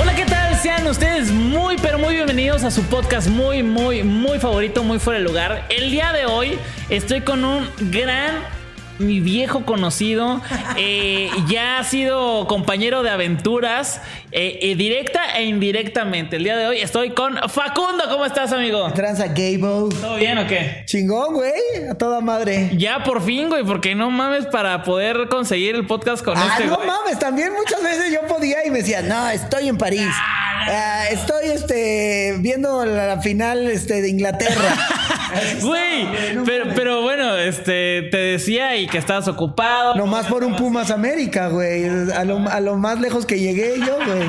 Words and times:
Hola, 0.00 0.16
¿qué 0.16 0.24
tal? 0.24 0.56
Sean 0.56 0.86
ustedes 0.86 1.30
muy, 1.30 1.76
pero 1.76 1.98
muy 1.98 2.14
bienvenidos 2.14 2.64
a 2.64 2.70
su 2.70 2.82
podcast 2.84 3.28
muy, 3.28 3.62
muy, 3.62 4.02
muy 4.02 4.38
favorito, 4.38 4.82
muy 4.82 4.98
fuera 4.98 5.18
de 5.18 5.26
lugar. 5.26 5.66
El 5.68 5.90
día 5.90 6.10
de 6.14 6.24
hoy 6.24 6.58
estoy 6.88 7.20
con 7.20 7.44
un 7.44 7.68
gran 7.90 8.36
mi 9.02 9.20
viejo 9.20 9.64
conocido, 9.64 10.40
eh, 10.76 11.30
ya 11.48 11.78
ha 11.78 11.84
sido 11.84 12.46
compañero 12.46 13.02
de 13.02 13.10
aventuras, 13.10 14.00
eh, 14.30 14.58
eh, 14.62 14.74
directa 14.76 15.36
e 15.36 15.44
indirectamente. 15.44 16.36
El 16.36 16.44
día 16.44 16.56
de 16.56 16.66
hoy 16.66 16.78
estoy 16.78 17.10
con 17.10 17.36
Facundo. 17.48 18.04
¿Cómo 18.10 18.24
estás, 18.24 18.52
amigo? 18.52 18.90
Tranza 18.92 19.26
Gable. 19.28 19.94
¿Todo 20.00 20.16
bien 20.16 20.38
o 20.38 20.46
qué? 20.46 20.84
Chingón, 20.86 21.34
güey. 21.34 21.52
A 21.90 21.94
toda 21.94 22.20
madre. 22.20 22.70
Ya 22.76 23.02
por 23.04 23.22
fin, 23.22 23.48
güey, 23.48 23.64
porque 23.64 23.94
no 23.94 24.10
mames 24.10 24.46
para 24.46 24.82
poder 24.82 25.28
conseguir 25.28 25.74
el 25.74 25.86
podcast 25.86 26.24
con 26.24 26.38
ah, 26.38 26.48
este. 26.52 26.66
No 26.66 26.76
güey. 26.76 26.86
mames, 26.86 27.18
también 27.18 27.52
muchas 27.52 27.82
veces 27.82 28.12
yo 28.12 28.26
podía 28.26 28.66
y 28.66 28.70
me 28.70 28.78
decía, 28.78 29.02
no, 29.02 29.28
estoy 29.28 29.68
en 29.68 29.76
París. 29.76 30.08
Ah, 30.68 31.06
estoy 31.10 31.50
este 31.50 32.36
viendo 32.38 32.84
la 32.84 33.20
final 33.20 33.66
este, 33.68 34.00
de 34.00 34.08
Inglaterra. 34.08 34.76
Güey, 35.60 36.08
pero, 36.44 36.66
pero 36.74 37.02
bueno, 37.02 37.36
este 37.36 38.02
te 38.10 38.16
decía 38.16 38.76
y 38.76 38.86
que 38.86 38.98
estabas 38.98 39.28
ocupado. 39.28 39.94
Nomás 39.94 40.26
por 40.26 40.44
un 40.44 40.56
Pumas 40.56 40.90
América, 40.90 41.48
güey. 41.48 41.86
A 42.12 42.24
lo, 42.24 42.38
a 42.48 42.60
lo 42.60 42.76
más 42.76 43.00
lejos 43.00 43.26
que 43.26 43.38
llegué 43.38 43.78
yo, 43.78 43.96
güey. 43.96 44.28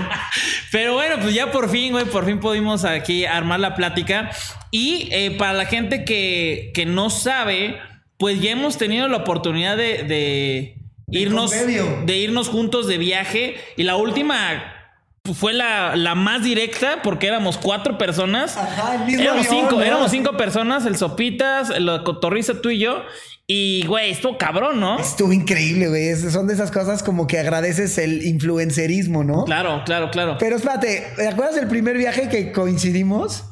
Pero 0.72 0.94
bueno, 0.94 1.16
pues 1.22 1.34
ya 1.34 1.52
por 1.52 1.70
fin, 1.70 1.92
güey, 1.92 2.06
por 2.06 2.26
fin 2.26 2.40
pudimos 2.40 2.86
aquí 2.86 3.26
armar 3.26 3.60
la 3.60 3.76
plática. 3.76 4.32
Y 4.72 5.10
eh, 5.12 5.32
para 5.38 5.54
la 5.54 5.66
gente 5.66 6.06
que, 6.06 6.72
que 6.74 6.86
no 6.86 7.10
sabe, 7.10 7.78
pues 8.18 8.42
ya 8.42 8.52
hemos 8.52 8.78
tenido 8.78 9.08
la 9.08 9.18
oportunidad 9.18 9.78
de, 9.78 10.04
de 10.04 10.76
irnos, 11.08 11.52
de 11.52 12.18
irnos 12.18 12.50
juntos 12.50 12.88
de 12.88 12.98
viaje. 12.98 13.56
Y 13.78 13.84
la 13.84 13.96
última 13.96 14.83
fue 15.32 15.54
la, 15.54 15.96
la 15.96 16.16
más 16.16 16.44
directa 16.44 17.02
porque 17.02 17.28
éramos 17.28 17.58
cuatro 17.58 17.98
personas. 17.98 18.58
Ajá, 18.58 18.96
el 18.96 19.06
mismo 19.06 19.22
éramos 19.24 19.48
avión, 19.48 19.62
cinco, 19.62 19.76
¿no? 19.78 19.84
éramos 19.84 20.12
cinco 20.12 20.36
personas, 20.36 20.86
el 20.86 20.98
Sopitas, 20.98 21.70
el 21.70 22.04
Cotorriza, 22.04 22.62
tú 22.62 22.70
y 22.72 22.80
yo. 22.80 23.04
Y, 23.48 23.86
güey, 23.88 24.12
estuvo 24.12 24.38
cabrón, 24.38 24.82
¿no? 24.82 25.00
Estuvo 25.00 25.32
increíble, 25.32 25.88
güey. 25.88 26.14
Son 26.16 26.48
de 26.48 26.54
esas 26.54 26.72
cosas 26.72 27.04
como 27.04 27.26
que 27.26 27.40
agradeces 27.40 27.98
el 28.00 28.26
influencerismo, 28.26 29.24
¿no? 29.24 29.46
Claro, 29.46 29.84
claro, 29.86 30.12
claro. 30.12 30.36
Pero 30.40 30.58
espérate, 30.58 31.14
¿te 31.16 31.28
acuerdas 31.28 31.56
del 31.56 31.68
primer 31.68 31.98
viaje 31.98 32.28
que 32.28 32.52
coincidimos? 32.52 33.46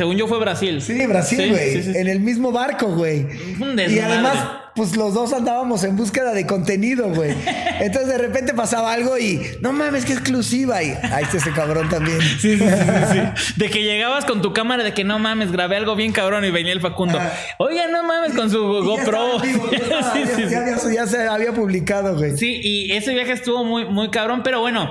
Según 0.00 0.16
yo 0.16 0.26
fue 0.26 0.38
Brasil. 0.38 0.80
Sí, 0.80 1.06
Brasil, 1.06 1.50
güey. 1.50 1.74
sí, 1.74 1.82
sí. 1.82 1.92
En 1.94 2.08
el 2.08 2.20
mismo 2.20 2.52
barco, 2.52 2.86
güey. 2.86 3.26
Y 3.58 3.98
además, 3.98 4.34
pues 4.74 4.96
los 4.96 5.12
dos 5.12 5.34
andábamos 5.34 5.84
en 5.84 5.94
búsqueda 5.94 6.32
de 6.32 6.46
contenido, 6.46 7.10
güey. 7.10 7.34
Entonces 7.80 8.08
de 8.08 8.16
repente 8.16 8.54
pasaba 8.54 8.94
algo 8.94 9.18
y 9.18 9.42
no 9.60 9.74
mames, 9.74 10.06
qué 10.06 10.14
exclusiva. 10.14 10.82
Y 10.82 10.94
ahí 11.12 11.24
está 11.24 11.36
ese 11.36 11.52
cabrón 11.52 11.90
también. 11.90 12.18
Sí, 12.18 12.56
sí, 12.56 12.64
sí. 13.12 13.52
De 13.56 13.68
que 13.68 13.82
llegabas 13.82 14.24
con 14.24 14.40
tu 14.40 14.54
cámara 14.54 14.84
de 14.84 14.94
que 14.94 15.04
no 15.04 15.18
mames, 15.18 15.52
grabé 15.52 15.76
algo 15.76 15.94
bien 15.96 16.12
cabrón 16.12 16.46
y 16.46 16.50
venía 16.50 16.72
el 16.72 16.80
Facundo. 16.80 17.18
Ah. 17.20 17.30
Oiga, 17.58 17.86
no 17.88 18.02
mames 18.02 18.32
con 18.32 18.50
su 18.50 18.58
GoPro. 18.82 19.42
ya 20.94 21.06
se 21.06 21.28
había 21.28 21.52
publicado, 21.52 22.16
güey. 22.16 22.38
Sí, 22.38 22.58
y 22.62 22.92
ese 22.92 23.12
viaje 23.12 23.32
estuvo 23.32 23.64
muy, 23.64 23.84
muy 23.84 24.08
cabrón, 24.08 24.40
pero 24.42 24.60
bueno. 24.60 24.90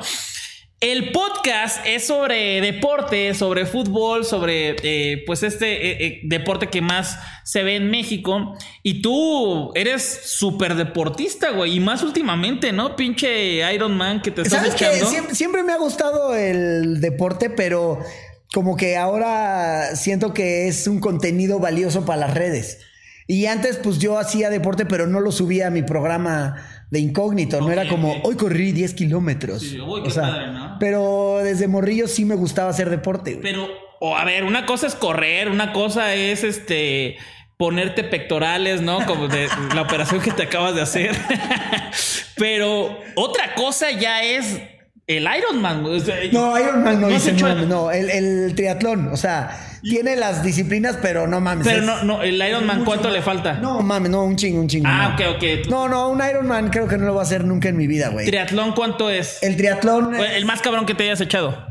El 0.81 1.11
podcast 1.11 1.85
es 1.85 2.07
sobre 2.07 2.61
deporte, 2.61 3.33
sobre 3.33 3.65
fútbol, 3.65 4.23
sobre 4.23 4.77
eh, 4.83 5.23
pues 5.25 5.43
este 5.43 5.73
eh, 5.73 6.05
eh, 6.05 6.21
deporte 6.23 6.67
que 6.67 6.79
más 6.81 7.19
se 7.43 7.63
ve 7.63 7.75
en 7.75 7.91
México. 7.91 8.57
Y 8.81 9.01
tú 9.01 9.73
eres 9.75 10.21
súper 10.23 10.75
deportista, 10.75 11.51
güey. 11.51 11.75
Y 11.75 11.79
más 11.81 12.01
últimamente, 12.01 12.71
¿no? 12.71 12.95
Pinche 12.95 13.73
Iron 13.73 13.97
Man 13.97 14.21
que 14.21 14.31
te 14.31 14.43
estás 14.43 14.59
¿Sabes 14.59 14.75
echando. 14.75 15.09
Siempre, 15.09 15.35
siempre 15.35 15.63
me 15.63 15.73
ha 15.73 15.77
gustado 15.77 16.33
el 16.33 17.01
deporte, 17.01 17.49
pero 17.49 17.99
como 18.53 18.77
que 18.77 18.95
ahora 18.95 19.97
siento 19.97 20.33
que 20.33 20.69
es 20.69 20.87
un 20.87 21.01
contenido 21.01 21.59
valioso 21.59 22.05
para 22.05 22.21
las 22.21 22.33
redes. 22.35 22.79
Y 23.27 23.47
antes, 23.47 23.75
pues 23.77 23.99
yo 23.99 24.17
hacía 24.17 24.49
deporte, 24.49 24.85
pero 24.85 25.07
no 25.07 25.19
lo 25.19 25.33
subía 25.33 25.67
a 25.67 25.71
mi 25.71 25.83
programa 25.83 26.55
de 26.89 26.99
incógnito. 26.99 27.59
no 27.61 27.71
era 27.71 27.87
como, 27.87 28.15
hoy 28.23 28.35
corrí 28.35 28.71
10 28.71 28.93
kilómetros. 28.93 29.61
Sí, 29.61 29.79
uy, 29.79 30.01
qué 30.01 30.07
o 30.07 30.11
sea, 30.11 30.23
padre, 30.23 30.47
¿no? 30.51 30.77
pero 30.79 31.39
desde 31.43 31.67
morrillo 31.67 32.07
sí 32.07 32.25
me 32.25 32.35
gustaba 32.35 32.69
hacer 32.69 32.89
deporte. 32.89 33.33
güey. 33.33 33.43
Pero, 33.43 33.67
o 33.99 34.15
a 34.15 34.25
ver, 34.25 34.43
una 34.43 34.65
cosa 34.65 34.87
es 34.87 34.95
correr, 34.95 35.49
una 35.49 35.73
cosa 35.73 36.15
es 36.15 36.43
este 36.43 37.17
ponerte 37.57 38.05
pectorales, 38.05 38.81
¿no? 38.81 39.05
Como 39.05 39.27
de 39.27 39.49
la 39.75 39.81
operación 39.81 40.21
que 40.21 40.31
te 40.31 40.43
acabas 40.43 40.75
de 40.75 40.81
hacer. 40.81 41.15
Pero 42.37 42.97
otra 43.15 43.53
cosa 43.53 43.91
ya 43.91 44.23
es 44.23 44.61
el 45.09 45.27
Ironman. 45.37 45.81
güey. 45.81 45.97
O 45.97 45.99
sea, 45.99 46.15
No, 46.31 46.57
Ironman 46.59 47.01
no, 47.01 47.07
has 47.07 47.13
dice, 47.13 47.33
no, 47.33 47.55
no, 47.65 47.91
el, 47.91 48.09
el 48.09 48.53
triatlón, 48.55 49.09
o 49.11 49.17
sea, 49.17 49.59
tiene 49.81 50.15
las 50.15 50.43
disciplinas, 50.43 50.97
pero 51.01 51.25
no 51.27 51.39
mames. 51.41 51.65
Pero 51.67 51.79
es- 51.79 51.85
no, 51.85 52.03
no, 52.03 52.21
el 52.21 52.35
Ironman, 52.41 52.85
¿cuánto 52.85 53.09
le 53.09 53.21
falta? 53.21 53.53
No 53.55 53.81
mames, 53.81 54.11
no, 54.11 54.23
un 54.23 54.35
chingo, 54.35 54.61
un 54.61 54.67
chingo. 54.67 54.87
Ah, 54.87 55.15
no. 55.19 55.25
ok, 55.31 55.35
ok. 55.37 55.69
No, 55.69 55.89
no, 55.89 56.09
un 56.09 56.21
Ironman 56.23 56.69
creo 56.69 56.87
que 56.87 56.97
no 56.97 57.05
lo 57.05 57.15
va 57.15 57.21
a 57.21 57.23
hacer 57.23 57.43
nunca 57.43 57.69
en 57.69 57.77
mi 57.77 57.87
vida, 57.87 58.09
güey. 58.09 58.27
Triatlón, 58.27 58.73
¿cuánto 58.73 59.09
es? 59.09 59.41
El 59.41 59.57
triatlón. 59.57 60.15
El 60.15 60.45
más 60.45 60.61
cabrón 60.61 60.85
que 60.85 60.93
te 60.93 61.03
hayas 61.03 61.21
echado. 61.21 61.67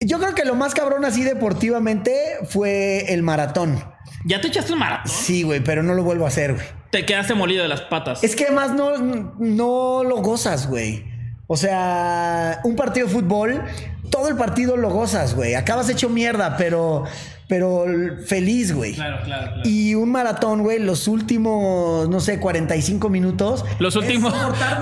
Yo 0.00 0.18
creo 0.18 0.34
que 0.34 0.44
lo 0.44 0.54
más 0.54 0.74
cabrón 0.74 1.04
así 1.04 1.22
deportivamente 1.24 2.14
fue 2.48 3.12
el 3.12 3.22
maratón. 3.22 3.84
Ya 4.24 4.40
te 4.40 4.48
echaste 4.48 4.72
un 4.72 4.78
maratón. 4.78 5.12
Sí, 5.12 5.42
güey, 5.42 5.60
pero 5.60 5.82
no 5.82 5.94
lo 5.94 6.02
vuelvo 6.02 6.24
a 6.24 6.28
hacer, 6.28 6.54
güey. 6.54 6.66
Te 6.90 7.04
quedaste 7.06 7.34
molido 7.34 7.62
de 7.62 7.68
las 7.68 7.82
patas. 7.82 8.24
Es 8.24 8.34
que 8.34 8.44
además 8.46 8.72
no, 8.74 8.96
no 9.38 10.02
lo 10.02 10.16
gozas, 10.16 10.66
güey. 10.68 11.04
O 11.52 11.56
sea, 11.56 12.60
un 12.62 12.76
partido 12.76 13.08
de 13.08 13.12
fútbol, 13.12 13.60
todo 14.08 14.28
el 14.28 14.36
partido 14.36 14.76
lo 14.76 14.88
gozas, 14.90 15.34
güey. 15.34 15.56
Acabas 15.56 15.88
hecho 15.88 16.08
mierda, 16.08 16.56
pero, 16.56 17.02
pero 17.48 17.86
feliz, 18.24 18.72
güey. 18.72 18.94
Claro, 18.94 19.18
claro, 19.24 19.54
claro. 19.54 19.68
Y 19.68 19.96
un 19.96 20.12
maratón, 20.12 20.62
güey, 20.62 20.78
los 20.78 21.08
últimos, 21.08 22.08
no 22.08 22.20
sé, 22.20 22.38
45 22.38 23.08
minutos. 23.08 23.64
Los 23.80 23.96
últimos, 23.96 24.32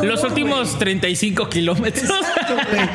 los 0.03 0.23
últimos 0.23 0.69
güey. 0.69 0.79
35 0.79 1.49
kilómetros. 1.49 2.05
Exacto, 2.05 2.57
güey. 2.71 2.89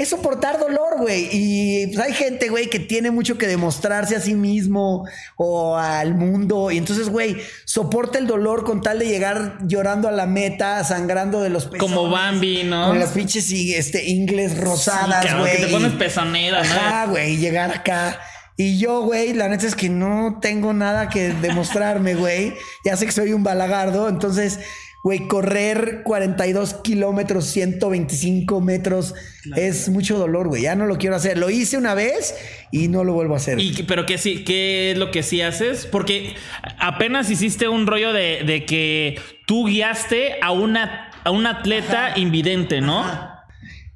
Es 0.00 0.08
soportar 0.08 0.58
dolor, 0.58 0.96
güey. 0.96 1.28
Y 1.30 1.86
pues, 1.88 1.98
hay 1.98 2.14
gente, 2.14 2.48
güey, 2.48 2.70
que 2.70 2.78
tiene 2.78 3.10
mucho 3.10 3.36
que 3.36 3.46
demostrarse 3.46 4.16
a 4.16 4.20
sí 4.20 4.32
mismo 4.32 5.06
o 5.36 5.76
al 5.76 6.14
mundo. 6.14 6.70
Y 6.70 6.78
entonces, 6.78 7.10
güey, 7.10 7.36
soporta 7.66 8.18
el 8.18 8.26
dolor 8.26 8.64
con 8.64 8.80
tal 8.80 8.98
de 8.98 9.06
llegar 9.06 9.58
llorando 9.66 10.08
a 10.08 10.10
la 10.10 10.24
meta, 10.24 10.82
sangrando 10.84 11.42
de 11.42 11.50
los 11.50 11.66
pezones. 11.66 11.94
Como 11.94 12.08
Bambi, 12.08 12.62
¿no? 12.62 12.86
Con 12.86 12.98
las 12.98 13.10
pinches 13.10 13.50
y, 13.50 13.74
este, 13.74 14.08
ingles 14.08 14.56
rosadas, 14.56 15.38
güey. 15.38 15.58
que 15.58 15.66
te 15.66 15.68
pones 15.68 15.92
pezonera, 15.92 16.62
¿no? 16.64 16.70
Ajá, 16.70 17.04
güey, 17.04 17.36
llegar 17.36 17.70
acá. 17.70 18.18
Y 18.56 18.78
yo, 18.78 19.02
güey, 19.02 19.34
la 19.34 19.48
neta 19.50 19.66
es 19.66 19.74
que 19.74 19.90
no 19.90 20.38
tengo 20.40 20.72
nada 20.72 21.10
que 21.10 21.34
demostrarme, 21.34 22.14
güey. 22.14 22.54
Ya 22.86 22.96
sé 22.96 23.04
que 23.04 23.12
soy 23.12 23.34
un 23.34 23.44
balagardo, 23.44 24.08
entonces 24.08 24.60
güey, 25.02 25.28
correr 25.28 26.02
42 26.04 26.74
kilómetros, 26.74 27.46
125 27.46 28.60
metros 28.60 29.14
es 29.56 29.88
mucho 29.88 30.18
dolor, 30.18 30.48
güey. 30.48 30.62
Ya 30.62 30.74
no 30.74 30.86
lo 30.86 30.98
quiero 30.98 31.16
hacer. 31.16 31.38
Lo 31.38 31.50
hice 31.50 31.78
una 31.78 31.94
vez 31.94 32.34
y 32.70 32.88
no 32.88 33.04
lo 33.04 33.14
vuelvo 33.14 33.34
a 33.34 33.38
hacer. 33.38 33.58
¿Y, 33.60 33.84
pero 33.84 34.06
qué, 34.06 34.18
sí, 34.18 34.44
qué 34.44 34.92
es 34.92 34.98
lo 34.98 35.10
que 35.10 35.22
sí 35.22 35.40
haces? 35.40 35.86
Porque 35.86 36.34
apenas 36.78 37.30
hiciste 37.30 37.68
un 37.68 37.86
rollo 37.86 38.12
de, 38.12 38.42
de 38.44 38.64
que 38.66 39.18
tú 39.46 39.66
guiaste 39.66 40.36
a 40.42 40.52
una 40.52 41.10
a 41.24 41.30
un 41.30 41.46
atleta 41.46 42.14
invidente, 42.16 42.80
¿no? 42.80 43.04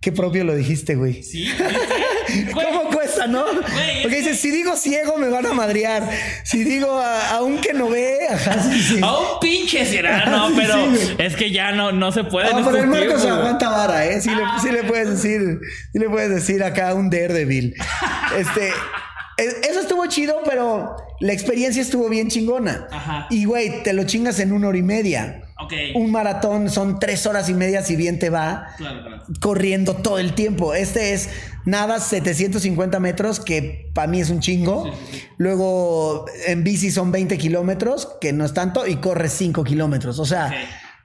Qué 0.00 0.12
propio 0.12 0.44
lo 0.44 0.54
dijiste, 0.54 0.94
güey. 0.94 1.22
Sí. 1.22 1.48
¿Cómo 2.52 2.90
cuesta, 2.90 3.26
no? 3.26 3.44
Porque 4.02 4.16
dices, 4.16 4.40
si 4.40 4.50
digo 4.50 4.76
ciego 4.76 5.16
me 5.18 5.28
van 5.28 5.46
a 5.46 5.52
madrear. 5.52 6.08
Si 6.44 6.64
digo 6.64 7.00
a, 7.00 7.42
un 7.42 7.60
que 7.60 7.72
no 7.72 7.88
ve, 7.88 8.18
ajá, 8.30 8.62
sí, 8.62 8.80
sí. 8.80 9.00
A 9.02 9.18
un 9.18 9.40
pinche 9.40 9.84
será, 9.84 10.26
no, 10.30 10.50
pero 10.56 10.74
es 11.18 11.36
que 11.36 11.50
ya 11.50 11.72
no, 11.72 11.92
no 11.92 12.12
se 12.12 12.24
puede. 12.24 12.52
No, 12.52 12.64
pero 12.64 12.78
el 12.78 12.86
Marco 12.86 13.18
se 13.18 13.28
aguanta 13.28 13.68
vara, 13.68 14.06
¿eh? 14.06 14.20
Sí, 14.20 14.30
le, 14.30 14.42
sí, 14.60 14.70
le, 14.70 14.84
puedes 14.84 15.10
decir, 15.10 15.60
sí 15.92 15.98
le 15.98 16.08
puedes 16.08 16.30
decir 16.30 16.62
acá 16.62 16.94
un 16.94 17.10
Daredevil. 17.10 17.74
Este. 18.38 18.72
Eso 19.36 19.80
estuvo 19.80 20.06
chido, 20.06 20.36
pero 20.44 20.96
la 21.20 21.32
experiencia 21.32 21.82
estuvo 21.82 22.08
bien 22.08 22.28
chingona. 22.28 22.86
Ajá. 22.90 23.26
Y 23.30 23.44
güey, 23.44 23.82
te 23.82 23.92
lo 23.92 24.04
chingas 24.04 24.38
en 24.40 24.52
una 24.52 24.68
hora 24.68 24.78
y 24.78 24.82
media. 24.82 25.40
Un 25.94 26.10
maratón 26.10 26.70
son 26.70 26.98
tres 26.98 27.26
horas 27.26 27.48
y 27.48 27.54
media 27.54 27.82
si 27.82 27.96
bien 27.96 28.18
te 28.18 28.30
va. 28.30 28.68
Corriendo 29.40 29.94
todo 29.94 30.18
el 30.18 30.34
tiempo. 30.34 30.74
Este 30.74 31.14
es 31.14 31.30
nada 31.64 32.00
750 32.00 33.00
metros, 33.00 33.40
que 33.40 33.90
para 33.94 34.08
mí 34.08 34.20
es 34.20 34.30
un 34.30 34.40
chingo. 34.40 34.92
Luego 35.38 36.26
en 36.46 36.64
bici 36.64 36.90
son 36.90 37.12
20 37.12 37.38
kilómetros, 37.38 38.08
que 38.20 38.32
no 38.32 38.44
es 38.44 38.52
tanto, 38.52 38.86
y 38.86 38.96
corres 38.96 39.32
5 39.32 39.64
kilómetros. 39.64 40.18
O 40.18 40.26
sea... 40.26 40.52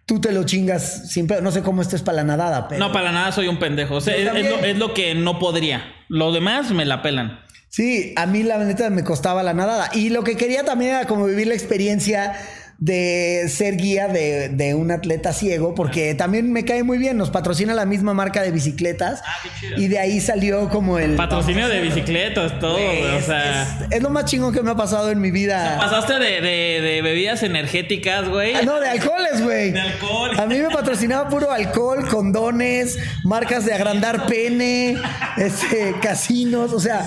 Tú 0.06 0.20
te 0.20 0.32
lo 0.32 0.44
chingas 0.44 1.12
siempre. 1.12 1.40
No 1.40 1.52
sé 1.52 1.62
cómo 1.62 1.84
estés 1.84 2.02
para 2.02 2.16
la 2.16 2.24
nadada, 2.24 2.68
pero. 2.68 2.80
No, 2.80 2.92
para 2.92 3.06
la 3.06 3.12
nada 3.12 3.32
soy 3.32 3.48
un 3.48 3.60
pendejo. 3.60 4.00
es, 4.00 4.76
lo, 4.76 4.92
que 4.96 5.14
no 5.14 5.38
podría. 5.38 5.84
Lo 6.08 6.32
demás 6.32 6.72
me 6.72 6.84
la 6.84 7.04
pelan. 7.04 7.42
Sí, 7.70 8.14
a 8.16 8.26
mí 8.26 8.44
la 8.44 8.58
neta 8.58 8.90
me 8.90 9.04
costaba 9.04 9.44
la 9.44 9.54
nadada. 9.54 9.90
Y 9.94 10.10
lo 10.10 10.24
que 10.24 10.36
quería 10.36 10.64
también 10.64 10.92
era 10.92 11.06
como 11.06 11.26
vivir 11.26 11.48
la 11.48 11.54
experiencia 11.54 12.34
de 12.80 13.46
ser 13.50 13.76
guía 13.76 14.08
de, 14.08 14.74
un 14.74 14.90
atleta 14.92 15.34
ciego, 15.34 15.76
porque 15.76 16.16
también 16.16 16.52
me 16.54 16.64
cae 16.64 16.84
muy 16.84 16.98
bien, 16.98 17.18
nos 17.18 17.30
patrocina 17.30 17.74
la 17.74 17.86
misma 17.86 18.14
marca 18.14 18.42
de 18.42 18.52
bicicletas. 18.52 19.22
Ah, 19.26 19.36
y 19.78 19.88
de 19.88 20.00
ahí 20.00 20.22
salió 20.22 20.70
como 20.70 20.98
el... 20.98 21.16
Patrocinio 21.16 21.68
de 21.68 21.82
bicicletas, 21.82 22.58
todo, 22.60 22.78
o 22.78 23.22
sea... 23.22 23.88
Es, 23.92 24.02
lo 24.02 24.10
más 24.10 24.26
chingón 24.26 24.54
que 24.54 24.64
me 24.64 24.72
ha 24.72 24.76
pasado 24.76 25.12
en 25.12 25.20
mi 25.20 25.30
vida. 25.30 25.78
pasaste 25.78 26.14
de, 26.14 27.02
bebidas 27.04 27.44
energéticas, 27.44 28.30
güey. 28.30 28.56
Ah, 28.56 28.62
no, 28.64 28.80
de 28.80 28.88
alcoholes, 28.88 29.44
güey. 29.44 29.72
De 29.72 29.82
alcohol. 29.82 30.40
A 30.40 30.46
mí 30.46 30.58
me 30.58 30.70
patrocinaba 30.70 31.28
puro 31.30 31.52
alcohol, 31.52 32.08
condones, 32.08 32.98
marcas 33.26 33.66
de 33.66 33.74
agrandar 33.74 34.26
pene, 34.26 34.96
este, 35.38 35.96
casinos, 36.02 36.72
o 36.72 36.80
sea 36.80 37.06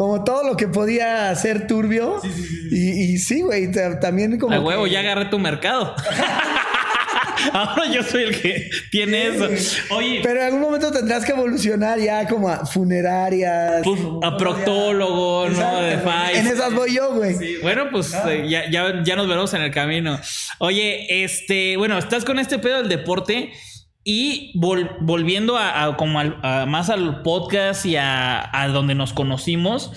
como 0.00 0.24
todo 0.24 0.44
lo 0.44 0.56
que 0.56 0.66
podía 0.66 1.34
ser 1.34 1.66
turbio. 1.66 2.22
Y, 2.70 3.18
sí, 3.18 3.42
güey, 3.42 3.70
también 4.00 4.38
como. 4.38 4.54
A 4.54 4.58
huevo, 4.58 4.86
ya 4.86 5.00
agarré 5.00 5.26
tu 5.26 5.38
mercado. 5.38 5.94
Ahora 7.52 7.84
yo 7.92 8.02
soy 8.02 8.22
el 8.22 8.40
que 8.40 8.70
tiene 8.90 9.26
eso. 9.26 9.46
Oye. 9.90 10.20
Pero 10.22 10.40
en 10.40 10.46
algún 10.46 10.62
momento 10.62 10.90
tendrás 10.90 11.26
que 11.26 11.32
evolucionar 11.32 11.98
ya 11.98 12.26
como 12.26 12.48
a 12.48 12.64
funerarias. 12.64 13.82
Pues, 13.84 14.00
a 14.22 14.38
proctólogo, 14.38 15.50
¿no? 15.50 15.82
De 15.82 15.98
En 16.32 16.46
esas 16.46 16.72
voy 16.72 16.94
yo, 16.94 17.12
güey. 17.12 17.60
Bueno, 17.60 17.88
pues 17.92 18.14
ah. 18.14 18.24
eh, 18.32 18.48
ya, 18.48 18.70
ya, 18.70 19.02
ya 19.04 19.16
nos 19.16 19.28
veremos 19.28 19.52
en 19.52 19.60
el 19.60 19.70
camino. 19.70 20.18
Oye, 20.60 21.24
este, 21.24 21.76
bueno, 21.76 21.98
estás 21.98 22.24
con 22.24 22.38
este 22.38 22.58
pedo 22.58 22.78
del 22.78 22.88
deporte. 22.88 23.52
Y 24.02 24.52
volviendo 24.54 25.58
a, 25.58 25.96
como 25.96 26.22
más 26.22 26.88
al 26.88 27.22
podcast 27.22 27.84
y 27.84 27.96
a, 27.96 28.68
donde 28.72 28.94
nos 28.94 29.12
conocimos, 29.12 29.92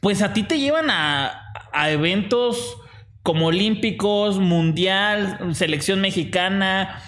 pues 0.00 0.22
a 0.22 0.32
ti 0.32 0.44
te 0.44 0.58
llevan 0.58 0.90
a, 0.90 1.40
eventos 1.88 2.76
como 3.22 3.46
olímpicos, 3.46 4.38
mundial, 4.38 5.54
selección 5.54 6.00
mexicana. 6.00 7.02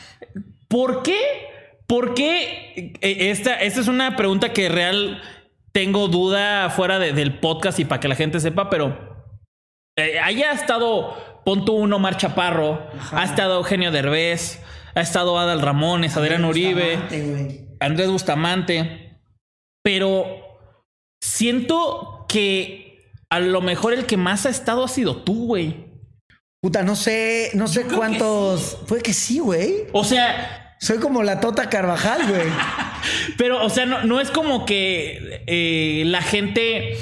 ¿Por 0.69 1.02
qué? 1.02 1.19
¿Por 1.87 2.14
qué? 2.14 2.94
E, 3.00 3.31
esta, 3.31 3.55
esta 3.55 3.81
es 3.81 3.88
una 3.88 4.17
pregunta 4.17 4.52
que 4.52 4.69
real 4.69 5.22
tengo 5.70 6.08
duda 6.08 6.70
fuera 6.70 6.99
del 6.99 7.38
podcast 7.38 7.79
y 7.79 7.84
para 7.84 8.00
que 8.00 8.08
la 8.08 8.17
gente 8.17 8.40
sepa, 8.40 8.70
pero 8.70 9.17
eh, 9.99 10.19
haya 10.19 10.52
estado 10.52 11.43
Ponto 11.44 11.72
Uno 11.72 11.99
Mar 11.99 12.17
Chaparro, 12.17 12.87
ha 13.12 13.25
estado 13.25 13.58
Eugenio 13.58 13.90
Derbez, 13.90 14.61
ha 14.96 15.00
estado 15.02 15.38
Adal 15.38 15.60
Ramones, 15.60 16.16
Adrián 16.16 16.46
Uribe, 16.46 16.98
Andrés 17.81 18.08
Bustamante. 18.08 19.20
Pero 19.84 20.25
siento 21.22 22.25
que 22.28 23.12
a 23.31 23.38
lo 23.38 23.60
mejor 23.60 23.93
el 23.93 24.06
que 24.06 24.16
más 24.16 24.46
ha 24.46 24.48
estado 24.48 24.82
ha 24.84 24.88
sido 24.88 25.19
tú, 25.22 25.48
güey. 25.48 25.84
Puta, 26.62 26.82
no 26.82 26.96
sé, 26.96 27.50
no 27.52 27.69
sé 27.69 27.84
cuántos. 27.84 28.78
Puede 28.88 29.02
que 29.02 29.12
sí, 29.12 29.38
güey. 29.38 29.84
O 29.93 30.02
sea. 30.02 30.75
Soy 30.81 30.98
como 30.98 31.22
la 31.22 31.40
Tota 31.40 31.69
Carvajal, 31.69 32.28
güey. 32.28 32.48
Pero, 33.38 33.64
o 33.64 33.70
sea, 33.70 33.84
no, 33.84 34.20
es 34.20 34.31
como 34.31 34.64
que 34.64 35.43
eh, 35.46 36.04
la 36.06 36.22
gente 36.22 36.96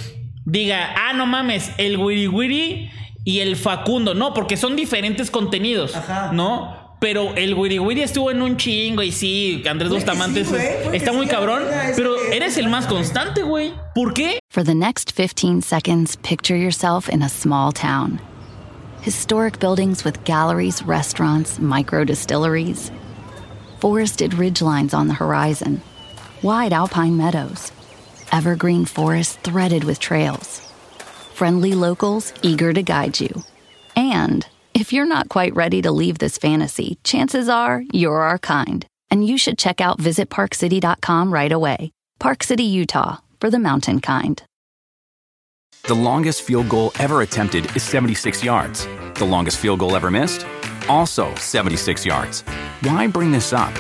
diga, 0.44 0.94
ah, 0.96 1.12
no 1.12 1.26
mames, 1.26 1.70
el 1.78 1.96
Wiri 1.96 2.28
Wiri 2.28 2.90
y 3.24 3.40
el 3.40 3.56
Facundo. 3.56 4.14
No, 4.14 4.34
porque 4.34 4.56
son 4.56 4.74
diferentes 4.74 5.30
contenidos. 5.30 5.96
Ajá. 5.96 6.32
¿No? 6.32 6.83
Pero 7.04 7.34
el 7.34 7.52
Wiri 7.52 7.78
Wiri 7.78 8.00
estuvo 8.00 8.30
en 8.30 8.40
un 8.40 8.56
chingo 8.56 9.02
y 9.02 9.12
sí, 9.12 9.62
Andrés 9.68 9.90
Bustamante 9.90 10.40
está 10.94 11.12
muy 11.12 11.26
cabrón. 11.26 11.64
Pero 11.94 12.16
eres 12.32 12.56
el 12.56 12.70
más 12.70 12.86
constante, 12.86 13.42
güey. 13.42 13.74
¿Por 13.94 14.14
qué? 14.14 14.38
For 14.50 14.64
the 14.64 14.74
next 14.74 15.14
15 15.14 15.60
seconds, 15.60 16.16
picture 16.22 16.56
yourself 16.56 17.10
in 17.10 17.22
a 17.22 17.28
small 17.28 17.72
town. 17.72 18.20
Historic 19.02 19.58
buildings 19.60 20.02
with 20.02 20.24
galleries, 20.24 20.82
restaurants, 20.82 21.58
micro 21.58 22.06
distilleries. 22.06 22.90
Forested 23.80 24.30
ridgelines 24.38 24.94
on 24.94 25.06
the 25.06 25.14
horizon. 25.14 25.82
Wide 26.40 26.72
alpine 26.72 27.18
meadows. 27.18 27.70
Evergreen 28.32 28.86
forests 28.86 29.36
threaded 29.42 29.84
with 29.84 30.00
trails. 30.00 30.62
Friendly 31.34 31.74
locals 31.74 32.32
eager 32.40 32.72
to 32.72 32.82
guide 32.82 33.20
you. 33.20 33.42
And 33.94 34.46
if 34.74 34.92
you're 34.92 35.06
not 35.06 35.28
quite 35.28 35.54
ready 35.54 35.80
to 35.82 35.92
leave 35.92 36.18
this 36.18 36.36
fantasy, 36.36 36.98
chances 37.04 37.48
are 37.48 37.82
you're 37.92 38.22
our 38.22 38.38
kind, 38.38 38.84
and 39.08 39.26
you 39.26 39.38
should 39.38 39.56
check 39.56 39.80
out 39.80 39.98
visitparkcity.com 39.98 41.32
right 41.32 41.52
away. 41.52 41.92
Park 42.18 42.42
City, 42.42 42.64
Utah, 42.64 43.18
for 43.40 43.50
the 43.50 43.58
mountain 43.58 44.00
kind. 44.00 44.42
The 45.84 45.94
longest 45.94 46.42
field 46.42 46.68
goal 46.68 46.92
ever 46.98 47.22
attempted 47.22 47.74
is 47.76 47.82
76 47.82 48.42
yards. 48.42 48.86
The 49.14 49.24
longest 49.24 49.58
field 49.58 49.78
goal 49.78 49.94
ever 49.94 50.10
missed? 50.10 50.46
Also 50.88 51.32
76 51.36 52.04
yards. 52.04 52.40
Why 52.80 53.06
bring 53.06 53.30
this 53.30 53.52
up? 53.52 53.72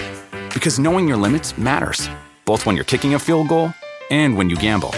Because 0.52 0.78
knowing 0.78 1.08
your 1.08 1.16
limits 1.16 1.58
matters, 1.58 2.08
both 2.44 2.66
when 2.66 2.76
you're 2.76 2.84
kicking 2.84 3.14
a 3.14 3.18
field 3.18 3.48
goal 3.48 3.74
and 4.10 4.36
when 4.36 4.48
you 4.48 4.56
gamble. 4.56 4.90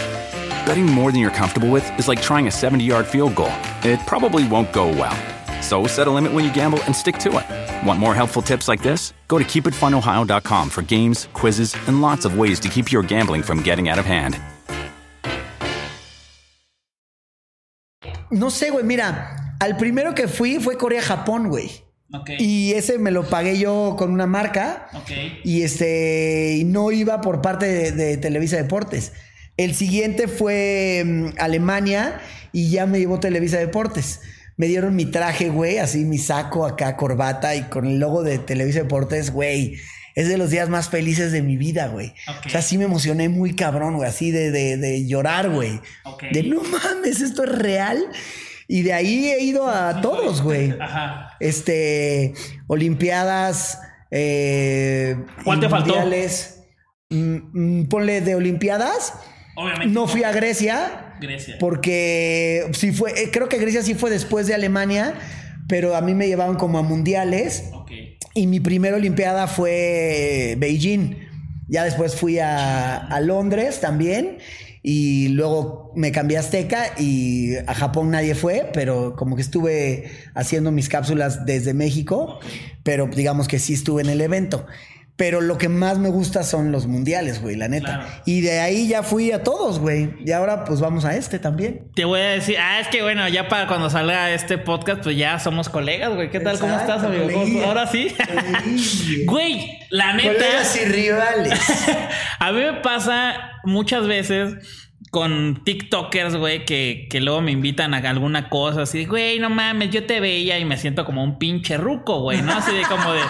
Betting 0.65 0.85
more 0.85 1.11
than 1.11 1.21
you're 1.21 1.31
comfortable 1.31 1.69
with 1.69 1.89
is 1.97 2.07
like 2.07 2.21
trying 2.21 2.47
a 2.47 2.51
70 2.51 2.83
yard 2.83 3.07
field 3.07 3.35
goal, 3.35 3.53
it 3.83 3.99
probably 4.05 4.47
won't 4.47 4.71
go 4.71 4.89
well. 4.89 5.17
So 5.61 5.87
set 5.87 6.07
a 6.07 6.11
limit 6.11 6.31
when 6.33 6.45
you 6.45 6.53
gamble 6.53 6.79
and 6.85 6.95
stick 6.95 7.17
to 7.19 7.29
it. 7.39 7.45
Want 7.85 7.99
more 7.99 8.13
helpful 8.13 8.41
tips 8.41 8.67
like 8.67 8.81
this? 8.81 9.13
Go 9.27 9.37
to 9.37 9.43
keepitfunohio.com 9.43 10.69
for 10.69 10.81
games, 10.81 11.27
quizzes, 11.33 11.75
and 11.87 12.01
lots 12.01 12.25
of 12.25 12.37
ways 12.37 12.59
to 12.61 12.69
keep 12.69 12.91
your 12.91 13.03
gambling 13.03 13.43
from 13.43 13.61
getting 13.61 13.89
out 13.89 13.99
of 13.99 14.05
hand. 14.05 14.39
No 18.29 18.49
sé, 18.49 18.71
güey, 18.71 18.83
mira, 18.83 19.55
al 19.59 19.77
primero 19.77 20.13
que 20.13 20.27
fui 20.27 20.59
fue 20.59 20.77
Corea-Japón, 20.77 21.47
güey. 21.47 21.71
Okay. 22.13 22.37
Y 22.39 22.73
ese 22.73 22.97
me 22.97 23.11
lo 23.11 23.23
pagué 23.23 23.57
yo 23.57 23.95
con 23.97 24.11
una 24.11 24.27
marca. 24.27 24.89
Okay. 24.93 25.39
Y 25.43 25.63
este, 25.63 26.61
no 26.65 26.91
iba 26.91 27.21
por 27.21 27.41
parte 27.41 27.65
de, 27.65 27.91
de 27.91 28.17
Televisa 28.17 28.57
Deportes. 28.57 29.13
El 29.57 29.75
siguiente 29.75 30.27
fue 30.27 31.03
um, 31.03 31.33
Alemania 31.39 32.19
y 32.51 32.69
ya 32.69 32.85
me 32.85 32.99
llevó 32.99 33.19
Televisa 33.19 33.57
Deportes 33.57 34.21
me 34.57 34.67
dieron 34.67 34.95
mi 34.95 35.05
traje, 35.05 35.49
güey, 35.49 35.77
así 35.77 36.03
mi 36.03 36.17
saco 36.17 36.65
acá, 36.65 36.97
corbata 36.97 37.55
y 37.55 37.63
con 37.63 37.85
el 37.85 37.99
logo 37.99 38.23
de 38.23 38.39
Televisa 38.39 38.79
Deportes, 38.79 39.31
güey. 39.31 39.77
Es 40.15 40.27
de 40.27 40.39
los 40.39 40.49
días 40.49 40.67
más 40.67 40.89
felices 40.89 41.31
de 41.31 41.43
mi 41.43 41.57
vida, 41.57 41.87
güey. 41.89 42.15
O 42.43 42.49
sea, 42.49 42.63
sí 42.63 42.79
me 42.79 42.85
emocioné 42.85 43.29
muy 43.29 43.55
cabrón, 43.55 43.97
güey, 43.97 44.09
así 44.09 44.31
de, 44.31 44.49
de, 44.51 45.07
llorar, 45.07 45.51
güey. 45.51 45.79
De 46.31 46.41
no 46.41 46.63
mames, 46.63 47.21
esto 47.21 47.43
es 47.43 47.51
real. 47.51 48.03
Y 48.67 48.81
de 48.81 48.93
ahí 48.93 49.27
he 49.27 49.43
ido 49.43 49.69
a 49.69 50.01
todos, 50.01 50.41
güey. 50.41 50.73
Ajá. 50.79 51.37
Este, 51.39 52.33
Olimpiadas. 52.65 53.79
Eh, 54.09 55.23
¿Cuál 55.43 55.59
te 55.59 55.69
faltó? 55.69 55.93
Mm, 57.09 57.81
mm, 57.81 57.87
ponle 57.87 58.21
de 58.21 58.33
Olimpiadas. 58.33 59.13
Obviamente. 59.55 59.93
No 59.93 60.07
fui 60.07 60.23
a 60.23 60.31
Grecia. 60.31 61.06
Grecia. 61.19 61.57
Porque 61.59 62.69
sí 62.73 62.91
fue, 62.91 63.11
eh, 63.11 63.29
creo 63.31 63.49
que 63.49 63.57
Grecia 63.57 63.81
sí 63.83 63.93
fue 63.93 64.09
después 64.09 64.47
de 64.47 64.53
Alemania, 64.53 65.15
pero 65.67 65.95
a 65.95 66.01
mí 66.01 66.13
me 66.13 66.27
llevaban 66.27 66.55
como 66.55 66.77
a 66.77 66.83
mundiales. 66.83 67.65
Y 68.33 68.45
mi 68.45 68.59
primera 68.59 68.97
Olimpiada 68.97 69.47
fue 69.47 70.55
Beijing. 70.59 71.15
Ya 71.67 71.83
después 71.83 72.15
fui 72.15 72.39
a, 72.39 72.97
a 72.97 73.19
Londres 73.21 73.81
también. 73.81 74.37
Y 74.83 75.29
luego 75.29 75.91
me 75.95 76.13
cambié 76.13 76.37
a 76.37 76.39
Azteca 76.39 76.93
y 76.97 77.57
a 77.57 77.73
Japón 77.73 78.11
nadie 78.11 78.35
fue, 78.35 78.69
pero 78.73 79.15
como 79.17 79.35
que 79.35 79.41
estuve 79.41 80.11
haciendo 80.33 80.71
mis 80.71 80.87
cápsulas 80.87 81.45
desde 81.45 81.73
México, 81.73 82.39
pero 82.83 83.07
digamos 83.07 83.49
que 83.49 83.59
sí 83.59 83.73
estuve 83.73 84.01
en 84.03 84.09
el 84.09 84.21
evento. 84.21 84.65
Pero 85.17 85.41
lo 85.41 85.57
que 85.57 85.67
más 85.67 85.97
me 85.97 86.09
gusta 86.09 86.43
son 86.43 86.71
los 86.71 86.85
mundiales, 86.85 87.41
güey, 87.41 87.55
la 87.55 87.67
neta. 87.67 87.87
Claro. 88.01 88.07
Y 88.25 88.41
de 88.41 88.59
ahí 88.59 88.87
ya 88.87 89.01
fui 89.01 89.31
a 89.31 89.41
todos, 89.41 89.79
güey. 89.79 90.13
Y 90.23 90.31
ahora 90.31 90.63
pues 90.63 90.79
vamos 90.79 91.05
a 91.05 91.15
este 91.15 91.39
también. 91.39 91.89
Te 91.95 92.05
voy 92.05 92.21
a 92.21 92.29
decir, 92.29 92.57
ah, 92.59 92.79
es 92.79 92.87
que 92.87 93.01
bueno, 93.01 93.27
ya 93.27 93.47
para 93.47 93.67
cuando 93.67 93.89
salga 93.89 94.31
este 94.31 94.59
podcast, 94.59 95.01
pues 95.01 95.17
ya 95.17 95.39
somos 95.39 95.69
colegas, 95.69 96.13
güey. 96.13 96.29
¿Qué 96.29 96.39
tal? 96.39 96.59
¿Cómo 96.59 96.77
estás, 96.77 97.03
amigo? 97.03 97.23
¿Cómo- 97.23 97.39
coleguilla. 97.39 97.67
Ahora 97.67 97.87
sí. 97.87 98.15
Güey, 99.25 99.79
la 99.89 100.13
neta. 100.13 100.33
Colegas 100.33 100.79
y 100.81 100.85
rivales. 100.85 101.59
A 102.39 102.51
mí 102.51 102.59
me 102.59 102.73
pasa 102.81 103.33
muchas 103.63 104.05
veces 104.07 104.86
con 105.11 105.63
TikTokers, 105.63 106.35
güey, 106.35 106.65
que, 106.65 107.07
que 107.09 107.21
luego 107.21 107.41
me 107.41 107.51
invitan 107.51 107.93
a 107.93 107.97
alguna 108.09 108.49
cosa 108.49 108.81
así, 108.83 109.05
güey, 109.05 109.39
no 109.39 109.49
mames, 109.49 109.89
yo 109.89 110.05
te 110.05 110.19
veía 110.19 110.59
y 110.59 110.65
me 110.65 110.77
siento 110.77 111.05
como 111.05 111.23
un 111.23 111.39
pinche 111.39 111.77
ruco, 111.77 112.19
güey, 112.21 112.41
¿no? 112.41 112.53
Así 112.53 112.75
de 112.75 112.83
como 112.83 113.13
de, 113.13 113.21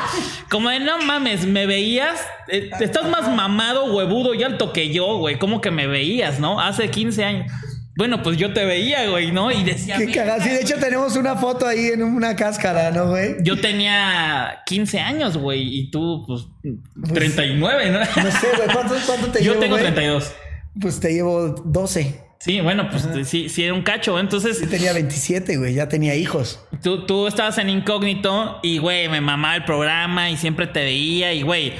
como 0.49 0.69
de, 0.69 0.79
no 0.79 0.97
mames, 0.99 1.45
me 1.45 1.65
veías, 1.65 2.19
eh, 2.47 2.69
estás 2.79 3.09
más 3.09 3.29
mamado, 3.29 3.93
huevudo 3.93 4.33
y 4.33 4.43
alto 4.43 4.73
que 4.73 4.91
yo, 4.91 5.17
güey, 5.17 5.37
como 5.37 5.61
que 5.61 5.71
me 5.71 5.87
veías, 5.87 6.39
¿no? 6.39 6.59
Hace 6.59 6.89
15 6.89 7.23
años. 7.23 7.51
Bueno, 7.95 8.21
pues 8.21 8.37
yo 8.37 8.53
te 8.53 8.63
veía, 8.63 9.09
güey, 9.09 9.31
¿no? 9.31 9.51
Y 9.51 9.63
decía, 9.63 9.97
Qué 9.97 10.11
cagado. 10.11 10.43
Sí, 10.43 10.49
de 10.49 10.61
hecho 10.61 10.75
tenemos 10.77 11.15
una 11.15 11.35
foto 11.35 11.65
ahí 11.65 11.87
en 11.87 12.03
una 12.03 12.35
cáscara, 12.35 12.91
¿no, 12.91 13.09
güey? 13.09 13.37
yo 13.41 13.59
tenía 13.59 14.61
15 14.67 14.99
años, 14.99 15.37
güey, 15.37 15.79
y 15.79 15.89
tú, 15.89 16.23
pues, 16.27 16.45
39, 17.11 17.89
¿no? 17.89 17.99
No 17.99 18.31
sé, 18.31 18.47
güey. 18.55 18.69
¿Cuánto, 18.71 18.95
cuánto 19.07 19.27
te 19.31 19.43
Yo 19.43 19.53
llevo, 19.53 19.61
tengo 19.61 19.75
güey? 19.77 19.85
32. 19.85 20.31
Pues 20.81 20.99
te 20.99 21.13
llevo 21.13 21.49
12. 21.49 22.21
Sí, 22.39 22.61
bueno, 22.61 22.87
pues 22.89 23.07
sí, 23.27 23.49
sí 23.49 23.63
era 23.63 23.73
un 23.73 23.81
cacho. 23.81 24.19
Entonces, 24.19 24.61
Yo 24.61 24.69
tenía 24.69 24.93
27, 24.93 25.57
güey. 25.57 25.73
Ya 25.73 25.89
tenía 25.89 26.15
hijos. 26.15 26.63
tú, 26.83 27.05
tú 27.05 27.27
estabas 27.27 27.57
en 27.57 27.69
incógnito 27.69 28.59
y, 28.61 28.77
güey, 28.77 29.09
me 29.09 29.21
mamaba 29.21 29.55
el 29.55 29.65
programa 29.65 30.29
y 30.29 30.37
siempre 30.37 30.67
te 30.67 30.81
veía 30.81 31.33
y, 31.33 31.41
güey, 31.41 31.73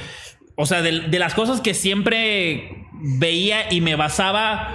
o 0.56 0.66
sea, 0.66 0.82
de, 0.82 1.00
de 1.00 1.18
las 1.18 1.34
cosas 1.34 1.60
que 1.60 1.74
siempre 1.74 2.84
veía 2.92 3.72
y 3.72 3.80
me 3.80 3.94
basaba 3.94 4.74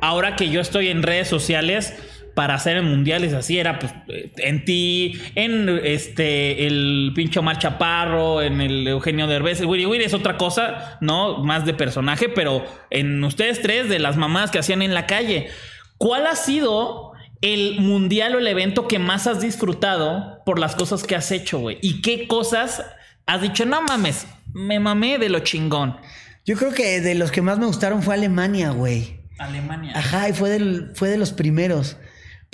ahora 0.00 0.34
que 0.34 0.50
yo 0.50 0.60
estoy 0.60 0.88
en 0.88 1.02
redes 1.04 1.28
sociales 1.28 1.94
para 2.34 2.54
hacer 2.54 2.76
en 2.76 2.84
mundiales 2.84 3.32
así 3.32 3.58
era 3.58 3.78
pues 3.78 3.92
en 4.36 4.64
ti, 4.64 5.20
en 5.34 5.68
este 5.82 6.66
el 6.66 7.12
pincho 7.14 7.40
Omar 7.40 7.58
Chaparro, 7.58 8.42
en 8.42 8.60
el 8.60 8.86
Eugenio 8.88 9.26
Derbez, 9.26 9.60
el 9.60 9.66
Willy 9.66 9.86
Willy 9.86 10.04
es 10.04 10.14
otra 10.14 10.36
cosa, 10.36 10.98
no 11.00 11.38
más 11.44 11.64
de 11.64 11.74
personaje, 11.74 12.28
pero 12.28 12.64
en 12.90 13.22
ustedes 13.22 13.62
tres 13.62 13.88
de 13.88 13.98
las 13.98 14.16
mamás 14.16 14.50
que 14.50 14.58
hacían 14.58 14.82
en 14.82 14.94
la 14.94 15.06
calle, 15.06 15.48
¿cuál 15.96 16.26
ha 16.26 16.36
sido 16.36 17.12
el 17.40 17.80
mundial 17.80 18.34
o 18.34 18.38
el 18.38 18.46
evento 18.46 18.88
que 18.88 18.98
más 18.98 19.26
has 19.26 19.40
disfrutado 19.40 20.42
por 20.44 20.58
las 20.58 20.74
cosas 20.74 21.04
que 21.04 21.14
has 21.14 21.30
hecho, 21.30 21.60
güey? 21.60 21.78
¿Y 21.82 22.02
qué 22.02 22.26
cosas 22.26 22.84
has 23.26 23.42
dicho, 23.42 23.64
no 23.64 23.82
mames, 23.82 24.26
me 24.52 24.80
mamé 24.80 25.18
de 25.18 25.28
lo 25.28 25.40
chingón? 25.40 25.96
Yo 26.44 26.56
creo 26.56 26.72
que 26.72 27.00
de 27.00 27.14
los 27.14 27.30
que 27.30 27.42
más 27.42 27.58
me 27.58 27.66
gustaron 27.66 28.02
fue 28.02 28.14
Alemania, 28.14 28.70
güey. 28.70 29.20
Alemania. 29.38 29.92
Ajá, 29.96 30.28
y 30.28 30.32
fue, 30.32 30.50
del, 30.50 30.90
fue 30.94 31.08
de 31.08 31.16
los 31.16 31.32
primeros. 31.32 31.96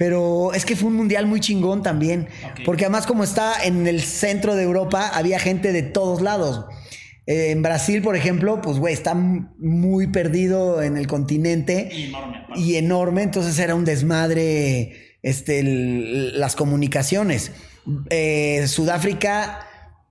Pero 0.01 0.55
es 0.55 0.65
que 0.65 0.77
fue 0.77 0.89
un 0.89 0.95
mundial 0.97 1.27
muy 1.27 1.41
chingón 1.41 1.83
también. 1.83 2.27
Porque 2.65 2.87
además, 2.87 3.05
como 3.07 3.23
está 3.23 3.63
en 3.63 3.87
el 3.87 4.01
centro 4.01 4.57
de 4.57 4.63
Europa, 4.63 5.11
había 5.13 5.39
gente 5.39 5.73
de 5.75 5.83
todos 5.83 6.23
lados. 6.23 6.65
Eh, 7.27 7.51
en 7.51 7.61
Brasil, 7.61 8.01
por 8.01 8.17
ejemplo, 8.17 8.63
pues, 8.63 8.79
güey, 8.79 8.95
está 8.95 9.15
muy 9.15 10.07
perdido 10.07 10.83
en 10.83 10.97
el 10.97 11.07
continente. 11.07 11.91
Y 11.93 12.07
enorme. 12.07 12.37
Y 12.57 12.77
enorme, 12.77 13.23
entonces 13.25 13.59
era 13.59 13.75
un 13.75 13.85
desmadre 13.85 15.19
este, 15.23 15.59
el- 15.59 16.41
las 16.41 16.57
comunicaciones. 16.57 17.53
Eh, 18.09 18.65
Sudáfrica, 18.69 19.67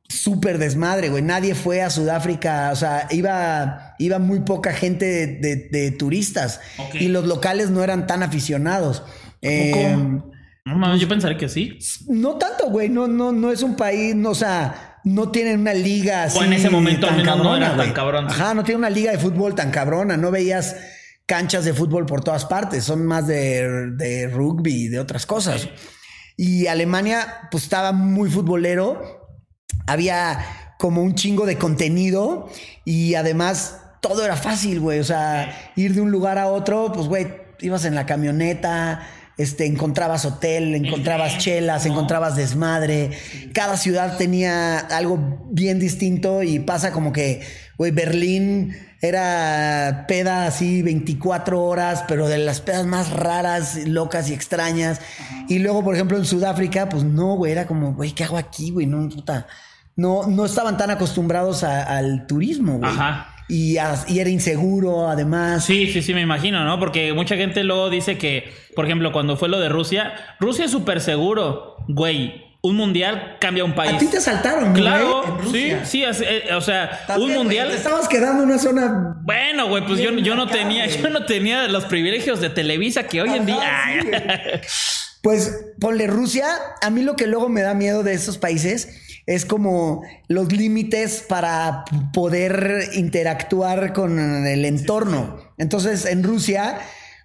súper 0.07 0.59
desmadre, 0.59 1.09
güey. 1.09 1.23
Nadie 1.23 1.55
fue 1.55 1.81
a 1.81 1.89
Sudáfrica, 1.89 2.69
o 2.71 2.75
sea, 2.75 3.07
iba, 3.09 3.95
iba 3.97 4.19
muy 4.19 4.41
poca 4.41 4.71
gente 4.73 5.05
de, 5.05 5.27
de- 5.39 5.55
de 5.71 5.89
turistas. 5.91 6.59
Y 6.93 7.07
los 7.07 7.25
locales 7.25 7.71
no 7.71 7.83
eran 7.83 8.05
tan 8.05 8.21
aficionados. 8.21 9.01
Eh, 9.41 9.95
No 10.65 10.75
mames, 10.77 11.01
yo 11.01 11.07
pensaría 11.07 11.37
que 11.37 11.49
sí. 11.49 11.79
no 12.07 12.35
tanto, 12.35 12.69
güey. 12.69 12.89
No, 12.89 13.07
no, 13.07 13.31
no 13.31 13.51
es 13.51 13.63
un 13.63 13.75
país, 13.75 14.15
no, 14.15 14.31
o 14.31 14.35
sea, 14.35 14.99
no 15.03 15.29
tienen 15.29 15.61
una 15.61 15.73
liga 15.73 16.23
así. 16.23 16.37
O 16.39 16.43
en 16.43 16.53
ese 16.53 16.69
momento 16.69 17.07
tan 17.07 17.23
no 17.25 17.55
era 17.55 17.75
tan 17.75 17.93
cabrón. 17.93 18.27
Ajá, 18.27 18.53
no 18.53 18.63
tiene 18.63 18.79
una 18.79 18.89
liga 18.89 19.11
de 19.11 19.17
fútbol 19.17 19.55
tan 19.55 19.71
cabrona. 19.71 20.17
No 20.17 20.29
veías 20.31 20.75
canchas 21.25 21.63
de 21.65 21.73
fútbol 21.73 22.05
por 22.05 22.23
todas 22.23 22.45
partes. 22.45 22.83
Son 22.83 23.05
más 23.05 23.25
de, 23.27 23.91
de 23.95 24.27
rugby 24.27 24.85
y 24.85 24.87
de 24.89 24.99
otras 24.99 25.25
cosas. 25.25 25.67
Y 26.37 26.67
Alemania, 26.67 27.47
pues 27.51 27.63
estaba 27.63 27.91
muy 27.91 28.29
futbolero. 28.29 29.27
Había 29.87 30.39
como 30.77 31.01
un 31.03 31.15
chingo 31.15 31.45
de 31.45 31.57
contenido 31.57 32.49
y 32.85 33.15
además 33.15 33.81
todo 34.01 34.23
era 34.23 34.35
fácil, 34.35 34.79
güey. 34.79 34.99
O 34.99 35.03
sea, 35.03 35.71
ir 35.75 35.93
de 35.93 36.01
un 36.01 36.11
lugar 36.11 36.37
a 36.37 36.47
otro, 36.47 36.91
pues, 36.93 37.07
güey, 37.07 37.27
ibas 37.59 37.83
en 37.85 37.95
la 37.95 38.05
camioneta, 38.05 39.01
este, 39.39 39.65
encontrabas 39.65 40.25
hotel, 40.25 40.75
encontrabas 40.75 41.39
chelas, 41.39 41.85
encontrabas 41.87 42.35
desmadre. 42.35 43.09
Cada 43.53 43.77
ciudad 43.77 44.17
tenía 44.17 44.77
algo 44.77 45.47
bien 45.49 45.79
distinto 45.79 46.43
y 46.43 46.59
pasa 46.59 46.91
como 46.91 47.11
que, 47.11 47.41
güey, 47.77 47.89
Berlín 47.91 48.75
era 49.01 50.05
peda 50.07 50.45
así 50.45 50.81
24 50.81 51.63
horas, 51.63 52.03
pero 52.07 52.27
de 52.27 52.37
las 52.37 52.59
pedas 52.61 52.85
más 52.85 53.09
raras, 53.11 53.77
locas 53.87 54.29
y 54.29 54.33
extrañas. 54.33 54.99
Y 55.47 55.59
luego, 55.59 55.83
por 55.83 55.95
ejemplo, 55.95 56.17
en 56.17 56.25
Sudáfrica, 56.25 56.89
pues 56.89 57.03
no, 57.03 57.35
güey, 57.35 57.51
era 57.53 57.65
como, 57.65 57.93
güey, 57.93 58.11
¿qué 58.11 58.25
hago 58.25 58.37
aquí, 58.37 58.71
güey? 58.71 58.85
No, 58.85 59.07
puta. 59.09 59.47
No, 59.95 60.27
no 60.27 60.45
estaban 60.45 60.77
tan 60.77 60.91
acostumbrados 60.91 61.63
a- 61.63 61.83
al 61.83 62.27
turismo, 62.27 62.77
güey. 62.77 62.91
Ajá. 62.91 63.27
Y, 63.49 63.77
a- 63.77 64.05
y 64.07 64.19
era 64.19 64.29
inseguro, 64.29 65.09
además. 65.09 65.65
Sí, 65.65 65.91
sí, 65.91 66.01
sí, 66.01 66.13
me 66.13 66.21
imagino, 66.21 66.63
¿no? 66.63 66.79
Porque 66.79 67.11
mucha 67.13 67.35
gente 67.35 67.63
luego 67.63 67.89
dice 67.89 68.17
que, 68.17 68.53
por 68.75 68.85
ejemplo, 68.85 69.11
cuando 69.11 69.35
fue 69.37 69.49
lo 69.49 69.59
de 69.59 69.67
Rusia, 69.69 70.13
Rusia 70.39 70.65
es 70.65 70.71
súper 70.71 71.01
seguro, 71.01 71.75
güey. 71.87 72.47
Un 72.61 72.75
mundial 72.75 73.37
cambia 73.39 73.63
un 73.63 73.73
país. 73.73 73.93
A 73.93 73.97
ti 73.97 74.07
te 74.07 74.19
saltaron, 74.19 74.73
¿no, 74.73 74.79
Claro, 74.79 75.23
güey? 75.23 75.31
En 75.31 75.39
sí, 75.39 75.73
Rusia. 75.73 75.85
sí, 75.85 76.03
es- 76.03 76.21
eh, 76.21 76.53
o 76.53 76.61
sea, 76.61 76.89
También, 77.07 77.29
un 77.29 77.35
güey, 77.35 77.43
mundial. 77.45 77.69
te 77.69 77.75
estabas 77.75 78.07
quedando 78.09 78.43
en 78.43 78.49
una 78.49 78.59
zona. 78.59 79.15
Bueno, 79.23 79.67
güey, 79.69 79.85
pues 79.85 79.99
yo, 79.99 80.11
yo 80.11 80.35
no 80.35 80.43
acá, 80.43 80.51
tenía, 80.53 80.85
güey. 80.85 81.01
yo 81.01 81.09
no 81.09 81.25
tenía 81.25 81.67
los 81.69 81.85
privilegios 81.85 82.41
de 82.41 82.49
Televisa 82.49 83.03
que 83.07 83.21
hoy 83.21 83.29
en 83.29 83.45
día. 83.45 83.61
Sí, 84.01 84.07
güey. 84.09 84.61
Pues 85.21 85.65
ponle 85.79 86.07
Rusia, 86.07 86.45
a 86.81 86.89
mí 86.89 87.01
lo 87.01 87.15
que 87.15 87.27
luego 87.27 87.49
me 87.49 87.61
da 87.61 87.73
miedo 87.73 88.03
de 88.03 88.13
esos 88.13 88.37
países 88.37 89.08
es 89.29 89.45
como 89.45 90.01
los 90.27 90.51
límites 90.51 91.23
para 91.29 91.85
poder 92.13 92.89
interactuar 92.93 93.93
con 93.93 94.17
el 94.47 94.65
entorno. 94.65 95.39
Entonces 95.59 96.05
en 96.05 96.23
Rusia, 96.23 96.79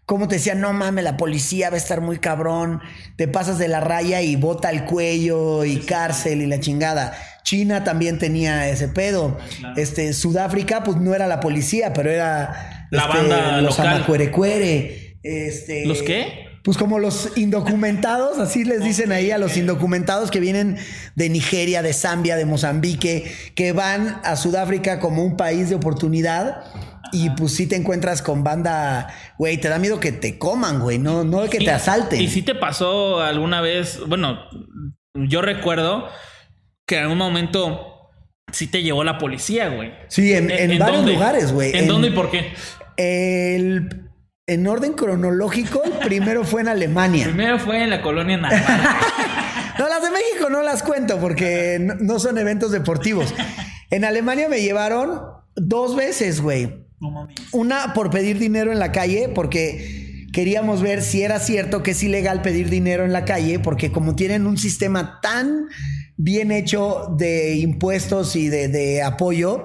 como 0.05 0.29
te 0.29 0.35
decía, 0.35 0.55
no 0.55 0.75
mames, 0.75 1.03
la 1.03 1.17
policía 1.17 1.71
va 1.71 1.77
a 1.77 1.79
estar 1.79 2.03
muy 2.03 2.19
cabrón, 2.19 2.83
te 3.17 3.27
pasas 3.27 3.57
de 3.59 3.69
la 3.69 3.81
raya 3.81 4.21
y 4.21 4.37
bota 4.37 4.69
el 4.69 4.85
cuello 4.85 5.65
y 5.65 5.79
cárcel 5.79 6.43
y 6.43 6.47
la 6.47 6.61
chingada. 6.61 7.17
China 7.43 7.85
también 7.85 8.19
tenía 8.19 8.69
ese 8.69 8.89
pedo. 8.89 9.39
Este, 9.79 10.13
Sudáfrica, 10.13 10.85
pues 10.85 10.99
no 10.99 11.15
era 11.15 11.27
la 11.27 11.41
policía, 11.41 11.95
pero 11.95 12.11
era 12.11 12.87
La 12.91 13.05
este, 13.05 13.17
banda 13.17 13.63
los 13.63 13.79
local. 13.79 13.97
amacuerecuere. 13.97 15.17
Este, 15.23 15.87
¿Los 15.87 16.03
qué? 16.03 16.44
Pues 16.65 16.79
como 16.79 16.99
los 16.99 17.37
indocumentados, 17.37 18.39
así 18.39 18.65
les 18.65 18.83
dicen 18.83 19.13
ahí 19.13 19.31
a 19.31 19.37
los 19.37 19.59
indocumentados 19.59 20.31
que 20.31 20.41
vienen 20.41 20.79
de 21.15 21.29
Nigeria, 21.29 21.83
de 21.83 21.93
Zambia, 21.93 22.37
de 22.37 22.47
Mozambique, 22.47 23.31
que 23.55 23.73
van 23.73 24.19
a 24.25 24.35
Sudáfrica 24.37 24.99
como 24.99 25.23
un 25.23 25.37
país 25.37 25.69
de 25.69 25.75
oportunidad. 25.75 26.65
Y 27.13 27.29
pues 27.31 27.53
sí 27.53 27.67
te 27.67 27.77
encuentras 27.77 28.23
con 28.23 28.43
banda, 28.43 29.09
güey, 29.37 29.59
te 29.59 29.69
da 29.69 29.79
miedo 29.79 30.01
que 30.01 30.11
te 30.11 30.39
coman, 30.39 30.81
güey, 30.81 30.99
no, 30.99 31.23
no 31.23 31.49
que 31.51 31.59
te 31.59 31.71
asalten. 31.71 32.19
¿Y 32.19 32.29
si 32.29 32.41
te 32.41 32.55
pasó 32.55 33.21
alguna 33.21 33.61
vez? 33.61 34.01
Bueno, 34.07 34.39
yo 35.13 35.43
recuerdo 35.43 36.09
que 36.87 36.97
en 36.97 37.03
algún 37.03 37.19
momento 37.19 38.11
sí 38.53 38.69
te 38.69 38.83
llevó 38.83 39.05
la 39.05 39.19
policía, 39.19 39.69
güey. 39.69 39.93
Sí, 40.09 40.33
en, 40.33 40.51
en 40.51 40.79
varios 40.79 41.01
dónde? 41.01 41.13
lugares, 41.13 41.53
güey. 41.53 41.77
¿En, 41.77 41.89
dónde 41.89 42.09
y 42.09 42.13
por 42.13 42.31
qué? 42.31 42.55
El, 42.97 44.04
en 44.47 44.67
orden 44.67 44.93
cronológico, 44.93 45.83
el 45.85 45.93
primero 46.07 46.45
fue 46.45 46.61
en 46.61 46.69
Alemania. 46.69 47.25
Primero 47.25 47.59
fue 47.59 47.83
en 47.83 47.91
la 47.91 48.03
colonia 48.03 48.37
Narvarte. 48.37 48.73
No, 49.77 49.89
las 49.89 50.03
de 50.03 50.11
México 50.13 50.49
no 50.51 50.63
las 50.63 50.85
cuento 50.85 51.19
porque 51.19 51.79
no, 51.81 51.97
no 51.97 52.21
son 52.21 52.39
eventos 52.39 52.71
deportivos. 52.71 53.35
En 53.91 54.05
Alemania 54.05 54.49
me 54.49 54.63
llevaron 54.63 55.21
dos 55.57 55.97
veces, 55.97 56.41
güey. 56.41 56.87
Una 57.51 57.93
por 57.93 58.09
pedir 58.09 58.39
dinero 58.39 58.71
en 58.71 58.79
la 58.79 58.93
calle, 58.93 59.29
porque 59.35 60.29
queríamos 60.33 60.81
ver 60.81 61.03
si 61.03 61.23
era 61.23 61.41
cierto 61.41 61.83
que 61.83 61.91
es 61.91 62.03
ilegal 62.05 62.41
pedir 62.41 62.71
dinero 62.71 63.05
en 63.05 63.13
la 63.13 63.25
calle, 63.25 63.59
porque 63.59 63.91
como 63.91 64.15
tienen 64.15 64.47
un 64.47 64.59
sistema 64.59 65.19
tan 65.21 65.67
bien 66.17 66.53
hecho 66.53 67.13
de 67.19 67.57
impuestos 67.57 68.37
y 68.37 68.49
de, 68.49 68.69
de 68.69 69.03
apoyo 69.03 69.65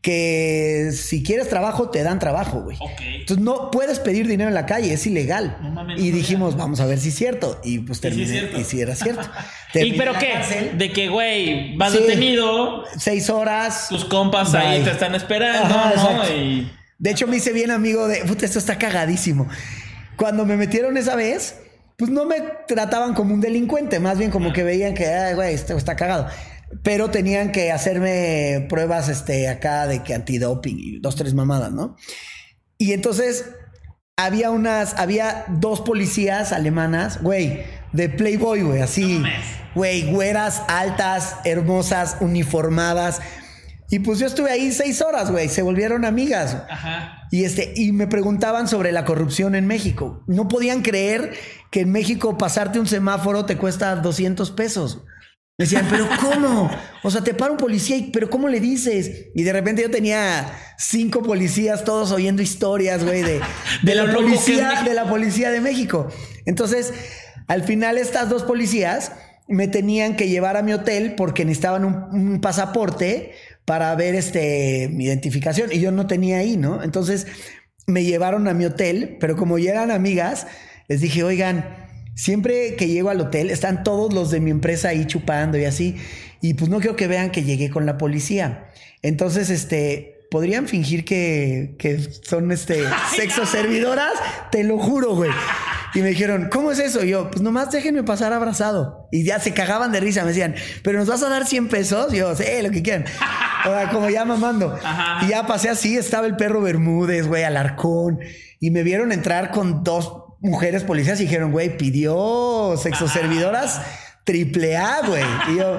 que 0.00 0.90
si 0.92 1.22
quieres 1.22 1.48
trabajo, 1.48 1.90
te 1.90 2.02
dan 2.02 2.18
trabajo, 2.18 2.60
güey. 2.62 2.76
Ok. 2.80 3.00
Entonces 3.00 3.44
no 3.44 3.70
puedes 3.70 3.98
pedir 3.98 4.26
dinero 4.28 4.48
en 4.48 4.54
la 4.54 4.64
calle, 4.66 4.92
es 4.92 5.06
ilegal. 5.06 5.58
No 5.60 5.70
mames, 5.70 6.00
y 6.00 6.10
no 6.10 6.16
dijimos, 6.16 6.56
vamos 6.56 6.80
a 6.80 6.86
ver 6.86 6.98
si 6.98 7.08
es 7.08 7.14
cierto. 7.16 7.60
Y 7.64 7.80
pues 7.80 8.00
terminé, 8.00 8.50
y 8.58 8.64
si 8.64 8.80
era 8.80 8.94
cierto. 8.94 9.28
¿Y 9.74 9.92
pero 9.94 10.12
qué? 10.18 10.30
cárcel, 10.32 10.78
De 10.78 10.92
que, 10.92 11.08
güey, 11.08 11.76
vas 11.76 11.92
Sí. 11.92 11.98
detenido, 11.98 12.84
Seis 12.96 13.28
horas. 13.28 13.88
tus 13.88 14.04
compas 14.04 14.54
ahí 14.54 14.82
te 14.82 14.90
están 14.92 15.14
esperando, 15.14 15.74
Ajá, 15.74 16.12
¿no? 16.14 16.30
Y... 16.34 16.70
De 16.98 17.10
hecho, 17.10 17.26
me 17.26 17.36
hice 17.36 17.52
bien 17.52 17.70
amigo 17.70 18.08
de. 18.08 18.24
Puta, 18.24 18.44
esto 18.46 18.58
está 18.58 18.78
cagadísimo. 18.78 19.48
Cuando 20.16 20.44
me 20.46 20.56
metieron 20.56 20.96
esa 20.96 21.14
vez, 21.16 21.56
pues 21.96 22.10
no 22.10 22.24
me 22.24 22.40
trataban 22.66 23.14
como 23.14 23.34
un 23.34 23.40
delincuente, 23.40 24.00
más 24.00 24.18
bien 24.18 24.30
como 24.30 24.52
que 24.52 24.62
veían 24.64 24.94
que, 24.94 25.06
güey, 25.34 25.54
esto 25.54 25.76
está 25.76 25.94
cagado. 25.96 26.28
Pero 26.82 27.10
tenían 27.10 27.52
que 27.52 27.72
hacerme 27.72 28.66
pruebas 28.68 29.08
este, 29.08 29.48
acá 29.48 29.86
de 29.86 30.02
que 30.02 30.14
antidoping 30.14 30.78
y 30.78 30.98
dos, 31.00 31.16
tres 31.16 31.34
mamadas, 31.34 31.72
¿no? 31.72 31.96
Y 32.76 32.92
entonces 32.92 33.46
había 34.16 34.50
unas, 34.50 34.98
había 34.98 35.44
dos 35.48 35.80
policías 35.80 36.52
alemanas, 36.52 37.22
güey, 37.22 37.62
de 37.92 38.08
Playboy, 38.08 38.62
güey, 38.62 38.82
así, 38.82 39.22
güey, 39.74 40.10
güeras, 40.10 40.62
altas, 40.68 41.36
hermosas, 41.44 42.16
uniformadas. 42.20 43.20
Y 43.90 44.00
pues 44.00 44.18
yo 44.18 44.26
estuve 44.26 44.50
ahí 44.50 44.72
seis 44.72 45.00
horas, 45.00 45.30
güey, 45.30 45.48
se 45.48 45.62
volvieron 45.62 46.04
amigas. 46.04 46.56
Ajá. 46.68 47.28
Y, 47.30 47.44
este, 47.44 47.72
y 47.76 47.92
me 47.92 48.06
preguntaban 48.06 48.68
sobre 48.68 48.92
la 48.92 49.04
corrupción 49.04 49.54
en 49.54 49.66
México. 49.66 50.24
No 50.26 50.48
podían 50.48 50.82
creer 50.82 51.34
que 51.70 51.80
en 51.80 51.92
México 51.92 52.36
pasarte 52.38 52.80
un 52.80 52.86
semáforo 52.86 53.44
te 53.44 53.56
cuesta 53.56 53.94
200 53.96 54.50
pesos. 54.50 55.02
Me 55.58 55.64
decían, 55.64 55.88
pero 55.90 56.08
¿cómo? 56.20 56.70
O 57.02 57.10
sea, 57.10 57.24
te 57.24 57.34
para 57.34 57.50
un 57.50 57.58
policía, 57.58 57.96
y, 57.96 58.12
pero 58.12 58.30
¿cómo 58.30 58.48
le 58.48 58.60
dices? 58.60 59.26
Y 59.34 59.42
de 59.42 59.52
repente 59.52 59.82
yo 59.82 59.90
tenía 59.90 60.52
cinco 60.78 61.20
policías, 61.20 61.82
todos 61.82 62.12
oyendo 62.12 62.42
historias, 62.42 63.04
güey, 63.04 63.22
de, 63.22 63.32
de, 63.40 63.40
De 63.82 63.94
la 63.96 64.14
policía, 64.14 64.82
de 64.84 64.94
la 64.94 65.08
policía 65.08 65.50
de 65.50 65.60
México. 65.60 66.06
Entonces, 66.46 66.92
al 67.48 67.64
final 67.64 67.98
estas 67.98 68.28
dos 68.28 68.44
policías 68.44 69.10
me 69.48 69.66
tenían 69.66 70.14
que 70.14 70.28
llevar 70.28 70.56
a 70.56 70.62
mi 70.62 70.72
hotel 70.72 71.16
porque 71.16 71.44
necesitaban 71.44 71.84
un, 71.84 71.94
un 72.12 72.40
pasaporte 72.40 73.32
para 73.64 73.92
ver 73.96 74.14
este 74.14 74.88
mi 74.92 75.06
identificación 75.06 75.72
y 75.72 75.80
yo 75.80 75.90
no 75.90 76.06
tenía 76.06 76.38
ahí, 76.38 76.56
¿no? 76.56 76.84
Entonces 76.84 77.26
me 77.88 78.04
llevaron 78.04 78.46
a 78.46 78.54
mi 78.54 78.64
hotel, 78.64 79.16
pero 79.18 79.36
como 79.36 79.58
ya 79.58 79.72
eran 79.72 79.90
amigas, 79.90 80.46
les 80.86 81.00
dije, 81.00 81.24
oigan, 81.24 81.87
siempre 82.18 82.74
que 82.74 82.88
llego 82.88 83.10
al 83.10 83.20
hotel 83.20 83.48
están 83.48 83.84
todos 83.84 84.12
los 84.12 84.30
de 84.30 84.40
mi 84.40 84.50
empresa 84.50 84.88
ahí 84.88 85.06
chupando 85.06 85.56
y 85.56 85.64
así, 85.64 85.96
y 86.40 86.54
pues 86.54 86.68
no 86.68 86.80
quiero 86.80 86.96
que 86.96 87.06
vean 87.06 87.30
que 87.30 87.44
llegué 87.44 87.70
con 87.70 87.86
la 87.86 87.96
policía. 87.96 88.70
Entonces, 89.02 89.50
este, 89.50 90.26
podrían 90.28 90.66
fingir 90.66 91.04
que, 91.04 91.76
que 91.78 92.00
son 92.00 92.50
este 92.50 92.82
sexo 93.16 93.46
servidoras, 93.46 94.12
te 94.50 94.64
lo 94.64 94.78
juro, 94.78 95.14
güey. 95.14 95.30
Y 95.94 96.00
me 96.00 96.08
dijeron, 96.08 96.48
¿cómo 96.50 96.72
es 96.72 96.80
eso? 96.80 97.04
Y 97.04 97.10
yo, 97.10 97.30
pues 97.30 97.40
nomás 97.40 97.70
déjenme 97.70 98.02
pasar 98.02 98.32
abrazado. 98.32 99.08
Y 99.12 99.24
ya 99.24 99.38
se 99.38 99.54
cagaban 99.54 99.92
de 99.92 100.00
risa, 100.00 100.22
me 100.22 100.28
decían, 100.28 100.56
¿pero 100.82 100.98
nos 100.98 101.08
vas 101.08 101.22
a 101.22 101.28
dar 101.28 101.46
100 101.46 101.68
pesos? 101.68 102.12
Y 102.12 102.18
yo, 102.18 102.34
sí, 102.34 102.44
lo 102.62 102.70
que 102.70 102.82
quieran. 102.82 103.04
O 103.66 103.70
sea, 103.70 103.90
como 103.90 104.08
ya 104.08 104.24
mamando. 104.24 104.72
Ajá. 104.82 105.26
Y 105.26 105.30
ya 105.30 105.44
pasé 105.48 105.68
así, 105.68 105.96
estaba 105.96 106.28
el 106.28 106.36
perro 106.36 106.62
Bermúdez, 106.62 107.26
güey, 107.26 107.42
Alarcón. 107.42 108.20
Y 108.60 108.70
me 108.70 108.84
vieron 108.84 109.10
entrar 109.10 109.50
con 109.50 109.82
dos 109.82 110.27
mujeres 110.40 110.84
policías 110.84 111.20
y 111.20 111.24
dijeron, 111.24 111.52
güey, 111.52 111.76
pidió 111.76 112.74
sexo 112.76 113.08
servidoras 113.08 113.80
triple 114.24 114.76
A, 114.76 115.00
güey. 115.06 115.24
Y 115.48 115.56
yo, 115.56 115.78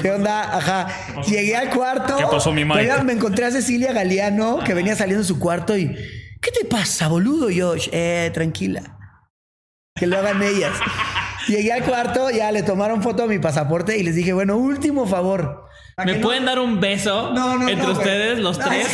¿qué 0.00 0.10
onda? 0.10 0.56
Ajá. 0.56 0.88
Llegué 1.26 1.56
al 1.56 1.70
cuarto. 1.70 2.16
¿Qué 2.16 2.26
pasó, 2.30 2.52
mi? 2.52 2.62
Oigan, 2.62 3.06
Me 3.06 3.14
encontré 3.14 3.46
a 3.46 3.50
Cecilia 3.50 3.92
Galeano, 3.92 4.62
que 4.64 4.74
venía 4.74 4.94
saliendo 4.94 5.22
de 5.22 5.28
su 5.28 5.38
cuarto 5.38 5.76
y, 5.76 5.88
¿qué 6.40 6.50
te 6.50 6.66
pasa, 6.66 7.08
boludo? 7.08 7.50
Y 7.50 7.56
yo, 7.56 7.74
eh, 7.92 8.30
tranquila. 8.34 8.98
Que 9.94 10.06
lo 10.06 10.18
hagan 10.18 10.42
ellas. 10.42 10.72
Llegué 11.48 11.72
al 11.72 11.84
cuarto, 11.84 12.30
ya 12.30 12.52
le 12.52 12.62
tomaron 12.62 13.02
foto 13.02 13.22
a 13.22 13.26
mi 13.26 13.38
pasaporte 13.38 13.96
y 13.96 14.02
les 14.02 14.14
dije, 14.14 14.34
bueno, 14.34 14.58
último 14.58 15.06
favor. 15.06 15.67
¿A 15.98 16.04
¿Me 16.04 16.14
no? 16.14 16.20
pueden 16.20 16.44
dar 16.44 16.60
un 16.60 16.78
beso 16.78 17.32
No, 17.34 17.58
no, 17.58 17.68
entre 17.68 17.90
ustedes, 17.90 18.38
los 18.38 18.56
tres? 18.56 18.86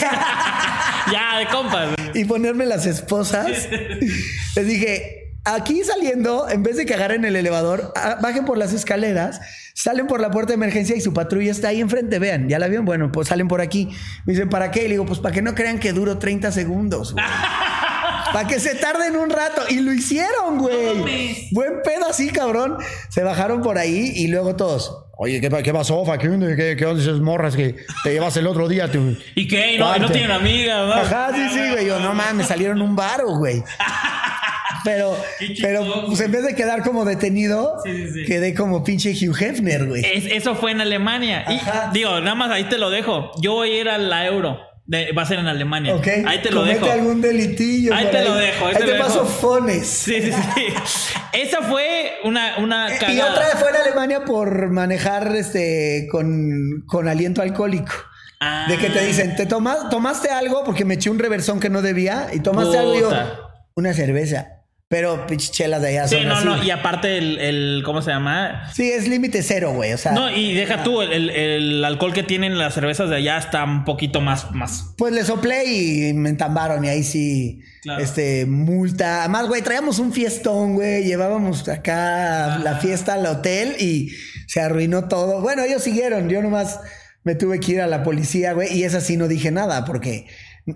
ya, 1.12 1.38
de 1.38 1.46
compas. 1.48 1.90
y 2.14 2.24
ponerme 2.24 2.64
las 2.64 2.86
esposas. 2.86 3.46
Les 4.56 4.66
dije, 4.66 5.36
aquí 5.44 5.82
saliendo, 5.84 6.48
en 6.48 6.62
vez 6.62 6.78
de 6.78 6.86
que 6.86 6.94
agarren 6.94 7.26
el 7.26 7.36
elevador, 7.36 7.92
bajen 8.22 8.46
por 8.46 8.56
las 8.56 8.72
escaleras, 8.72 9.38
salen 9.74 10.06
por 10.06 10.18
la 10.20 10.30
puerta 10.30 10.52
de 10.52 10.54
emergencia 10.54 10.96
y 10.96 11.02
su 11.02 11.12
patrulla 11.12 11.50
está 11.50 11.68
ahí 11.68 11.82
enfrente. 11.82 12.18
Vean, 12.18 12.48
¿ya 12.48 12.58
la 12.58 12.68
vieron? 12.68 12.86
Bueno, 12.86 13.12
pues 13.12 13.28
salen 13.28 13.48
por 13.48 13.60
aquí. 13.60 13.90
Me 14.24 14.32
dicen, 14.32 14.48
¿para 14.48 14.70
qué? 14.70 14.80
Y 14.80 14.84
le 14.84 14.90
digo, 14.94 15.04
pues 15.04 15.18
para 15.18 15.34
que 15.34 15.42
no 15.42 15.54
crean 15.54 15.78
que 15.78 15.92
duro 15.92 16.16
30 16.18 16.52
segundos. 16.52 17.14
Para 18.32 18.48
que 18.48 18.58
se 18.58 18.74
tarden 18.74 19.14
un 19.14 19.30
rato. 19.30 19.62
Y 19.68 19.76
lo 19.76 19.92
hicieron, 19.92 20.58
güey. 20.58 21.48
Buen 21.52 21.82
pedo 21.84 22.08
así, 22.10 22.30
cabrón. 22.30 22.78
Se 23.08 23.22
bajaron 23.22 23.62
por 23.62 23.78
ahí 23.78 24.12
y 24.16 24.26
luego 24.26 24.56
todos. 24.56 25.03
Oye, 25.16 25.40
¿qué, 25.40 25.48
qué 25.62 25.72
pasó, 25.72 26.04
Fa? 26.04 26.18
¿Qué, 26.18 26.28
qué, 26.76 26.90
esas 26.98 27.20
morras 27.20 27.54
que 27.54 27.76
te 28.02 28.12
llevas 28.12 28.36
el 28.36 28.46
otro 28.46 28.68
día? 28.68 28.90
¿Y 29.34 29.46
qué? 29.46 29.74
Y 29.74 29.78
no, 29.78 29.96
no 29.98 30.10
tienen 30.10 30.30
amigas, 30.32 30.86
¿no? 30.86 30.92
Ajá, 30.94 31.30
sí, 31.34 31.48
sí, 31.52 31.70
güey. 31.70 31.86
Yo, 31.86 32.00
no 32.00 32.14
mames, 32.14 32.48
salieron 32.48 32.82
un 32.82 32.96
varo, 32.96 33.28
güey. 33.36 33.62
Pero, 34.84 35.16
pero, 35.62 36.04
pues 36.08 36.20
en 36.20 36.30
vez 36.30 36.44
de 36.44 36.54
quedar 36.54 36.82
como 36.82 37.06
detenido, 37.06 37.76
Sí, 37.82 37.90
sí, 38.06 38.12
sí. 38.12 38.24
quedé 38.26 38.52
como 38.54 38.84
pinche 38.84 39.12
Hugh 39.12 39.34
Hefner, 39.40 39.86
güey. 39.86 40.04
Es- 40.04 40.26
eso 40.26 40.56
fue 40.56 40.72
en 40.72 40.82
Alemania. 40.82 41.46
Y 41.48 41.58
digo, 41.94 42.20
nada 42.20 42.34
más 42.34 42.50
ahí 42.50 42.64
te 42.64 42.76
lo 42.76 42.90
dejo. 42.90 43.30
Yo 43.40 43.52
voy 43.54 43.70
a 43.70 43.80
ir 43.80 43.88
a 43.88 43.96
la 43.96 44.26
euro. 44.26 44.58
De- 44.86 45.12
va 45.12 45.22
a 45.22 45.26
ser 45.26 45.38
en 45.38 45.46
Alemania. 45.46 45.94
Ok. 45.94 46.06
Ahí 46.26 46.42
te 46.42 46.50
lo 46.50 46.60
Comete 46.60 46.80
dejo. 46.80 46.92
algún 46.92 47.20
delitillo. 47.22 47.94
Ahí 47.94 48.08
te 48.10 48.22
lo 48.22 48.34
dejo, 48.34 48.66
ahí 48.66 48.74
Ahí 48.74 48.82
te 48.84 48.92
te, 48.92 48.98
paso 48.98 49.20
dejo. 49.24 49.26
fones. 49.34 49.86
Sí, 49.86 50.20
sí, 50.20 50.30
sí. 50.32 50.66
Esa 51.32 51.62
fue 51.62 52.12
una, 52.24 52.58
una 52.58 52.92
Eh, 52.92 52.96
Y 52.96 52.98
cagada. 52.98 53.30
otra 53.32 53.46
fue 53.58 53.70
en 53.70 53.76
Alemania 53.76 54.24
por 54.26 54.70
manejar 54.70 55.34
este 55.36 56.06
con, 56.10 56.82
con 56.86 57.08
aliento 57.08 57.40
alcohólico. 57.40 57.92
Ah. 58.40 58.66
De 58.68 58.76
que 58.76 58.90
te 58.90 59.04
dicen, 59.06 59.36
¿te 59.36 59.46
tomas, 59.46 59.88
tomaste 59.88 60.28
algo? 60.30 60.64
Porque 60.64 60.84
me 60.84 60.94
eché 60.94 61.08
un 61.08 61.18
reversón 61.18 61.60
que 61.60 61.70
no 61.70 61.80
debía. 61.80 62.28
Y 62.34 62.40
tomaste 62.40 62.76
algo 62.76 62.94
y 62.94 63.00
yo, 63.00 63.10
una 63.76 63.94
cerveza. 63.94 64.63
Pero 64.88 65.26
pinches 65.26 65.50
chelas 65.50 65.80
de 65.80 65.88
allá 65.88 66.06
Sí, 66.08 66.16
son 66.16 66.28
no, 66.28 66.34
así. 66.34 66.44
no. 66.44 66.62
Y 66.62 66.70
aparte 66.70 67.16
el, 67.18 67.38
el- 67.38 67.82
¿cómo 67.84 68.02
se 68.02 68.10
llama? 68.10 68.70
Sí, 68.74 68.90
es 68.92 69.08
límite 69.08 69.42
cero, 69.42 69.72
güey. 69.74 69.92
O 69.94 69.98
sea, 69.98 70.12
No, 70.12 70.30
y 70.30 70.52
deja 70.54 70.82
tú, 70.84 71.00
el, 71.00 71.30
el- 71.30 71.84
alcohol 71.84 72.12
que 72.12 72.22
tienen 72.22 72.58
las 72.58 72.74
cervezas 72.74 73.08
de 73.08 73.16
allá 73.16 73.38
está 73.38 73.64
un 73.64 73.84
poquito 73.84 74.20
más, 74.20 74.52
más. 74.52 74.92
Pues 74.98 75.12
le 75.14 75.24
soplé 75.24 75.64
y 75.64 76.12
me 76.12 76.28
entambaron 76.28 76.84
y 76.84 76.88
ahí 76.88 77.02
sí, 77.02 77.60
Claro. 77.82 78.02
este, 78.04 78.44
multa. 78.46 79.20
Además, 79.20 79.48
güey, 79.48 79.62
traíamos 79.62 79.98
un 79.98 80.12
fiestón, 80.12 80.74
güey, 80.74 81.02
llevábamos 81.04 81.66
acá 81.68 82.58
la 82.62 82.76
fiesta 82.76 83.14
al 83.14 83.24
hotel 83.26 83.76
y 83.80 84.10
se 84.48 84.60
arruinó 84.60 85.08
todo. 85.08 85.40
Bueno, 85.40 85.62
ellos 85.64 85.82
siguieron, 85.82 86.28
yo 86.28 86.42
nomás 86.42 86.78
me 87.24 87.34
tuve 87.34 87.58
que 87.58 87.72
ir 87.72 87.80
a 87.80 87.86
la 87.86 88.02
policía, 88.02 88.52
güey, 88.52 88.70
y 88.76 88.84
esa 88.84 89.00
sí 89.00 89.16
no 89.16 89.28
dije 89.28 89.50
nada 89.50 89.86
porque 89.86 90.26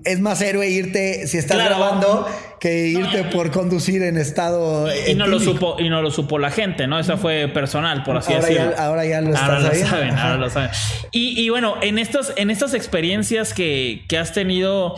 es 0.05 0.21
más 0.21 0.43
héroe 0.43 0.69
irte 0.69 1.27
si 1.27 1.39
estás 1.39 1.57
Claro. 1.57 1.77
grabando 1.77 2.29
que 2.61 2.89
irte 2.89 3.25
por 3.25 3.51
conducir 3.51 4.03
en 4.03 4.19
estado 4.19 4.89
Y 5.09 5.15
no 5.15 5.27
lo 5.27 5.41
supo, 5.41 5.77
y 5.79 5.89
no 5.89 6.03
lo 6.03 6.11
supo 6.11 6.39
la 6.39 6.51
gente, 6.51 6.87
¿no? 6.87 6.99
Esa 6.99 7.17
fue 7.17 7.49
personal, 7.49 8.03
por 8.03 8.17
así 8.19 8.35
Ahora 8.35 8.47
decirlo. 8.49 8.71
ya- 8.77 8.85
ahora 8.85 9.05
ya 9.07 9.21
lo 9.23 9.37
Ahora 9.37 9.61
lo 9.61 9.75
saben, 9.75 10.19
ahora 10.19 10.37
lo 10.37 10.51
saben. 10.51 10.71
Y, 11.13 11.41
y 11.41 11.49
bueno, 11.49 11.77
en 11.81 11.99
estos, 11.99 12.33
en 12.37 12.51
estas 12.51 12.75
experiencias 12.75 13.55
que, 13.55 14.05
que 14.09 14.19
has 14.19 14.33
tenido, 14.33 14.95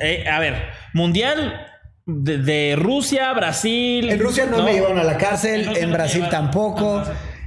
eh, 0.00 0.24
a 0.28 0.40
ver, 0.40 0.54
mundial 0.94 1.66
de, 2.06 2.38
de 2.38 2.74
Rusia, 2.76 3.32
Brasil. 3.34 4.10
En 4.10 4.18
Rusia 4.18 4.46
no, 4.46 4.64
me 4.64 4.72
llevaron 4.72 4.98
a 4.98 5.04
la 5.04 5.16
cárcel, 5.16 5.76
En 5.76 5.92
Brasil 5.92 6.22
llevaron. 6.22 6.46
tampoco. 6.50 7.04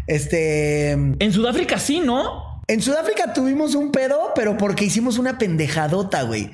Este, 0.08 0.92
En 0.92 1.34
Sudáfrica 1.34 1.80
sí, 1.80 2.00
¿no? 2.00 2.45
En 2.68 2.82
Sudáfrica 2.82 3.34
tuvimos 3.34 3.76
un 3.76 3.92
pedo, 3.92 4.32
pero 4.36 4.58
porque 4.58 4.86
hicimos 4.86 5.18
una 5.20 5.38
pendejadota, 5.38 6.24
güey. 6.24 6.50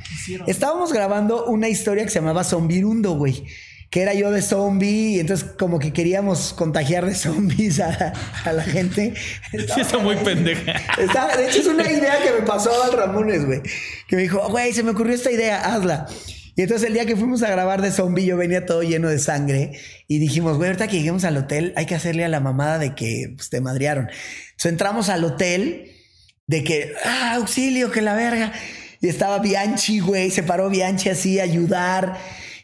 Estábamos 0.45 0.91
grabando 0.91 1.45
una 1.45 1.69
historia 1.69 2.03
que 2.03 2.09
se 2.09 2.19
llamaba 2.19 2.43
Zombirundo, 2.43 3.13
güey. 3.13 3.45
Que 3.89 4.01
era 4.01 4.13
yo 4.13 4.31
de 4.31 4.41
zombie, 4.41 5.15
y 5.15 5.19
entonces 5.19 5.49
como 5.57 5.77
que 5.77 5.91
queríamos 5.91 6.53
contagiar 6.53 7.05
de 7.05 7.13
zombies 7.13 7.81
a, 7.81 8.13
a 8.45 8.53
la 8.53 8.63
gente. 8.63 9.13
Sí, 9.51 9.81
está 9.81 9.97
muy 9.97 10.15
pendeja. 10.17 10.73
De 11.37 11.47
hecho, 11.47 11.59
es 11.59 11.67
una 11.67 11.89
idea 11.89 12.21
que 12.23 12.31
me 12.39 12.47
pasó 12.47 12.71
al 12.83 12.93
Ramones, 12.93 13.45
güey. 13.45 13.61
Que 14.07 14.15
me 14.15 14.21
dijo, 14.21 14.47
güey, 14.49 14.71
se 14.71 14.83
me 14.83 14.91
ocurrió 14.91 15.13
esta 15.13 15.31
idea, 15.31 15.59
hazla. 15.59 16.07
Y 16.55 16.61
entonces 16.61 16.87
el 16.87 16.93
día 16.93 17.05
que 17.05 17.15
fuimos 17.15 17.43
a 17.43 17.49
grabar 17.49 17.81
de 17.81 17.91
zombie, 17.91 18.25
yo 18.25 18.37
venía 18.37 18.65
todo 18.65 18.83
lleno 18.83 19.09
de 19.09 19.19
sangre. 19.19 19.79
Y 20.07 20.19
dijimos, 20.19 20.57
güey, 20.57 20.69
ahorita 20.69 20.87
que 20.87 20.97
lleguemos 20.97 21.23
al 21.23 21.37
hotel, 21.37 21.73
hay 21.75 21.85
que 21.85 21.95
hacerle 21.95 22.25
a 22.25 22.29
la 22.29 22.39
mamada 22.39 22.77
de 22.77 22.93
que 22.93 23.33
pues, 23.35 23.49
te 23.49 23.61
madrearon. 23.61 24.09
Entonces 24.09 24.71
entramos 24.71 25.09
al 25.09 25.23
hotel, 25.23 25.91
de 26.51 26.65
que, 26.65 26.93
ah, 27.05 27.35
auxilio, 27.35 27.91
que 27.91 28.01
la 28.01 28.13
verga. 28.13 28.51
Y 28.99 29.07
estaba 29.07 29.39
Bianchi, 29.39 30.01
güey, 30.01 30.29
se 30.31 30.43
paró 30.43 30.69
Bianchi 30.69 31.07
así 31.07 31.39
a 31.39 31.43
ayudar. 31.43 32.17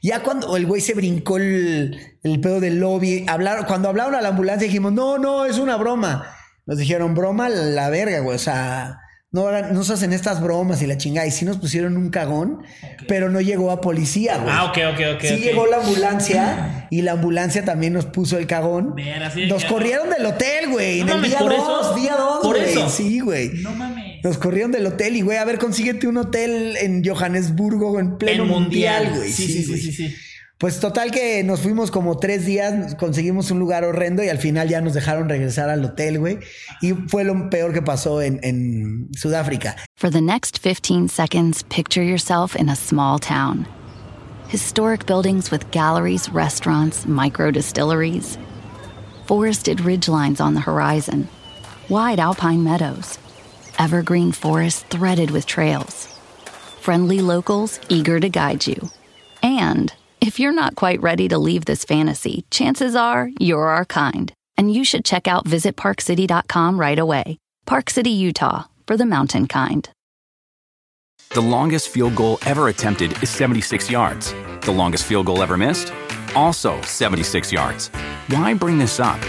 Ya 0.04 0.24
cuando 0.24 0.58
el 0.58 0.66
güey 0.66 0.82
se 0.82 0.94
brincó 0.94 1.38
el, 1.38 1.98
el 2.22 2.42
pedo 2.42 2.60
del 2.60 2.82
lobby, 2.82 3.26
hablaron, 3.30 3.64
cuando 3.64 3.88
hablaron 3.88 4.14
a 4.14 4.22
la 4.22 4.30
ambulancia 4.30 4.68
dijimos, 4.68 4.92
no, 4.92 5.18
no, 5.18 5.46
es 5.46 5.58
una 5.58 5.78
broma. 5.78 6.36
nos 6.66 6.78
dijeron, 6.78 7.16
broma 7.16 7.48
la 7.48 7.90
verga, 7.90 8.20
güey. 8.20 8.36
O 8.36 8.40
sea, 8.40 9.00
no, 9.32 9.52
no 9.74 9.84
se 9.84 9.94
hacen 9.94 10.14
estas 10.14 10.42
bromas 10.42 10.82
y 10.82 10.88
la 10.88 10.98
chingada. 10.98 11.28
Y 11.28 11.32
sí 11.32 11.44
nos 11.44 11.58
pusieron 11.58 11.98
un 11.98 12.10
cagón, 12.10 12.62
pero 13.08 13.30
no 13.30 13.42
llegó 13.42 13.72
a 13.72 13.82
policía, 13.82 14.38
güey. 14.38 14.50
Ah, 14.56 14.66
ok, 14.66 14.78
ok, 14.94 15.02
ok. 15.16 15.22
Sí 15.22 15.38
llegó 15.38 15.66
la 15.68 15.78
ambulancia 15.78 16.88
y 16.90 17.02
la 17.02 17.12
ambulancia 17.14 17.66
también 17.66 17.94
nos 17.94 18.06
puso 18.06 18.38
el 18.38 18.48
cagón. 18.48 18.96
Ver, 18.96 19.24
así 19.24 19.46
Nos 19.48 19.66
corrieron 19.66 20.10
del 20.10 20.26
hotel, 20.26 20.70
güey. 20.70 21.04
No 21.04 21.18
en 21.18 21.24
el 21.26 21.30
día 21.30 21.40
¿por 21.40 21.56
2, 21.56 21.60
eso? 21.60 21.96
día 21.96 22.16
2, 22.16 22.40
¿Por 22.42 22.58
güey. 22.58 22.70
eso? 22.72 22.90
Sí, 22.90 23.20
güey. 23.20 23.50
No 23.62 23.72
mames. 23.76 24.24
Nos 24.24 24.38
corrieron 24.38 24.72
del 24.72 24.86
hotel 24.86 25.16
y, 25.16 25.22
güey, 25.22 25.38
a 25.38 25.46
ver, 25.46 25.58
consíguete 25.60 26.08
un 26.08 26.18
hotel 26.18 26.78
en 26.78 27.04
Johannesburgo 27.06 28.00
en 28.00 28.18
pleno 28.18 28.44
El 28.44 28.50
mundial, 28.50 29.12
güey. 29.16 29.32
Sí, 29.32 29.46
sí, 29.48 29.64
sí, 29.64 29.78
sí, 29.78 29.92
sí. 29.92 30.16
Pues 30.58 30.80
total 30.80 31.12
que 31.12 31.44
nos 31.44 31.62
fuimos 31.62 31.92
como 31.92 32.18
tres 32.18 32.46
días, 32.46 32.96
conseguimos 32.96 33.52
un 33.52 33.60
lugar 33.60 33.84
horrendo 33.84 34.24
y 34.24 34.30
al 34.30 34.40
final 34.40 34.68
ya 34.68 34.82
nos 34.82 34.96
dejaron 34.96 35.30
regresar 35.30 35.70
al 35.70 35.86
hotel, 35.86 36.18
güey. 36.18 36.40
Y 36.82 36.94
fue 36.94 37.24
lo 37.24 37.52
peor 37.52 37.74
que 37.74 37.84
pasó 37.84 38.24
en, 38.24 38.40
en 38.42 39.10
Sudáfrica. 39.16 39.76
For 39.96 40.10
the 40.10 40.22
next 40.22 40.60
15 40.60 41.10
seconds, 41.10 41.64
picture 41.70 42.04
yourself 42.04 42.56
in 42.56 42.70
a 42.70 42.76
small 42.76 43.20
town. 43.20 43.68
Historic 44.50 45.06
buildings 45.06 45.52
with 45.52 45.70
galleries, 45.70 46.28
restaurants, 46.30 47.06
micro 47.06 47.52
distilleries. 47.52 48.40
Forested 49.28 49.80
ridgelines 49.80 50.42
on 50.42 50.56
the 50.56 50.62
horizon. 50.62 51.28
Wide 51.88 52.20
alpine 52.20 52.64
meadows. 52.64 53.20
Evergreen 53.78 54.32
forests 54.32 54.84
threaded 54.90 55.30
with 55.30 55.46
trails. 55.46 56.08
Friendly 56.82 57.22
locals 57.22 57.80
eager 57.90 58.20
to 58.20 58.30
guide 58.30 58.66
you. 58.66 58.90
And 59.44 59.94
if 60.28 60.42
you're 60.42 60.52
not 60.52 60.76
quite 60.76 61.02
ready 61.02 61.30
to 61.30 61.38
leave 61.38 61.64
this 61.64 61.86
fantasy, 61.86 62.44
chances 62.52 62.98
are 62.98 63.30
you're 63.40 63.68
our 63.68 63.86
kind. 63.86 64.34
And 64.58 64.74
you 64.74 64.84
should 64.84 65.06
check 65.06 65.26
out 65.26 65.46
visitparkcity.com 65.46 66.78
right 66.78 67.00
away. 67.00 67.38
Park 67.66 67.90
City, 67.90 68.10
Utah, 68.10 68.66
for 68.86 68.98
the 68.98 69.06
mountain 69.06 69.48
kind. 69.48 69.90
The 71.30 71.40
longest 71.40 71.88
field 71.88 72.16
goal 72.16 72.40
ever 72.46 72.68
attempted 72.68 73.24
is 73.24 73.30
76 73.30 73.90
yards. 73.90 74.34
The 74.64 74.74
longest 74.74 75.06
field 75.06 75.28
goal 75.28 75.42
ever 75.42 75.56
missed? 75.56 75.94
Also 76.36 76.82
76 76.82 77.54
yards. 77.54 77.88
Why 78.28 78.54
bring 78.54 78.78
this 78.78 79.00
up? 79.00 79.22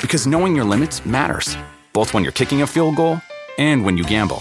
Because 0.00 0.26
knowing 0.26 0.56
your 0.56 0.64
limits 0.64 1.04
matters, 1.04 1.58
both 1.92 2.14
when 2.14 2.22
you're 2.22 2.32
kicking 2.32 2.62
a 2.62 2.66
field 2.66 2.96
goal 2.96 3.20
and 3.58 3.84
when 3.84 3.98
you 3.98 4.04
gamble. 4.04 4.38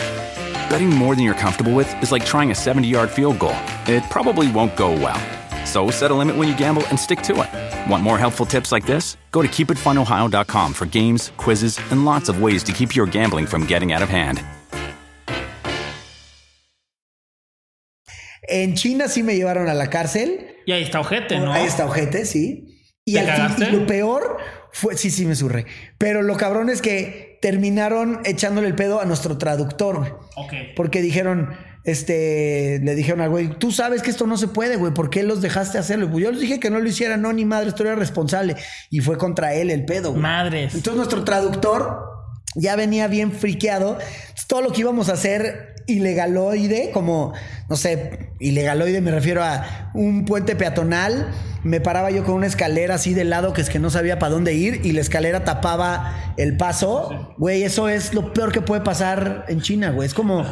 Betting 0.70 0.90
more 0.90 1.16
than 1.16 1.26
you're 1.26 1.34
comfortable 1.34 1.74
with 1.74 1.92
is 2.02 2.14
like 2.14 2.26
trying 2.26 2.52
a 2.52 2.56
70 2.56 2.88
yard 2.88 3.10
field 3.10 3.40
goal. 3.40 3.58
It 3.88 4.10
probably 4.10 4.50
won't 4.50 4.78
go 4.78 4.92
well. 4.92 5.22
So 5.68 5.92
set 5.92 6.12
a 6.12 6.14
limit 6.16 6.36
when 6.38 6.48
you 6.48 6.56
gamble 6.58 6.84
and 6.88 6.98
stick 6.98 7.22
to 7.24 7.34
it. 7.44 7.50
Want 7.92 8.02
more 8.02 8.18
helpful 8.18 8.46
tips 8.46 8.72
like 8.72 8.86
this? 8.88 9.18
Go 9.32 9.42
to 9.42 9.48
keepitfunohio.com 9.50 10.74
for 10.74 10.86
games, 10.88 11.32
quizzes, 11.38 11.78
and 11.92 12.06
lots 12.06 12.30
of 12.30 12.42
ways 12.42 12.64
to 12.64 12.72
keep 12.72 12.96
your 12.96 13.06
gambling 13.06 13.46
from 13.46 13.66
getting 13.68 13.92
out 13.92 14.02
of 14.02 14.10
hand. 14.10 14.42
En 18.50 18.76
China 18.76 19.08
sí 19.10 19.24
me 19.24 19.36
llevaron 19.36 19.68
a 19.68 19.74
la 19.74 19.90
cárcel. 19.90 20.56
Y 20.66 20.72
ahí 20.72 20.84
está 20.84 21.02
ojete, 21.02 21.38
¿no? 21.40 21.52
Ahí 21.52 21.66
está 21.66 21.86
ojete, 21.86 22.26
sí. 22.26 22.64
Y, 23.06 23.18
al 23.18 23.52
fin- 23.56 23.68
y 23.68 23.72
lo 23.76 23.86
peor 23.86 24.38
fue, 24.72 24.96
sí, 24.98 25.12
sí 25.12 25.26
me 25.26 25.36
surré. 25.36 25.66
Pero 25.98 26.22
lo 26.22 26.38
cabrón 26.38 26.70
es 26.70 26.82
que 26.82 27.38
terminaron 27.42 28.22
echándole 28.26 28.68
el 28.68 28.76
pedo 28.76 29.02
a 29.02 29.06
nuestro 29.06 29.38
traductor. 29.38 30.20
Ok. 30.38 30.54
Porque 30.76 31.02
dijeron, 31.02 31.58
este, 31.88 32.82
le 32.84 32.96
dijeron 32.96 33.22
al 33.22 33.30
güey, 33.30 33.48
tú 33.48 33.72
sabes 33.72 34.02
que 34.02 34.10
esto 34.10 34.28
no 34.28 34.36
se 34.36 34.50
puede, 34.50 34.76
güey, 34.76 34.94
¿por 34.94 35.10
qué 35.10 35.24
los 35.24 35.42
dejaste 35.42 35.78
hacerlo? 35.78 36.12
Pues 36.12 36.22
yo 36.22 36.32
les 36.34 36.42
dije 36.42 36.60
que 36.60 36.70
no 36.70 36.82
lo 36.82 36.90
hiciera, 36.90 37.16
no, 37.16 37.32
ni 37.32 37.46
madre, 37.46 37.70
esto 37.70 37.84
era 37.84 37.96
responsable. 37.96 38.58
Y 38.90 39.00
fue 39.00 39.18
contra 39.18 39.54
él 39.54 39.72
el 39.72 39.86
pedo, 39.86 40.10
güey. 40.12 40.22
Madres. 40.22 40.76
Entonces 40.76 40.98
nuestro 40.98 41.24
traductor 41.24 42.02
ya 42.56 42.76
venía 42.76 43.08
bien 43.08 43.32
friqueado. 43.32 43.98
Todo 44.48 44.62
lo 44.62 44.74
que 44.74 44.82
íbamos 44.82 45.08
a 45.08 45.14
hacer 45.14 45.76
ilegaloide, 45.88 46.92
como, 46.92 47.32
no 47.70 47.78
sé, 47.78 48.32
ilegaloide 48.42 49.00
me 49.00 49.12
refiero 49.12 49.42
a 49.42 49.90
un 49.94 50.26
puente 50.26 50.58
peatonal. 50.58 51.32
Me 51.64 51.80
paraba 51.80 52.12
yo 52.12 52.26
con 52.26 52.36
una 52.36 52.48
escalera 52.48 52.96
así 52.96 53.14
de 53.14 53.24
lado 53.24 53.54
que 53.54 53.62
es 53.62 53.70
que 53.70 53.80
no 53.80 53.90
sabía 53.90 54.20
para 54.20 54.34
dónde 54.34 54.54
ir 54.54 54.82
y 54.84 54.92
la 54.92 55.00
escalera 55.00 55.46
tapaba 55.46 56.34
el 56.36 56.58
paso. 56.58 57.34
Güey, 57.38 57.64
eso 57.64 57.88
es 57.88 58.14
lo 58.14 58.34
peor 58.34 58.52
que 58.52 58.60
puede 58.60 58.82
pasar 58.82 59.46
en 59.48 59.62
China, 59.62 59.92
güey. 59.92 60.06
Es 60.06 60.14
como, 60.14 60.46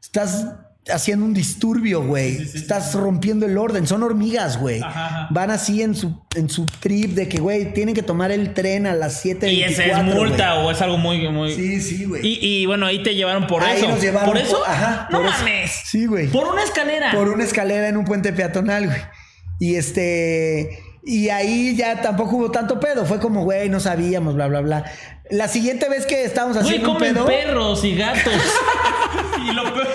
estás 0.00 0.46
haciendo 0.88 1.24
un 1.26 1.34
disturbio, 1.34 2.02
güey. 2.02 2.36
Estás 2.36 2.94
rompiendo 2.94 3.46
el 3.46 3.56
orden. 3.58 3.86
Son 3.86 4.02
hormigas, 4.02 4.58
güey. 4.58 4.80
Van 5.30 5.50
así 5.50 5.82
en 5.82 5.94
su, 5.94 6.20
en 6.34 6.48
su 6.48 6.66
trip 6.66 7.12
de 7.14 7.28
que, 7.28 7.38
güey, 7.38 7.72
tienen 7.74 7.94
que 7.94 8.02
tomar 8.02 8.30
el 8.32 8.54
tren 8.54 8.86
a 8.86 8.94
las 8.94 9.20
7 9.20 9.52
Y 9.52 9.62
ese 9.62 9.90
es 9.90 10.02
multa 10.04 10.56
o 10.60 10.70
es 10.70 10.80
algo 10.80 10.96
muy, 10.98 11.28
muy. 11.28 11.54
Sí, 11.54 11.80
sí, 11.80 12.04
güey. 12.06 12.26
Y, 12.26 12.38
y 12.62 12.66
bueno, 12.66 12.86
ahí 12.86 13.02
te 13.02 13.14
llevaron 13.14 13.46
por 13.46 13.62
Ahí 13.62 13.78
eso. 13.78 13.88
nos 13.88 14.00
llevaron 14.00 14.28
¿Por 14.30 14.38
eso? 14.38 14.58
por- 14.58 14.68
ajá, 14.68 15.08
no 15.10 15.18
por 15.18 15.26
eso. 15.28 15.38
mames. 15.38 15.70
Sí, 15.84 16.06
güey. 16.06 16.28
Por 16.28 16.46
una 16.48 16.62
escalera. 16.64 17.12
Por 17.12 17.28
una 17.28 17.44
escalera 17.44 17.88
en 17.88 17.96
un 17.96 18.04
puente 18.04 18.32
peatonal, 18.32 18.86
güey. 18.86 18.98
Y 19.58 19.76
este. 19.76 20.80
Y 21.02 21.30
ahí 21.30 21.76
ya 21.76 22.02
tampoco 22.02 22.36
hubo 22.36 22.50
tanto 22.50 22.78
pedo. 22.78 23.04
Fue 23.06 23.18
como, 23.20 23.44
güey, 23.44 23.68
no 23.70 23.80
sabíamos, 23.80 24.34
bla, 24.34 24.48
bla, 24.48 24.60
bla. 24.60 24.84
La 25.30 25.48
siguiente 25.48 25.88
vez 25.88 26.06
que 26.06 26.24
estábamos 26.24 26.56
Güey, 26.56 26.66
haciendo 26.66 26.88
un 26.90 26.94
comen 26.96 27.14
pedo. 27.14 27.26
perros 27.26 27.84
y 27.84 27.94
gatos. 27.96 28.32
y 29.48 29.52
lo 29.52 29.62
peor, 29.74 29.88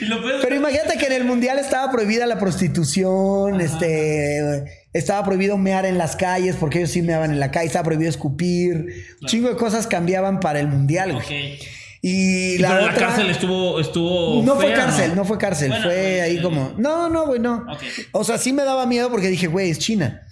y 0.00 0.04
lo 0.06 0.22
peor- 0.22 0.40
Pero 0.42 0.54
imagínate 0.56 0.96
que 0.98 1.06
en 1.06 1.12
el 1.12 1.24
mundial 1.24 1.58
estaba 1.58 1.90
prohibida 1.90 2.26
la 2.26 2.38
prostitución, 2.38 3.60
este, 3.60 4.64
estaba 4.92 5.24
prohibido 5.24 5.56
mear 5.58 5.86
en 5.86 5.98
las 5.98 6.16
calles 6.16 6.56
porque 6.58 6.78
ellos 6.78 6.90
sí 6.90 7.02
meaban 7.02 7.30
en 7.30 7.40
la 7.40 7.50
calle, 7.50 7.66
estaba 7.66 7.84
prohibido 7.84 8.10
escupir, 8.10 8.76
un 9.22 9.28
chingo 9.28 9.48
de 9.48 9.56
cosas 9.56 9.86
cambiaban 9.86 10.40
para 10.40 10.60
el 10.60 10.68
mundial, 10.68 11.14
güey. 11.14 11.58
Y 12.00 12.58
la 12.58 12.68
pero 12.68 12.82
otra 12.82 12.92
la 12.92 12.98
cárcel 13.08 13.30
estuvo, 13.30 13.80
estuvo 13.80 14.42
no 14.44 14.54
fue 14.54 14.72
cárcel, 14.72 15.16
no, 15.16 15.24
fue 15.24 15.36
cárcel, 15.36 15.70
Bueno, 15.70 15.84
fue 15.84 16.16
eh, 16.18 16.20
ahí 16.22 16.40
como, 16.40 16.72
no, 16.78 17.08
no, 17.08 17.26
güey, 17.26 17.40
no. 17.40 17.66
O 18.12 18.22
sea, 18.22 18.38
sí 18.38 18.52
me 18.52 18.62
daba 18.62 18.86
miedo 18.86 19.10
porque 19.10 19.26
dije, 19.28 19.48
güey, 19.48 19.70
es 19.70 19.78
China. 19.80 20.22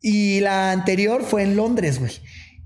Y 0.00 0.40
la 0.40 0.72
anterior 0.72 1.22
fue 1.22 1.42
en 1.42 1.56
Londres, 1.56 1.98
güey, 1.98 2.12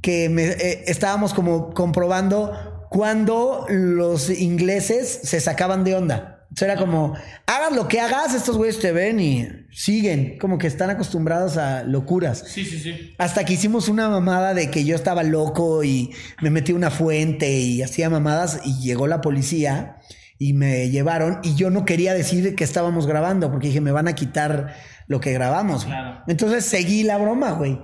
que 0.01 0.29
me, 0.29 0.45
eh, 0.45 0.85
estábamos 0.87 1.35
como 1.35 1.75
comprobando 1.75 2.68
cuando 2.88 3.66
los 3.68 4.31
ingleses 4.31 5.20
se 5.22 5.40
sacaban 5.40 5.85
de 5.85 5.94
onda. 5.94 6.46
O 6.51 6.57
sea, 6.57 6.72
era 6.72 6.81
como, 6.81 7.14
hagas 7.46 7.72
lo 7.77 7.88
que 7.88 8.01
hagas, 8.01 8.35
estos 8.35 8.57
güeyes 8.57 8.81
te 8.81 8.90
ven 8.90 9.20
y 9.20 9.46
siguen, 9.70 10.38
como 10.38 10.57
que 10.57 10.66
están 10.66 10.88
acostumbrados 10.88 11.59
a 11.59 11.83
locuras. 11.85 12.42
Sí, 12.46 12.64
sí, 12.64 12.79
sí. 12.79 13.14
Hasta 13.18 13.44
que 13.44 13.53
hicimos 13.53 13.88
una 13.88 14.09
mamada 14.09 14.55
de 14.55 14.70
que 14.70 14.85
yo 14.85 14.96
estaba 14.96 15.22
loco 15.22 15.85
y 15.85 16.11
me 16.40 16.48
metí 16.48 16.72
una 16.72 16.90
fuente 16.90 17.51
y 17.53 17.83
hacía 17.83 18.09
mamadas 18.09 18.61
y 18.64 18.81
llegó 18.81 19.07
la 19.07 19.20
policía 19.20 19.98
y 20.38 20.55
me 20.55 20.88
llevaron 20.88 21.40
y 21.42 21.55
yo 21.55 21.68
no 21.68 21.85
quería 21.85 22.14
decir 22.14 22.55
que 22.55 22.64
estábamos 22.64 23.07
grabando 23.07 23.51
porque 23.51 23.66
dije 23.66 23.81
me 23.81 23.92
van 23.92 24.09
a 24.09 24.14
quitar 24.14 24.74
lo 25.07 25.20
que 25.20 25.33
grabamos. 25.33 25.85
güey". 25.85 25.96
Claro. 25.96 26.22
Entonces 26.29 26.64
seguí 26.64 27.03
la 27.03 27.18
broma, 27.18 27.53
güey. 27.53 27.79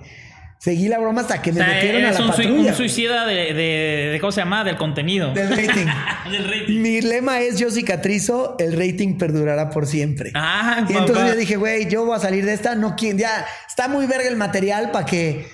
Seguí 0.64 0.88
la 0.88 0.98
broma 0.98 1.20
hasta 1.20 1.42
que 1.42 1.53
me 1.53 1.61
O 1.61 1.64
sea, 1.64 1.74
metieron 1.74 2.05
a 2.07 2.12
la 2.12 2.20
un, 2.22 2.33
sui- 2.33 2.44
patrulla. 2.46 2.70
un 2.70 2.74
suicida 2.74 3.27
de, 3.27 3.35
de- 3.53 4.09
de- 4.12 4.18
¿Cómo 4.18 4.33
se 4.33 4.40
llama? 4.40 4.64
Del 4.64 4.77
contenido. 4.79 5.35
Del 5.35 5.50
rating. 5.50 5.87
Del 6.31 6.44
rating. 6.44 6.81
Mi 6.81 7.03
lema 7.03 7.40
es 7.40 7.59
yo 7.59 7.70
cicatrizo, 7.70 8.57
el 8.59 8.72
rating 8.72 9.18
perdurará 9.18 9.68
por 9.68 9.87
siempre. 9.87 10.31
Ah, 10.35 10.87
y 10.88 10.92
entonces 10.96 11.27
yo 11.27 11.37
dije, 11.37 11.57
güey, 11.57 11.90
yo 11.90 12.07
voy 12.07 12.16
a 12.16 12.18
salir 12.18 12.46
de 12.46 12.55
esta, 12.55 12.74
no 12.77 12.96
quién, 12.96 13.18
ya 13.18 13.44
está 13.68 13.88
muy 13.88 14.07
verga 14.07 14.27
el 14.27 14.37
material 14.37 14.90
para 14.90 15.05
que 15.05 15.46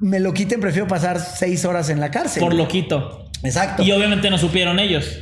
me 0.00 0.20
lo 0.20 0.32
quiten, 0.32 0.58
prefiero 0.58 0.88
pasar 0.88 1.20
seis 1.20 1.66
horas 1.66 1.90
en 1.90 2.00
la 2.00 2.10
cárcel. 2.10 2.40
Por 2.40 2.54
loquito. 2.54 3.28
Exacto. 3.42 3.82
Y 3.82 3.92
obviamente 3.92 4.30
no 4.30 4.38
supieron 4.38 4.78
ellos. 4.78 5.20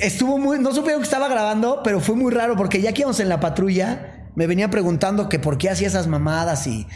Estuvo 0.00 0.38
muy, 0.38 0.60
no 0.60 0.72
supieron 0.72 1.00
que 1.00 1.06
estaba 1.06 1.26
grabando, 1.28 1.80
pero 1.82 2.00
fue 2.00 2.14
muy 2.14 2.32
raro 2.32 2.54
porque 2.56 2.80
ya 2.80 2.92
que 2.92 3.00
íbamos 3.00 3.18
en 3.18 3.28
la 3.28 3.40
patrulla, 3.40 4.28
me 4.36 4.46
venía 4.46 4.70
preguntando 4.70 5.28
que 5.28 5.40
por 5.40 5.58
qué 5.58 5.68
hacía 5.70 5.88
esas 5.88 6.06
mamadas 6.06 6.66
y 6.68 6.86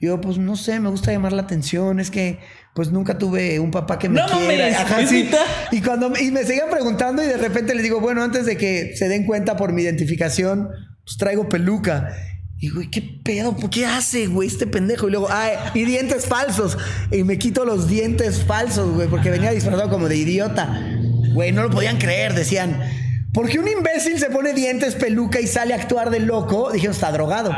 yo, 0.00 0.20
pues 0.20 0.38
no 0.38 0.56
sé, 0.56 0.80
me 0.80 0.88
gusta 0.88 1.12
llamar 1.12 1.32
la 1.32 1.42
atención, 1.42 2.00
es 2.00 2.10
que 2.10 2.38
pues 2.74 2.90
nunca 2.90 3.18
tuve 3.18 3.60
un 3.60 3.70
papá 3.70 3.98
que 3.98 4.08
me 4.08 4.20
No 4.20 4.26
quiera. 4.26 4.80
Ajá. 4.80 5.00
Y 5.72 5.82
cuando 5.82 6.08
me- 6.10 6.20
y 6.22 6.30
me 6.30 6.44
seguían 6.44 6.70
preguntando 6.70 7.22
y 7.22 7.26
de 7.26 7.36
repente 7.36 7.74
les 7.74 7.82
digo, 7.82 8.00
bueno, 8.00 8.22
antes 8.22 8.46
de 8.46 8.56
que 8.56 8.92
se 8.96 9.08
den 9.08 9.26
cuenta 9.26 9.56
por 9.56 9.72
mi 9.72 9.82
identificación, 9.82 10.68
pues 11.04 11.16
traigo 11.18 11.48
peluca. 11.48 12.14
Y 12.62 12.68
güey, 12.70 12.90
¿qué 12.90 13.02
pedo? 13.24 13.56
¿Por 13.56 13.70
qué 13.70 13.86
hace, 13.86 14.26
güey, 14.26 14.46
este 14.48 14.66
pendejo? 14.66 15.08
Y 15.08 15.12
luego, 15.12 15.28
ay, 15.30 15.52
y 15.74 15.84
dientes 15.84 16.26
falsos. 16.26 16.76
Y 17.10 17.24
me 17.24 17.38
quito 17.38 17.64
los 17.64 17.88
dientes 17.88 18.44
falsos, 18.44 18.94
güey, 18.94 19.08
porque 19.08 19.30
venía 19.30 19.50
disfrazado 19.50 19.88
como 19.90 20.08
de 20.08 20.16
idiota. 20.16 20.78
Güey, 21.32 21.52
no 21.52 21.62
lo 21.62 21.70
podían 21.70 21.96
creer, 21.98 22.34
decían. 22.34 22.78
¿Por 23.32 23.48
qué 23.48 23.58
un 23.60 23.68
imbécil 23.68 24.18
se 24.18 24.28
pone 24.28 24.52
dientes, 24.52 24.94
peluca 24.94 25.40
y 25.40 25.46
sale 25.46 25.72
a 25.72 25.76
actuar 25.76 26.10
de 26.10 26.20
loco? 26.20 26.70
Dijeron, 26.72 26.94
está 26.94 27.10
drogado. 27.12 27.56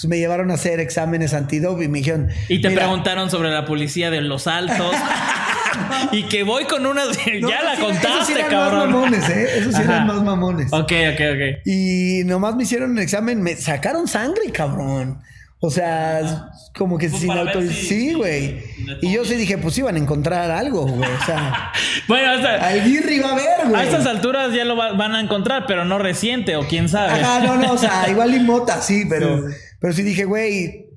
Pues 0.00 0.06
me 0.06 0.18
llevaron 0.18 0.50
a 0.52 0.54
hacer 0.54 0.78
exámenes 0.78 1.34
antidope 1.34 1.84
y 1.84 1.88
me 1.88 1.98
dijeron. 1.98 2.28
Y 2.48 2.60
te 2.60 2.68
"Mira, 2.68 2.82
preguntaron 2.82 3.30
sobre 3.30 3.50
la 3.50 3.64
policía 3.64 4.10
de 4.10 4.20
los 4.20 4.46
altos. 4.46 4.94
y 6.12 6.22
que 6.24 6.44
voy 6.44 6.64
con 6.64 6.86
una. 6.86 7.02
no, 7.04 7.48
ya 7.50 7.62
la 7.62 7.74
sí- 7.76 7.82
esos 7.82 7.96
sí 7.96 8.02
contaste, 8.02 8.32
eran 8.34 8.50
cabrón. 8.50 8.78
Más 8.78 8.88
mamones, 8.90 9.28
¿eh? 9.28 9.48
Esos 9.58 9.74
sí 9.74 9.82
Ajá. 9.82 9.92
eran 9.94 10.06
más 10.06 10.22
mamones. 10.22 10.72
Ok, 10.72 10.92
ok, 11.14 11.20
ok. 11.34 11.66
Y 11.66 12.22
nomás 12.26 12.54
me 12.56 12.62
hicieron 12.62 12.92
un 12.92 12.98
examen, 13.00 13.42
me 13.42 13.56
sacaron 13.56 14.06
sangre, 14.06 14.50
cabrón. 14.52 15.18
O 15.60 15.70
sea, 15.72 16.50
como 16.76 16.98
que 16.98 17.08
Pues 17.08 17.20
sin 17.20 17.32
autorización. 17.32 17.74
si- 17.74 17.86
Sí, 17.88 18.12
güey. 18.14 18.62
Y 19.02 19.12
yo 19.12 19.24
sí 19.24 19.34
dije, 19.34 19.58
pues 19.58 19.76
iban 19.78 19.96
a 19.96 19.98
encontrar 19.98 20.52
algo, 20.52 20.86
güey. 20.86 21.10
O 21.10 21.24
sea, 21.26 21.72
Bueno, 22.06 22.30
hasta- 22.30 22.64
al 22.68 22.78
va 22.78 23.30
a 23.30 23.34
ver, 23.34 23.60
a 23.64 23.68
güey. 23.68 23.82
estas 23.82 24.06
alturas 24.06 24.54
ya 24.54 24.64
lo 24.64 24.76
va- 24.76 24.92
van 24.92 25.16
a 25.16 25.20
encontrar, 25.20 25.64
pero 25.66 25.84
no 25.84 25.98
reciente 25.98 26.54
o 26.54 26.66
quién 26.68 26.88
sabe. 26.88 27.20
Ajá, 27.20 27.40
no, 27.40 27.56
no, 27.56 27.72
o 27.72 27.78
sea, 27.78 28.08
igual 28.08 28.32
y 28.34 28.38
mota, 28.40 28.80
sí, 28.80 29.04
pero, 29.10 29.46
pero 29.80 29.92
sí 29.92 30.02
dije, 30.02 30.24
güey, 30.24 30.90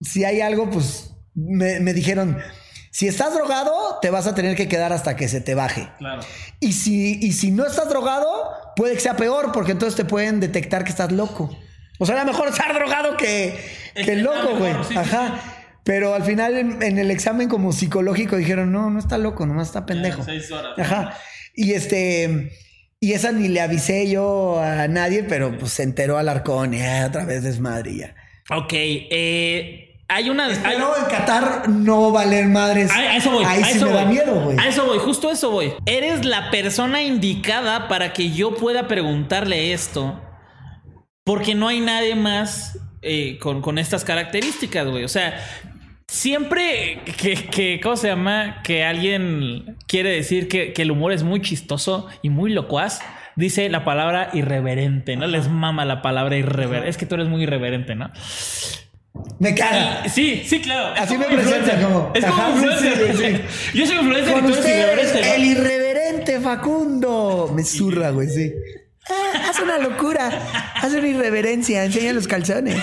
si 0.00 0.24
hay 0.24 0.40
algo, 0.40 0.70
pues 0.70 1.14
me, 1.34 1.80
me 1.80 1.92
dijeron, 1.92 2.38
si 2.90 3.06
estás 3.06 3.34
drogado, 3.34 3.98
te 4.02 4.10
vas 4.10 4.26
a 4.26 4.34
tener 4.34 4.56
que 4.56 4.68
quedar 4.68 4.92
hasta 4.92 5.16
que 5.16 5.28
se 5.28 5.40
te 5.40 5.54
baje. 5.54 5.88
Claro. 5.98 6.22
Y 6.58 6.72
si, 6.72 7.18
y 7.20 7.32
si 7.32 7.50
no 7.50 7.66
estás 7.66 7.88
drogado, 7.88 8.26
puede 8.76 8.94
que 8.94 9.00
sea 9.00 9.16
peor, 9.16 9.52
porque 9.52 9.72
entonces 9.72 9.96
te 9.96 10.04
pueden 10.04 10.40
detectar 10.40 10.84
que 10.84 10.90
estás 10.90 11.12
loco. 11.12 11.56
O 11.98 12.06
sea, 12.06 12.16
era 12.16 12.24
mejor 12.24 12.48
estar 12.50 12.74
drogado 12.74 13.16
que, 13.16 13.56
que 13.94 14.16
loco, 14.16 14.56
güey. 14.58 14.74
sí, 14.82 14.88
sí, 14.90 14.96
Ajá. 14.96 15.40
Pero 15.84 16.14
al 16.14 16.24
final 16.24 16.58
en, 16.58 16.82
en 16.82 16.98
el 16.98 17.10
examen 17.10 17.48
como 17.48 17.72
psicológico 17.72 18.36
dijeron, 18.36 18.70
no, 18.70 18.90
no 18.90 18.98
está 18.98 19.18
loco, 19.18 19.46
nomás 19.46 19.68
está 19.68 19.86
pendejo. 19.86 20.22
seis 20.22 20.50
horas. 20.50 20.78
Ajá. 20.78 21.16
Y 21.54 21.72
este... 21.72 22.52
Y 23.02 23.14
esa 23.14 23.32
ni 23.32 23.48
le 23.48 23.62
avisé 23.62 24.10
yo 24.10 24.60
a 24.60 24.86
nadie, 24.86 25.22
pero 25.24 25.56
pues 25.58 25.72
se 25.72 25.82
enteró 25.82 26.18
Alarcón 26.18 26.74
y 26.74 26.82
ah, 26.82 27.06
otra 27.08 27.24
vez 27.24 27.42
desmadre 27.42 27.96
ya. 27.96 28.14
Ok, 28.50 28.72
eh, 28.74 29.96
hay 30.06 30.28
una... 30.28 30.46
hay- 30.48 30.56
Pero 30.62 30.94
en 30.98 31.04
Qatar 31.06 31.68
no 31.70 32.12
va 32.12 32.20
a 32.20 32.24
valer 32.24 32.46
madres. 32.48 32.90
A, 32.90 33.16
eso 33.16 33.30
voy. 33.30 33.44
Ahí 33.46 33.62
a 33.62 33.66
sí 33.66 33.76
eso 33.78 33.86
me 33.86 33.92
voy. 33.92 34.00
da 34.02 34.06
miedo, 34.10 34.40
güey. 34.44 34.58
A 34.58 34.68
eso 34.68 34.84
voy, 34.84 34.98
justo 34.98 35.30
eso 35.30 35.50
voy. 35.50 35.72
Eres 35.86 36.26
la 36.26 36.50
persona 36.50 37.00
indicada 37.02 37.88
para 37.88 38.12
que 38.12 38.32
yo 38.32 38.54
pueda 38.56 38.86
preguntarle 38.86 39.72
esto. 39.72 40.20
Porque 41.24 41.54
no 41.54 41.68
hay 41.68 41.80
nadie 41.80 42.14
más 42.16 42.78
eh, 43.00 43.38
con, 43.40 43.62
con 43.62 43.78
estas 43.78 44.04
características, 44.04 44.86
güey. 44.86 45.04
O 45.04 45.08
sea, 45.08 45.40
siempre 46.10 47.00
que, 47.16 47.34
que, 47.34 47.80
¿cómo 47.80 47.96
se 47.96 48.08
llama? 48.08 48.62
Que 48.64 48.84
alguien 48.84 49.76
quiere 49.86 50.10
decir 50.10 50.48
que, 50.48 50.72
que 50.72 50.82
el 50.82 50.90
humor 50.90 51.12
es 51.12 51.22
muy 51.22 51.40
chistoso 51.40 52.08
y 52.22 52.30
muy 52.30 52.52
locuaz. 52.52 53.00
Dice 53.36 53.68
la 53.68 53.84
palabra 53.84 54.28
irreverente, 54.32 55.16
¿no? 55.16 55.26
Les 55.28 55.48
mama 55.48 55.84
la 55.84 56.02
palabra 56.02 56.36
irreverente. 56.36 56.90
Es 56.90 56.96
que 56.96 57.06
tú 57.06 57.14
eres 57.14 57.28
muy 57.28 57.44
irreverente, 57.44 57.94
¿no? 57.94 58.10
Me 59.38 59.54
caga. 59.54 60.08
Sí, 60.08 60.42
sí, 60.44 60.60
claro. 60.60 60.94
Así 61.00 61.16
me 61.16 61.26
presenta, 61.26 61.80
como- 61.80 62.10
Es 62.14 62.24
como 62.24 62.48
influencer. 62.50 63.16
sí, 63.16 63.24
sí. 63.72 63.78
Yo 63.78 63.86
soy 63.86 63.96
influencer 63.98 64.32
Con 64.34 64.44
y 64.44 64.52
tú 64.52 64.58
eres 64.58 64.66
irreverente. 64.66 65.20
¿no? 65.28 65.34
el 65.34 65.44
irreverente 65.44 66.40
Facundo. 66.40 67.52
Me 67.54 67.62
zurra, 67.62 68.10
güey, 68.10 68.28
sí. 68.28 68.52
Ah, 69.08 69.48
haz 69.48 69.58
una 69.60 69.78
locura. 69.78 70.30
Haz 70.76 70.92
una 70.92 71.08
irreverencia. 71.08 71.84
Enseña 71.84 72.12
los 72.12 72.28
calzones. 72.28 72.76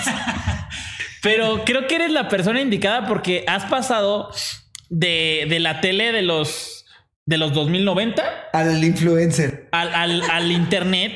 Pero 1.22 1.64
creo 1.64 1.86
que 1.86 1.96
eres 1.96 2.10
la 2.12 2.28
persona 2.28 2.60
indicada 2.60 3.06
porque 3.06 3.44
has 3.46 3.64
pasado 3.64 4.30
de, 4.88 5.46
de 5.48 5.60
la 5.60 5.80
tele 5.80 6.12
de 6.12 6.22
los 6.22 6.74
de 7.26 7.36
los 7.36 7.52
2090 7.52 8.22
Al 8.54 8.82
influencer. 8.82 9.68
al, 9.72 9.94
al, 9.94 10.22
al 10.30 10.50
internet 10.50 11.12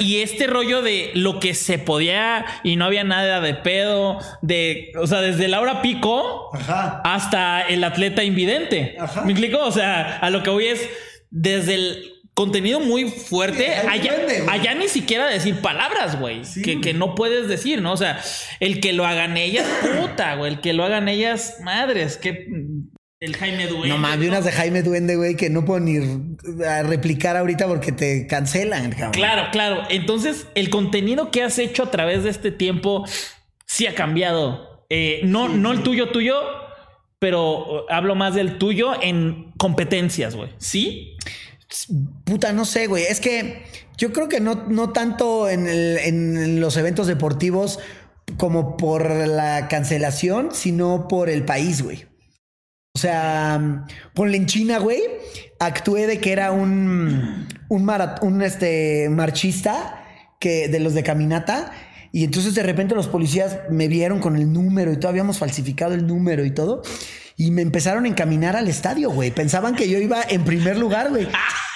y 0.00 0.16
este 0.16 0.48
rollo 0.48 0.82
de 0.82 1.12
lo 1.14 1.38
que 1.38 1.54
se 1.54 1.78
podía 1.78 2.44
y 2.64 2.74
no 2.74 2.84
había 2.84 3.04
nada 3.04 3.40
de 3.40 3.54
pedo, 3.54 4.18
de, 4.42 4.90
o 5.00 5.06
sea, 5.06 5.20
desde 5.20 5.46
Laura 5.46 5.80
Pico 5.80 6.50
Ajá. 6.52 7.00
hasta 7.04 7.60
el 7.60 7.84
atleta 7.84 8.24
invidente. 8.24 8.96
Ajá. 8.98 9.22
¿Me 9.22 9.30
explico? 9.30 9.60
O 9.60 9.70
sea, 9.70 10.16
a 10.18 10.30
lo 10.30 10.42
que 10.42 10.50
voy 10.50 10.66
es 10.66 10.88
desde 11.30 11.74
el 11.76 12.12
contenido 12.34 12.80
muy 12.80 13.10
fuerte, 13.10 13.66
Sí, 13.66 13.86
allá, 13.88 14.12
depende, 14.12 14.40
güey. 14.42 14.58
allá 14.58 14.74
ni 14.74 14.88
siquiera 14.88 15.26
decir 15.28 15.60
palabras, 15.60 16.18
güey, 16.18 16.42
que, 16.64 16.80
que 16.80 16.94
no 16.94 17.14
puedes 17.14 17.48
decir, 17.48 17.82
¿no? 17.82 17.92
O 17.92 17.96
sea, 17.96 18.20
el 18.60 18.80
que 18.80 18.92
lo 18.92 19.06
hagan 19.06 19.36
ellas, 19.36 19.66
puta, 20.00 20.34
güey, 20.36 20.52
el 20.54 20.60
que 20.60 20.72
lo 20.72 20.84
hagan 20.84 21.08
ellas, 21.08 21.58
madres, 21.62 22.16
que 22.16 22.46
el 23.20 23.36
Jaime 23.36 23.68
Duende. 23.68 23.88
No 23.88 23.98
mames, 23.98 24.28
unas 24.28 24.44
de 24.44 24.50
Jaime 24.50 24.82
Duende, 24.82 25.14
güey, 25.14 25.36
que 25.36 25.48
no 25.48 25.64
puedo 25.64 25.78
ni 25.78 25.98
a 26.66 26.82
replicar 26.82 27.36
ahorita 27.36 27.68
porque 27.68 27.92
te 27.92 28.26
cancelan, 28.26 28.90
cabrón. 28.90 29.12
Claro, 29.12 29.48
claro. 29.52 29.82
Entonces, 29.90 30.48
el 30.56 30.70
contenido 30.70 31.30
que 31.30 31.42
has 31.44 31.58
hecho 31.60 31.84
a 31.84 31.90
través 31.92 32.24
de 32.24 32.30
este 32.30 32.50
tiempo 32.50 33.04
sí 33.64 33.86
ha 33.86 33.94
cambiado. 33.94 34.84
Eh, 34.90 35.20
no, 35.22 35.48
no 35.48 35.70
el 35.70 35.84
tuyo, 35.84 36.08
tuyo, 36.08 36.42
pero 37.20 37.86
hablo 37.90 38.16
más 38.16 38.34
del 38.34 38.58
tuyo 38.58 39.00
en 39.00 39.52
competencias, 39.56 40.34
güey. 40.34 40.50
¿Sí? 40.58 41.14
Puta, 42.24 42.52
no 42.52 42.64
sé, 42.64 42.86
güey. 42.86 43.04
Es 43.04 43.20
que 43.20 43.64
yo 43.96 44.12
creo 44.12 44.28
que 44.28 44.40
no, 44.40 44.66
no 44.68 44.90
tanto 44.90 45.48
en, 45.48 45.66
en 45.66 46.60
los 46.60 46.76
eventos 46.76 47.06
deportivos 47.06 47.78
como 48.36 48.76
por 48.76 49.10
la 49.10 49.68
cancelación, 49.68 50.50
sino 50.52 51.08
por 51.08 51.28
el 51.28 51.44
país, 51.44 51.82
güey. 51.82 52.06
O 52.94 52.98
sea, 52.98 53.86
ponle 54.14 54.36
en 54.36 54.46
China, 54.46 54.78
güey. 54.78 55.02
Actué 55.58 56.06
de 56.06 56.20
que 56.20 56.32
era 56.32 56.52
un, 56.52 57.48
un 57.68 58.42
este, 58.42 59.08
marchista 59.08 60.04
que, 60.38 60.68
de 60.68 60.80
los 60.80 60.94
de 60.94 61.02
caminata. 61.02 61.72
Y 62.12 62.24
entonces 62.24 62.54
de 62.54 62.62
repente 62.62 62.94
los 62.94 63.08
policías 63.08 63.60
me 63.70 63.88
vieron 63.88 64.20
con 64.20 64.36
el 64.36 64.52
número 64.52 64.92
y 64.92 64.98
todo, 64.98 65.08
habíamos 65.08 65.38
falsificado 65.38 65.94
el 65.94 66.06
número 66.06 66.44
y 66.44 66.50
todo. 66.50 66.82
Y 67.42 67.50
me 67.50 67.62
empezaron 67.62 68.04
a 68.04 68.08
encaminar 68.08 68.54
al 68.54 68.68
estadio, 68.68 69.10
güey. 69.10 69.32
Pensaban 69.32 69.74
que 69.74 69.88
yo 69.88 69.98
iba 69.98 70.22
en 70.28 70.44
primer 70.44 70.78
lugar, 70.78 71.10
güey. 71.10 71.26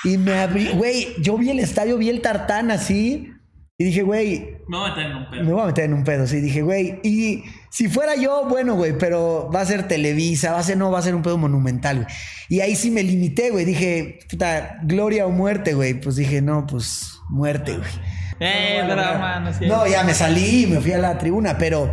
Y 0.05 0.16
me 0.16 0.35
abrí, 0.35 0.68
güey, 0.68 1.09
yo 1.20 1.37
vi 1.37 1.50
el 1.50 1.59
estadio, 1.59 1.98
vi 1.98 2.09
el 2.09 2.20
tartán 2.20 2.70
así. 2.70 3.33
Y 3.76 3.85
dije, 3.85 4.02
güey, 4.02 4.59
Me 4.68 4.79
voy 4.79 4.87
a 4.87 4.94
meter 4.94 5.07
en 5.11 5.16
un 5.16 5.46
me 5.46 5.52
voy 5.52 5.62
a 5.62 5.66
meter 5.66 5.85
en 5.87 5.94
un 5.94 6.05
pedo, 6.05 6.24
sí. 6.29 6.40
Dije, 6.40 6.62
güey, 6.62 7.00
y 7.02 7.42
si 7.68 7.88
fuera 7.88 8.14
yo, 8.14 8.46
bueno, 8.48 8.76
güey, 8.76 8.96
pero 8.96 9.50
va 9.52 9.62
a 9.62 9.66
ser 9.66 9.88
Televisa, 9.88 10.52
va 10.52 10.61
a 10.61 10.62
ser, 10.62 10.76
no, 10.76 10.92
va 10.92 11.00
a 11.00 11.02
ser 11.02 11.16
un 11.16 11.22
pedo 11.22 11.37
monumental, 11.37 12.05
güey. 12.05 12.07
Y 12.48 12.61
ahí 12.61 12.76
sí 12.76 12.92
me 12.92 13.02
limité, 13.02 13.50
güey. 13.50 13.64
Dije, 13.64 14.20
puta, 14.31 14.79
gloria 14.85 15.26
o 15.26 15.31
muerte, 15.31 15.74
güey. 15.74 15.94
Pues 15.94 16.14
dije, 16.14 16.42
no, 16.42 16.64
pues 16.64 17.18
muerte, 17.29 17.76
güey. 17.76 17.90
Eh, 18.38 18.85
No, 18.87 18.94
drama, 18.94 19.40
no 19.40 19.52
cierto. 19.52 19.76
No, 19.76 19.87
ya 19.88 20.05
me 20.05 20.14
salí 20.14 20.62
y 20.62 20.66
me 20.68 20.81
fui 20.81 20.92
a 20.92 20.98
la 20.98 21.18
tribuna, 21.18 21.59
pero 21.59 21.92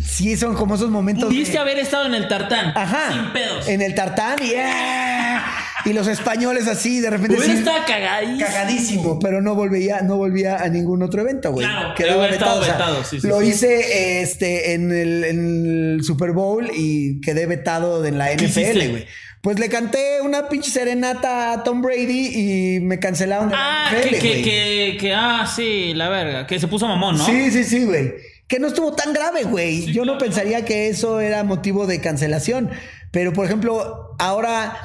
sí 0.00 0.36
son 0.36 0.54
como 0.54 0.74
esos 0.74 0.90
momentos. 0.90 1.30
De- 1.30 1.58
haber 1.58 1.78
estado 1.78 2.06
en 2.06 2.14
el 2.14 2.28
tartán. 2.28 2.72
Ajá. 2.76 3.12
Sin 3.12 3.32
pedos. 3.32 3.68
En 3.68 3.82
el 3.82 3.94
tartán 3.94 4.36
y, 4.42 4.52
¡ah! 4.56 5.44
y 5.84 5.92
los 5.92 6.06
españoles 6.08 6.66
así, 6.66 7.00
de 7.00 7.10
repente. 7.10 7.36
Hubiera 7.36 7.54
estado 7.54 7.78
cagadísimo. 7.86 8.46
cagadísimo, 8.46 9.18
pero 9.18 9.40
no 9.40 9.54
volvía, 9.54 10.02
no 10.02 10.16
volvía 10.16 10.56
a 10.56 10.68
ningún 10.68 11.02
otro 11.02 11.22
evento, 11.22 11.52
güey. 11.52 11.66
Claro, 11.66 11.94
estado 11.96 12.20
vetado, 12.30 12.60
o 12.60 12.64
sea, 12.64 12.72
vetado, 12.74 13.04
sí, 13.04 13.20
sí, 13.20 13.26
lo 13.26 13.40
sí. 13.40 13.46
hice 13.48 14.22
este, 14.22 14.74
en, 14.74 14.92
el, 14.92 15.24
en 15.24 15.94
el 15.96 16.04
Super 16.04 16.32
Bowl 16.32 16.70
y 16.74 17.20
quedé 17.20 17.46
vetado 17.46 18.04
en 18.04 18.18
la. 18.18 18.32
NFL, 18.34 18.88
güey. 18.90 19.06
Pues 19.40 19.60
le 19.60 19.68
canté 19.68 20.20
una 20.22 20.48
pinche 20.48 20.72
serenata 20.72 21.52
a 21.52 21.62
Tom 21.62 21.80
Brady 21.80 22.76
y 22.76 22.80
me 22.80 22.98
cancelaron 22.98 23.50
de 23.50 23.54
Ah, 23.56 23.90
la 23.92 23.98
NFL, 24.00 24.10
que, 24.10 24.18
que, 24.18 24.42
que, 24.42 24.96
que, 24.98 25.14
ah, 25.14 25.46
sí, 25.54 25.92
la 25.94 26.08
verga. 26.08 26.48
Que 26.48 26.58
se 26.58 26.66
puso 26.66 26.88
mamón, 26.88 27.16
¿no? 27.16 27.24
Sí, 27.24 27.52
sí, 27.52 27.62
sí, 27.62 27.84
güey. 27.84 28.12
Que 28.48 28.58
no 28.60 28.68
estuvo 28.68 28.92
tan 28.92 29.12
grave, 29.12 29.44
güey. 29.44 29.82
Sí, 29.82 29.92
Yo 29.92 30.04
no 30.04 30.18
pensaría 30.18 30.64
que 30.64 30.88
eso 30.88 31.20
era 31.20 31.42
motivo 31.44 31.86
de 31.86 32.00
cancelación. 32.00 32.70
Pero, 33.10 33.32
por 33.32 33.46
ejemplo, 33.46 34.14
ahora 34.18 34.76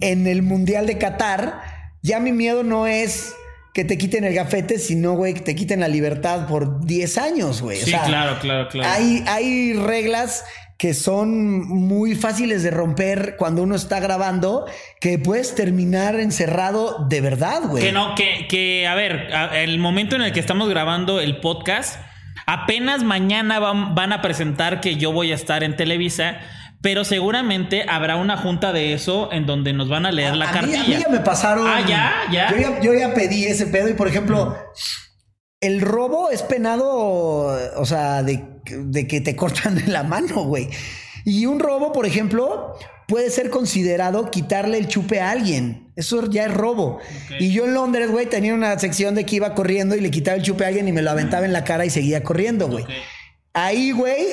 en 0.00 0.26
el 0.26 0.42
Mundial 0.42 0.86
de 0.86 0.98
Qatar, 0.98 1.60
ya 2.02 2.18
mi 2.20 2.32
miedo 2.32 2.62
no 2.64 2.86
es 2.86 3.34
que 3.72 3.84
te 3.84 3.98
quiten 3.98 4.24
el 4.24 4.34
gafete, 4.34 4.78
sino, 4.78 5.14
güey, 5.14 5.34
que 5.34 5.40
te 5.40 5.54
quiten 5.54 5.80
la 5.80 5.88
libertad 5.88 6.46
por 6.46 6.84
10 6.84 7.18
años, 7.18 7.60
güey. 7.62 7.80
O 7.82 7.84
Sí, 7.84 7.90
sea, 7.90 8.04
claro, 8.04 8.38
claro, 8.40 8.68
claro. 8.68 8.88
Hay, 8.92 9.24
hay 9.26 9.72
reglas 9.72 10.44
que 10.78 10.92
son 10.94 11.60
muy 11.68 12.14
fáciles 12.14 12.62
de 12.62 12.70
romper 12.70 13.36
cuando 13.38 13.62
uno 13.62 13.74
está 13.74 14.00
grabando, 14.00 14.66
que 15.00 15.18
puedes 15.18 15.54
terminar 15.54 16.18
encerrado 16.20 17.06
de 17.08 17.20
verdad, 17.20 17.62
güey. 17.68 17.82
Que 17.82 17.92
no, 17.92 18.14
que, 18.14 18.46
que, 18.48 18.86
a 18.86 18.94
ver, 18.94 19.28
el 19.54 19.78
momento 19.78 20.16
en 20.16 20.22
el 20.22 20.32
que 20.32 20.40
estamos 20.40 20.68
grabando 20.68 21.20
el 21.20 21.40
podcast, 21.40 22.00
apenas 22.46 23.02
mañana 23.04 23.58
van, 23.58 23.94
van 23.94 24.12
a 24.12 24.22
presentar 24.22 24.80
que 24.80 24.96
yo 24.96 25.12
voy 25.12 25.32
a 25.32 25.34
estar 25.34 25.62
en 25.62 25.76
Televisa, 25.76 26.38
pero 26.80 27.04
seguramente 27.04 27.86
habrá 27.88 28.16
una 28.16 28.36
junta 28.36 28.72
de 28.72 28.92
eso 28.92 29.30
en 29.32 29.46
donde 29.46 29.72
nos 29.72 29.88
van 29.88 30.06
a 30.06 30.12
leer 30.12 30.36
la 30.36 30.50
a 30.50 30.52
cartilla. 30.52 30.84
Mí, 30.84 30.94
a 30.94 30.96
mí 30.96 31.02
ya 31.02 31.08
me 31.08 31.20
pasaron. 31.20 31.66
Ah, 31.66 31.80
ya, 31.80 32.12
ya. 32.30 32.50
Yo, 32.50 32.58
ya. 32.58 32.80
yo 32.80 32.94
ya 32.94 33.14
pedí 33.14 33.46
ese 33.46 33.66
pedo 33.66 33.88
y, 33.88 33.94
por 33.94 34.06
ejemplo, 34.06 34.56
el 35.60 35.80
robo 35.80 36.30
es 36.30 36.42
penado, 36.42 37.56
o 37.76 37.86
sea, 37.86 38.22
de, 38.22 38.44
de 38.66 39.06
que 39.06 39.20
te 39.22 39.34
cortan 39.34 39.82
la 39.86 40.02
mano, 40.02 40.44
güey. 40.44 40.68
Y 41.24 41.46
un 41.46 41.58
robo, 41.58 41.92
por 41.92 42.04
ejemplo, 42.04 42.76
puede 43.08 43.30
ser 43.30 43.48
considerado 43.48 44.30
quitarle 44.30 44.76
el 44.76 44.88
chupe 44.88 45.20
a 45.20 45.30
alguien. 45.30 45.83
Eso 45.96 46.28
ya 46.28 46.44
es 46.44 46.54
robo. 46.54 47.00
Y 47.38 47.52
yo 47.52 47.64
en 47.66 47.74
Londres, 47.74 48.10
güey, 48.10 48.26
tenía 48.26 48.54
una 48.54 48.78
sección 48.78 49.14
de 49.14 49.24
que 49.24 49.36
iba 49.36 49.54
corriendo 49.54 49.94
y 49.94 50.00
le 50.00 50.10
quitaba 50.10 50.36
el 50.36 50.42
chupe 50.42 50.64
a 50.64 50.68
alguien 50.68 50.88
y 50.88 50.92
me 50.92 51.02
lo 51.02 51.10
aventaba 51.10 51.44
en 51.44 51.52
la 51.52 51.64
cara 51.64 51.84
y 51.84 51.90
seguía 51.90 52.22
corriendo, 52.22 52.68
güey. 52.68 52.84
Ahí, 53.52 53.92
güey, 53.92 54.24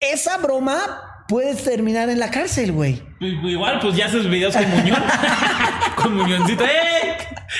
esa 0.00 0.38
broma 0.38 1.24
puede 1.28 1.54
terminar 1.54 2.08
en 2.08 2.18
la 2.18 2.30
cárcel, 2.30 2.72
güey. 2.72 3.02
Pues, 3.20 3.32
Igual, 3.44 3.78
pues 3.80 3.96
ya 3.96 4.06
haces 4.06 4.28
videos 4.28 4.56
con 4.56 4.70
Muñón. 4.70 5.02
con 5.96 6.14
Muñoncito. 6.16 6.64
¡Eh! 6.64 7.16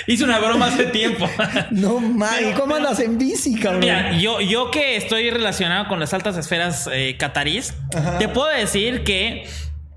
Hice 0.07 0.25
una 0.25 0.39
broma 0.39 0.67
hace 0.67 0.85
tiempo. 0.85 1.29
No 1.71 2.01
mames, 2.01 2.59
¿cómo 2.59 2.75
andas 2.75 2.99
en 3.01 3.19
bici, 3.19 3.55
cabrón? 3.55 3.81
Mira, 3.81 4.19
yo, 4.19 4.41
yo 4.41 4.71
que 4.71 4.97
estoy 4.97 5.31
relacionado 5.31 5.87
con 5.89 6.01
las 6.01 6.13
altas 6.15 6.37
esferas 6.37 6.89
eh, 6.93 7.17
catarís, 7.19 7.75
te 8.19 8.29
puedo 8.29 8.49
decir 8.49 9.05
que 9.05 9.47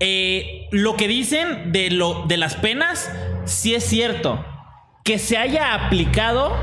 eh, 0.00 0.68
lo 0.70 0.96
que 0.96 1.08
dicen 1.08 1.72
de, 1.72 1.90
lo, 1.90 2.24
de 2.26 2.36
las 2.36 2.56
penas 2.56 3.10
sí 3.44 3.74
es 3.74 3.84
cierto. 3.84 4.44
Que 5.04 5.18
se 5.18 5.36
haya 5.36 5.74
aplicado 5.74 6.56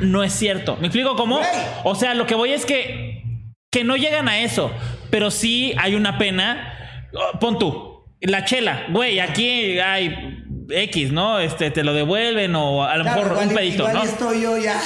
no 0.00 0.22
es 0.22 0.32
cierto. 0.32 0.76
¿Me 0.80 0.86
explico 0.88 1.16
cómo? 1.16 1.40
O 1.84 1.94
sea, 1.94 2.14
lo 2.14 2.26
que 2.26 2.34
voy 2.34 2.52
es 2.52 2.66
que, 2.66 3.22
que 3.70 3.84
no 3.84 3.96
llegan 3.96 4.28
a 4.28 4.40
eso, 4.40 4.70
pero 5.10 5.30
sí 5.30 5.74
hay 5.78 5.94
una 5.94 6.18
pena. 6.18 7.08
Oh, 7.14 7.38
Pon 7.38 7.58
tú, 7.58 8.04
la 8.20 8.44
chela, 8.44 8.86
güey, 8.90 9.20
aquí 9.20 9.78
hay 9.78 10.38
X, 10.70 11.12
¿no? 11.12 11.38
Este, 11.38 11.70
te 11.70 11.84
lo 11.84 11.92
devuelven 11.92 12.54
o 12.56 12.84
a 12.84 12.96
lo 12.96 13.02
Claro, 13.04 13.18
mejor 13.20 13.32
igual, 13.32 13.48
un 13.48 13.54
pedito, 13.54 13.76
igual 13.88 13.94
¿no? 13.94 14.02
estoy 14.02 14.42
yo 14.42 14.56
ya. 14.58 14.80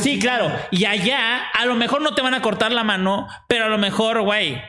Sí, 0.00 0.18
claro. 0.18 0.52
Y 0.70 0.84
allá, 0.84 1.48
a 1.52 1.64
lo 1.66 1.74
mejor 1.74 2.02
no 2.02 2.14
te 2.14 2.22
van 2.22 2.34
a 2.34 2.42
cortar 2.42 2.72
la 2.72 2.84
mano, 2.84 3.26
pero 3.48 3.64
a 3.64 3.68
lo 3.68 3.78
mejor, 3.78 4.22
güey, 4.22 4.62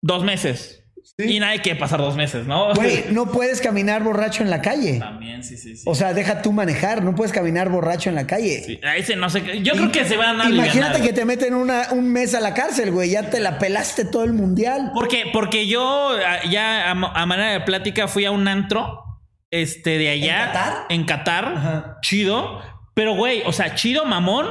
dos 0.00 0.24
meses. 0.24 0.83
Sí. 1.16 1.36
Y 1.36 1.38
nadie 1.38 1.60
quiere 1.60 1.78
pasar 1.78 2.00
dos 2.00 2.16
meses, 2.16 2.44
¿no? 2.44 2.74
Güey, 2.74 3.04
no 3.12 3.30
puedes 3.30 3.60
caminar 3.60 4.02
borracho 4.02 4.42
en 4.42 4.50
la 4.50 4.60
calle. 4.60 4.98
También, 4.98 5.44
sí, 5.44 5.56
sí, 5.56 5.76
sí. 5.76 5.84
O 5.86 5.94
sea, 5.94 6.12
deja 6.12 6.42
tú 6.42 6.50
manejar, 6.52 7.04
no 7.04 7.14
puedes 7.14 7.32
caminar 7.32 7.68
borracho 7.68 8.08
en 8.08 8.16
la 8.16 8.26
calle. 8.26 8.64
Sí, 8.64 8.80
a 8.82 8.96
ese 8.96 9.14
no 9.14 9.30
sé. 9.30 9.62
Yo 9.62 9.74
creo 9.74 9.92
que 9.92 10.04
se 10.04 10.16
van 10.16 10.40
a 10.40 10.48
Imagínate 10.50 10.70
alivianar. 10.70 11.02
que 11.02 11.12
te 11.12 11.24
meten 11.24 11.54
una, 11.54 11.92
un 11.92 12.12
mes 12.12 12.34
a 12.34 12.40
la 12.40 12.52
cárcel, 12.52 12.90
güey. 12.90 13.10
Ya 13.10 13.30
te 13.30 13.38
la 13.38 13.60
pelaste 13.60 14.04
todo 14.04 14.24
el 14.24 14.32
mundial. 14.32 14.90
Porque, 14.92 15.26
porque 15.32 15.68
yo 15.68 16.16
ya 16.50 16.90
a, 16.90 17.26
manera 17.26 17.52
de 17.52 17.60
plática 17.60 18.08
fui 18.08 18.24
a 18.24 18.32
un 18.32 18.48
antro 18.48 19.04
este 19.52 19.98
de 19.98 20.08
allá. 20.08 20.40
¿En 20.40 20.46
Qatar? 20.46 20.74
En 20.88 21.04
Qatar. 21.04 21.44
Ajá. 21.56 21.98
Chido. 22.02 22.60
Pero, 22.94 23.14
güey, 23.14 23.42
o 23.46 23.52
sea, 23.52 23.76
chido 23.76 24.04
mamón. 24.04 24.46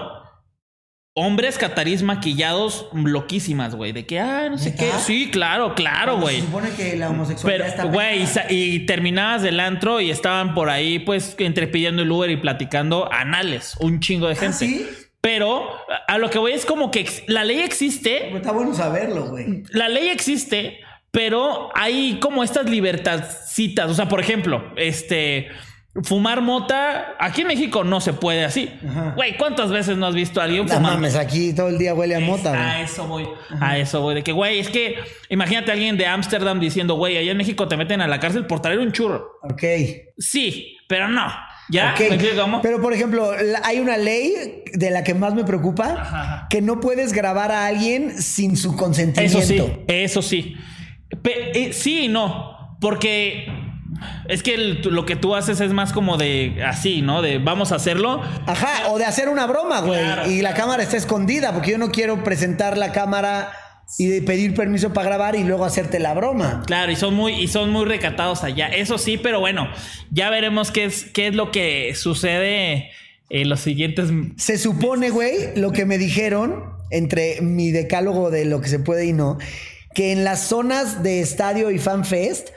Hombres 1.16 1.60
catarís 1.60 2.02
maquillados 2.02 2.88
loquísimas, 2.94 3.76
güey. 3.76 3.92
De 3.92 4.06
que, 4.08 4.20
ah, 4.20 4.50
no 4.50 4.58
sé 4.58 4.72
¿Neta? 4.72 4.84
qué. 4.84 4.92
Sí, 5.00 5.30
claro, 5.32 5.76
claro, 5.76 6.18
güey. 6.20 6.38
Se 6.38 6.46
supone 6.48 6.72
que 6.72 6.96
la 6.96 7.10
homosexualidad 7.12 7.68
está 7.68 7.84
Pero, 7.84 7.94
güey, 7.94 8.26
y, 8.50 8.80
terminabas 8.88 9.44
del 9.44 9.60
antro 9.60 10.02
y 10.02 10.10
estaban 10.10 10.56
por 10.56 10.72
ahí, 10.72 10.98
pues, 10.98 11.36
entre 11.38 11.68
pidiendo 11.68 12.02
el 12.02 12.12
Uber 12.12 12.32
y 12.32 12.38
platicando 12.38 13.12
anales. 13.14 13.76
Un 13.80 14.00
chingo 14.00 14.28
de 14.28 14.36
gente. 14.36 14.56
¿Ah, 14.66 14.68
¿sí? 14.68 14.88
Pero 15.22 15.70
a 16.08 16.18
lo 16.18 16.30
que 16.32 16.40
voy 16.40 16.52
es 16.54 16.66
como 16.66 16.90
que 16.90 17.08
la 17.28 17.46
ley 17.46 17.60
existe, 17.60 18.36
Está 18.36 18.52
bueno 18.52 18.74
saberlo, 18.74 19.28
güey. 19.28 19.64
la 19.70 19.88
ley 19.90 20.10
existe, 20.10 20.80
pero 21.12 21.70
hay 21.76 22.18
como 22.20 22.44
estas 22.44 22.70
libertadcitas. 22.70 23.90
O 23.90 23.94
sea, 23.94 24.10
por 24.10 24.20
ejemplo, 24.20 24.74
este. 24.76 25.50
Fumar 26.02 26.42
mota, 26.42 27.16
aquí 27.20 27.42
en 27.42 27.48
México 27.48 27.84
no 27.84 28.02
se 28.02 28.14
puede 28.14 28.44
así. 28.44 28.68
Güey, 29.16 29.38
¿cuántas 29.38 29.70
veces 29.70 29.96
no 29.96 30.08
has 30.08 30.16
visto 30.16 30.42
a 30.42 30.46
alguien 30.46 30.66
No 30.66 30.80
mames, 30.80 31.16
aquí 31.16 31.54
todo 31.54 31.68
el 31.68 31.78
día 31.78 31.94
huele 31.94 32.16
a 32.16 32.20
mota, 32.20 32.52
A 32.52 32.82
eso 32.82 33.06
voy. 33.06 33.28
A 33.62 33.78
eso 33.78 34.02
voy. 34.02 34.16
De 34.16 34.24
que, 34.24 34.32
güey, 34.32 34.58
es 34.58 34.70
que 34.70 34.96
imagínate 35.30 35.70
a 35.70 35.76
alguien 35.76 35.96
de 35.96 36.08
Ámsterdam 36.08 36.60
diciendo, 36.60 36.96
güey, 36.96 37.18
allá 37.18 37.30
en 37.32 37.38
México 37.38 37.68
te 37.68 37.78
meten 37.78 38.02
a 38.02 38.08
la 38.08 38.20
cárcel 38.20 38.48
por 38.48 38.60
traer 38.60 38.80
un 38.80 38.92
churro. 38.92 39.34
Ok. 39.44 39.62
Sí, 40.18 40.78
pero 40.88 41.08
no. 41.08 41.28
¿Ya? 41.70 41.92
Ok. 41.94 42.00
¿Me 42.00 42.06
explico 42.16 42.42
cómo? 42.42 42.62
Pero, 42.64 42.82
por 42.82 42.92
ejemplo, 42.94 43.32
hay 43.64 43.80
una 43.80 43.98
ley 43.98 44.64
de 44.74 44.90
la 44.90 45.04
que 45.04 45.14
más 45.14 45.36
me 45.36 45.44
preocupa 45.44 45.94
ajá. 46.02 46.48
que 46.50 46.60
no 46.62 46.80
puedes 46.80 47.14
grabar 47.14 47.52
a 47.52 47.68
alguien 47.68 48.20
sin 48.20 48.58
su 48.58 48.76
consentimiento. 48.76 49.38
Eso 49.38 49.48
sí, 49.48 49.62
eso 49.88 50.22
sí. 50.24 50.56
Pe- 51.22 51.52
eh, 51.68 51.74
sí 51.74 52.06
y 52.06 52.08
no. 52.08 52.78
Porque 52.82 53.46
es 54.28 54.44
que 54.44 54.54
el- 54.56 54.82
lo 54.82 55.06
que 55.06 55.16
tú 55.16 55.36
haces 55.36 55.60
es 55.62 55.72
más 55.74 55.94
como 55.94 56.18
de 56.18 56.64
así, 56.66 57.02
¿no? 57.02 57.22
De 57.22 57.38
vamos 57.40 57.72
a 57.72 57.76
hacerlo. 57.76 58.22
Ajá, 58.46 58.90
o 58.92 58.98
de 58.98 59.06
hacer 59.06 59.30
una 59.30 59.46
broma, 59.48 59.82
güey. 59.82 60.00
Claro. 60.00 60.30
Y 60.32 60.42
la 60.42 60.54
cámara 60.54 60.84
está 60.84 60.98
escondida, 60.98 61.54
porque 61.54 61.72
yo 61.72 61.78
no 61.78 61.92
quiero 61.92 62.24
presentar 62.24 62.78
la 62.78 62.92
cámara 62.92 63.52
y 63.98 64.08
de 64.08 64.22
pedir 64.22 64.54
permiso 64.56 64.94
para 64.94 65.08
grabar 65.10 65.36
y 65.36 65.44
luego 65.44 65.66
hacerte 65.66 66.00
la 66.00 66.14
broma. 66.14 66.64
Claro, 66.66 66.92
y 66.92 66.96
son 66.96 67.14
muy, 67.14 67.34
y 67.34 67.48
son 67.48 67.70
muy 67.70 67.86
recatados 67.86 68.44
allá. 68.44 68.68
Eso 68.68 68.98
sí, 68.98 69.18
pero 69.18 69.40
bueno, 69.40 69.68
ya 70.10 70.30
veremos 70.30 70.72
qué 70.72 70.86
es, 70.86 71.04
qué 71.06 71.28
es 71.28 71.36
lo 71.36 71.52
que 71.52 71.94
sucede 71.96 72.90
en 73.30 73.50
los 73.50 73.60
siguientes. 73.60 74.10
Se 74.38 74.58
supone, 74.58 75.10
güey, 75.10 75.56
lo 75.56 75.72
que 75.72 75.86
me 75.86 75.98
dijeron 75.98 76.64
entre 76.92 77.42
mi 77.42 77.72
decálogo 77.72 78.32
de 78.32 78.46
lo 78.46 78.62
que 78.62 78.70
se 78.70 78.80
puede 78.80 79.06
y 79.08 79.14
no, 79.14 79.38
que 79.94 80.12
en 80.12 80.24
las 80.24 80.48
zonas 80.48 81.04
de 81.04 81.20
estadio 81.22 81.70
y 81.70 81.78
fanfest 81.78 82.50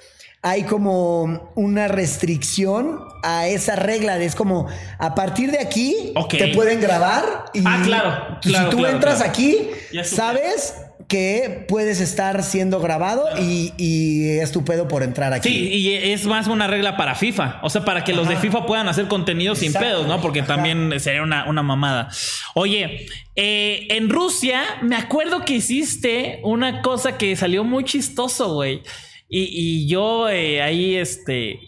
hay 0.47 0.63
como 0.63 1.51
una 1.57 1.89
restricción 1.89 3.01
a 3.25 3.49
esa 3.49 3.75
regla 3.75 4.17
de 4.17 4.27
es 4.27 4.37
como 4.37 4.69
a 4.99 5.15
partir 5.17 5.51
de 5.51 5.59
aquí 5.59 6.15
te 6.31 6.49
pueden 6.55 6.81
grabar 6.81 7.47
y 7.53 7.63
Ah, 7.65 7.81
claro, 7.85 8.39
si 8.43 8.53
tú 8.71 8.77
claro, 8.77 8.89
entras 8.95 9.17
claro. 9.17 9.31
aquí 9.31 9.69
sabes 10.05 10.75
que 11.09 11.65
puedes 11.69 12.01
estar 12.01 12.45
siendo 12.45 12.79
grabado 12.79 13.25
y, 13.41 13.73
y 13.77 14.39
es 14.39 14.53
tu 14.53 14.65
pedo 14.65 14.87
por 14.89 15.03
entrar 15.03 15.33
aquí. 15.33 15.49
Sí, 15.49 15.69
y 15.69 15.95
es 15.95 16.27
más 16.27 16.47
una 16.49 16.67
regla 16.67 16.97
para 16.97 17.15
FIFA. 17.15 17.61
O 17.63 17.71
sea, 17.71 17.85
para 17.85 18.03
que 18.05 18.13
los 18.13 18.29
de 18.29 18.37
FIFA 18.37 18.67
puedan 18.67 18.89
hacer 18.89 19.07
contenido 19.07 19.55
sin 19.55 19.73
pedos, 19.73 20.07
¿no? 20.09 20.21
Porque 20.21 20.41
Ajá. 20.41 20.55
también 20.55 20.93
sería 20.99 21.23
una, 21.23 21.49
una 21.49 21.63
mamada. 21.63 22.09
Oye, 22.55 23.07
eh, 23.37 23.87
en 23.91 24.11
Rusia 24.11 24.63
me 24.83 24.97
acuerdo 24.97 25.45
que 25.45 25.55
hiciste 25.55 26.41
una 26.43 26.83
cosa 26.83 27.17
que 27.19 27.35
salió 27.37 27.63
muy 27.65 27.85
chistoso, 27.85 28.55
güey. 28.55 28.83
Y, 29.29 29.49
y 29.51 29.89
yo 29.89 30.29
eh, 30.29 30.63
ahí, 30.63 30.97
este, 30.97 31.61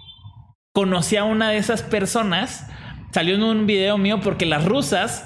conocí 0.73 1.17
a 1.17 1.25
una 1.25 1.51
de 1.51 1.57
esas 1.59 1.83
personas. 1.83 2.67
Salió 3.13 3.35
en 3.35 3.43
un 3.43 3.67
video 3.67 3.97
mío 3.99 4.21
porque 4.23 4.45
las 4.47 4.65
rusas, 4.65 5.25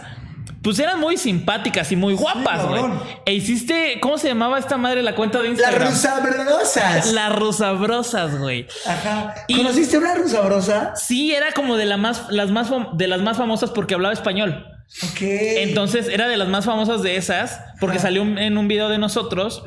pues 0.63 0.79
eran 0.79 1.01
muy 1.01 1.17
simpáticas 1.17 1.91
y 1.93 1.97
muy 1.97 2.15
guapas, 2.15 2.67
güey. 2.69 2.85
e 3.27 3.35
hiciste, 3.35 3.99
¿cómo 4.01 4.17
se 4.19 4.29
llamaba 4.29 4.59
esta 4.59 4.77
madre 4.77 5.03
la 5.03 5.15
cuenta 5.17 5.39
de 5.43 5.49
Las 5.51 5.59
Instagram? 5.59 5.89
rusabrosas. 5.91 7.13
Las 7.13 7.35
rusabrosas, 7.37 8.39
güey. 8.39 8.67
Ajá. 8.87 9.35
Y- 9.49 9.57
¿Conociste 9.57 9.99
una 9.99 10.15
rusabrosa? 10.15 10.95
Sí, 10.95 11.35
era 11.35 11.51
como 11.53 11.77
de, 11.77 11.87
la 11.87 11.97
más, 11.97 12.27
las 12.31 12.51
más 12.53 12.71
de 12.95 13.09
las 13.09 13.21
más 13.21 13.37
famosas 13.37 13.71
porque 13.71 13.95
hablaba 13.95 14.15
español. 14.15 14.65
Ok. 15.03 15.23
Entonces 15.23 16.09
era 16.09 16.29
de 16.29 16.37
las 16.37 16.49
más 16.49 16.65
famosas 16.67 17.03
de 17.03 17.17
esas 17.17 17.61
porque 17.81 17.97
Ajá. 17.97 18.07
salió 18.09 18.23
en 18.23 18.57
un 18.59 18.69
video 18.69 18.89
de 18.89 18.99
nosotros. 18.99 19.65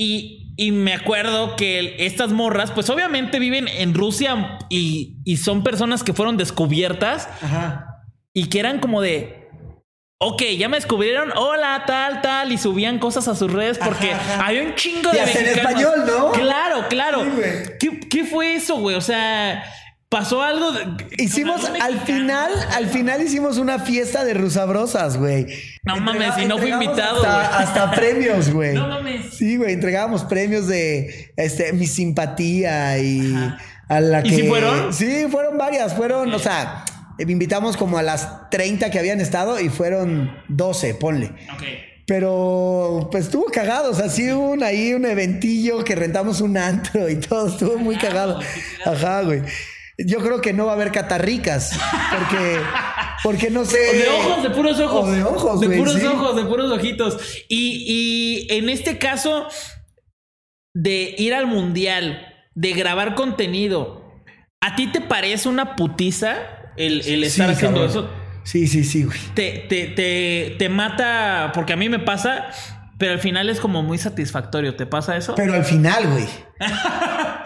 Y, 0.00 0.54
y 0.56 0.70
me 0.70 0.94
acuerdo 0.94 1.56
que 1.56 1.96
estas 1.98 2.30
morras, 2.30 2.70
pues 2.70 2.88
obviamente 2.88 3.40
viven 3.40 3.66
en 3.66 3.94
Rusia 3.94 4.58
y, 4.68 5.16
y 5.24 5.38
son 5.38 5.64
personas 5.64 6.04
que 6.04 6.12
fueron 6.12 6.36
descubiertas 6.36 7.28
Ajá. 7.42 8.04
y 8.32 8.46
que 8.48 8.60
eran 8.60 8.78
como 8.78 9.00
de. 9.00 9.48
Ok, 10.20 10.42
ya 10.56 10.68
me 10.68 10.76
descubrieron, 10.76 11.32
hola, 11.36 11.82
tal, 11.84 12.20
tal, 12.22 12.52
y 12.52 12.58
subían 12.58 13.00
cosas 13.00 13.26
a 13.26 13.34
sus 13.34 13.52
redes 13.52 13.76
porque 13.78 14.12
Ajá, 14.12 14.34
ajá. 14.34 14.46
había 14.46 14.62
un 14.62 14.76
chingo 14.76 15.10
Y 15.10 15.14
de 15.16 15.20
hasta 15.20 15.40
en 15.40 15.46
español, 15.46 16.04
¿no? 16.06 16.30
Claro, 16.30 16.86
claro. 16.88 17.24
Sí. 17.24 17.70
¿Qué, 17.80 18.00
qué 18.08 18.24
fue 18.24 18.54
eso, 18.54 18.76
güey? 18.76 18.94
O 18.94 19.00
sea, 19.00 19.64
pasó 20.08 20.42
algo. 20.42 20.72
de- 20.72 21.06
Hicimos, 21.18 21.64
al 21.80 22.00
final, 22.00 22.50
al 22.74 22.86
final 22.88 23.22
hicimos 23.22 23.58
una 23.58 23.78
fiesta 23.78 24.24
de 24.24 24.34
rusabrosas, 24.34 25.16
güey. 25.18 25.46
No 25.84 25.96
Entrega- 25.96 26.04
mames, 26.30 26.44
y 26.44 26.46
no 26.46 26.58
fui 26.58 26.70
invitado, 26.70 27.24
Hasta, 27.24 27.90
premios, 27.94 28.50
güey. 28.50 28.74
No 28.74 28.88
mames. 28.88 29.34
Sí, 29.34 29.56
güey, 29.56 29.72
entregábamos 29.74 30.24
premios 30.24 30.66
de 30.66 31.32
este, 31.36 31.72
mi 31.72 31.86
simpatía 31.86 32.98
y 32.98 33.34
Ajá. 33.34 33.58
a 33.88 34.00
la 34.00 34.20
¿Y 34.20 34.30
que. 34.30 34.36
sí 34.36 34.42
fueron? 34.48 34.92
Sí, 34.94 35.26
fueron 35.30 35.58
varias. 35.58 35.94
Fueron, 35.94 36.32
o 36.32 36.38
sea, 36.38 36.84
invitamos 37.18 37.76
como 37.76 37.98
a 37.98 38.02
las 38.02 38.48
30 38.50 38.90
que 38.90 38.98
habían 38.98 39.20
estado 39.20 39.60
y 39.60 39.68
fueron 39.68 40.30
12, 40.48 40.94
ponle. 40.94 41.26
Ok. 41.54 41.62
Pero 42.06 43.08
pues 43.12 43.24
estuvo 43.26 43.44
cagado, 43.52 43.90
o 43.90 43.94
sea, 43.94 44.08
sí 44.08 44.32
hubo 44.32 44.52
un, 44.52 44.62
ahí 44.62 44.94
un 44.94 45.04
eventillo 45.04 45.84
que 45.84 45.94
rentamos 45.94 46.40
un 46.40 46.56
antro 46.56 47.06
y 47.10 47.16
todo, 47.16 47.48
estuvo 47.48 47.76
muy 47.76 47.96
cagado. 47.98 48.40
Ajá, 48.86 49.20
güey. 49.22 49.42
Yo 49.98 50.20
creo 50.20 50.40
que 50.40 50.52
no 50.52 50.66
va 50.66 50.72
a 50.72 50.74
haber 50.76 50.92
catarricas, 50.92 51.78
porque, 52.16 52.60
porque 53.24 53.50
no 53.50 53.64
sé. 53.64 53.78
De 53.96 54.08
ojos, 54.08 54.42
de 54.44 54.50
puros 54.50 54.78
ojos. 54.80 55.08
O 55.08 55.10
de 55.10 55.24
ojos, 55.24 55.60
De 55.60 55.68
puros 55.76 55.94
sí. 55.94 56.04
ojos, 56.06 56.36
de 56.36 56.44
puros 56.44 56.70
ojitos. 56.70 57.18
Y, 57.48 58.46
y 58.48 58.56
en 58.56 58.68
este 58.68 58.98
caso, 58.98 59.48
de 60.74 61.14
ir 61.18 61.34
al 61.34 61.46
mundial, 61.48 62.26
de 62.54 62.72
grabar 62.74 63.14
contenido, 63.16 64.04
¿a 64.60 64.76
ti 64.76 64.86
te 64.86 65.00
parece 65.00 65.48
una 65.48 65.74
putiza 65.74 66.36
el, 66.76 67.00
el 67.06 67.24
estar 67.24 67.48
Sí, 67.48 67.52
haciendo 67.54 67.80
cabrón. 67.86 67.90
eso? 68.04 68.10
Sí, 68.44 68.66
sí, 68.68 68.84
sí, 68.84 69.02
güey. 69.04 69.18
Te, 69.34 69.66
te, 69.68 69.88
te, 69.88 70.54
te 70.58 70.68
mata, 70.68 71.50
porque 71.52 71.72
a 71.72 71.76
mí 71.76 71.88
me 71.88 71.98
pasa, 71.98 72.50
pero 72.98 73.12
al 73.12 73.18
final 73.18 73.48
es 73.50 73.58
como 73.60 73.82
muy 73.82 73.98
satisfactorio. 73.98 74.76
¿Te 74.76 74.86
pasa 74.86 75.16
eso? 75.16 75.34
Pero 75.34 75.54
al 75.54 75.64
final, 75.64 76.06
güey. 76.06 76.24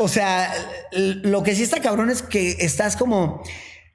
O 0.03 0.09
sea, 0.09 0.53
lo 0.93 1.43
que 1.43 1.55
sí 1.55 1.63
está 1.63 1.81
cabrón 1.81 2.11
es 2.11 2.23
que 2.23 2.57
estás 2.61 2.97
como 2.97 3.43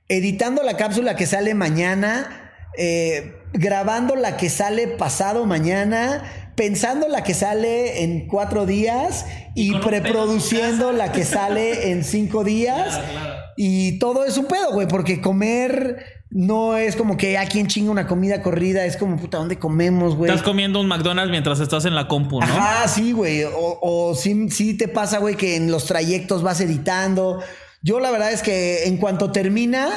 editando 0.08 0.64
la 0.64 0.78
cápsula 0.78 1.16
que 1.16 1.26
sale 1.26 1.54
mañana, 1.54 2.52
eh, 2.78 3.34
grabando 3.54 4.16
la 4.16 4.38
que 4.38 4.50
sale 4.50 4.88
pasado 4.88 5.46
mañana, 5.46 6.52
pensando 6.56 7.08
la 7.08 7.24
que 7.24 7.34
sale 7.34 8.04
en 8.04 8.28
cuatro 8.28 8.66
días 8.66 9.26
y, 9.54 9.78
preproduciendo 9.80 10.92
la 10.92 11.12
que 11.12 11.26
sale 11.26 11.92
en 11.92 12.04
cinco 12.04 12.44
días. 12.46 12.88
Claro, 12.88 13.12
claro. 13.12 13.36
Y 13.58 14.00
todo 14.00 14.26
es 14.26 14.38
un 14.38 14.46
pedo, 14.46 14.72
güey, 14.72 14.88
porque 14.88 15.20
comer 15.20 16.17
no 16.30 16.76
es 16.76 16.96
como 16.96 17.16
que 17.16 17.38
a 17.38 17.46
quien 17.46 17.68
chinga 17.68 17.90
una 17.90 18.06
comida 18.06 18.42
corrida, 18.42 18.86
es 18.86 18.98
como, 18.98 19.18
puta, 19.18 19.38
¿dónde 19.38 19.58
comemos, 19.58 20.16
güey? 20.16 20.30
Estás 20.30 20.44
comiendo 20.44 20.82
un 20.82 20.88
McDonald's 20.88 21.32
mientras 21.32 21.60
estás 21.60 21.86
en 21.86 21.96
la 21.96 22.08
compu, 22.08 22.40
¿no? 22.40 22.46
Ajá, 22.46 22.88
sí, 22.88 23.14
güey. 23.14 23.44
O, 23.44 23.80
o 23.82 24.16
sí, 24.16 24.50
sí 24.50 24.74
te 24.76 24.88
pasa, 24.88 25.20
güey, 25.20 25.36
que 25.36 25.56
en 25.56 25.72
los 25.72 25.86
trayectos 25.86 26.44
vas 26.44 26.60
editando. 26.60 27.42
Yo 27.82 28.00
la 28.00 28.12
verdad 28.12 28.32
es 28.32 28.42
que 28.42 28.86
en 28.86 28.98
cuanto 28.98 29.32
termina, 29.32 29.88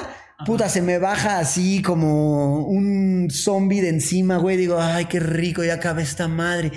puta, 0.46 0.68
se 0.68 0.82
me 0.82 0.98
baja 0.98 1.38
así 1.38 1.82
como 1.82 2.64
un 2.64 3.28
zombie 3.30 3.80
de 3.80 3.88
encima, 3.88 4.36
güey. 4.36 4.56
Digo, 4.56 4.78
ay, 4.80 5.06
qué 5.06 5.18
rico, 5.18 5.64
ya 5.64 5.74
acaba 5.74 6.00
esta 6.00 6.28
madre. 6.28 6.70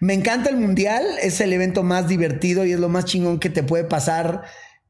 Me 0.00 0.14
encanta 0.14 0.50
el 0.50 0.56
mundial, 0.56 1.04
es 1.22 1.40
el 1.40 1.52
evento 1.52 1.82
más 1.82 2.08
divertido 2.08 2.64
y 2.64 2.72
es 2.72 2.80
lo 2.80 2.88
más 2.88 3.04
chingón 3.04 3.38
que 3.38 3.50
te 3.50 3.62
puede 3.62 3.84
pasar 3.84 4.42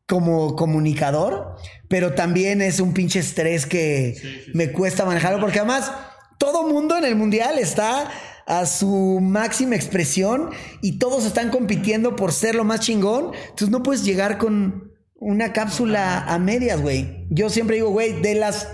como 0.06 0.54
comunicador, 0.54 1.56
pero 1.88 2.14
también 2.14 2.62
es 2.62 2.80
un 2.80 2.94
pinche 2.94 3.18
estrés 3.18 3.66
que 3.66 4.14
me 4.54 4.72
cuesta 4.72 5.04
manejarlo 5.04 5.40
porque 5.40 5.58
además 5.58 5.90
todo 6.38 6.68
mundo 6.68 6.96
en 6.96 7.04
el 7.04 7.16
mundial 7.16 7.58
está 7.58 8.10
a 8.46 8.66
su 8.66 9.18
máxima 9.20 9.74
expresión 9.74 10.50
y 10.80 10.98
todos 10.98 11.26
están 11.26 11.50
compitiendo 11.50 12.14
por 12.14 12.32
ser 12.32 12.54
lo 12.54 12.64
más 12.64 12.80
chingón, 12.80 13.32
entonces 13.34 13.70
no 13.70 13.82
puedes 13.82 14.04
llegar 14.04 14.38
con 14.38 14.92
una 15.16 15.52
cápsula 15.52 16.20
a 16.20 16.38
medias, 16.38 16.80
güey. 16.80 17.26
Yo 17.30 17.50
siempre 17.50 17.76
digo, 17.76 17.90
güey, 17.90 18.20
de 18.20 18.36
las 18.36 18.68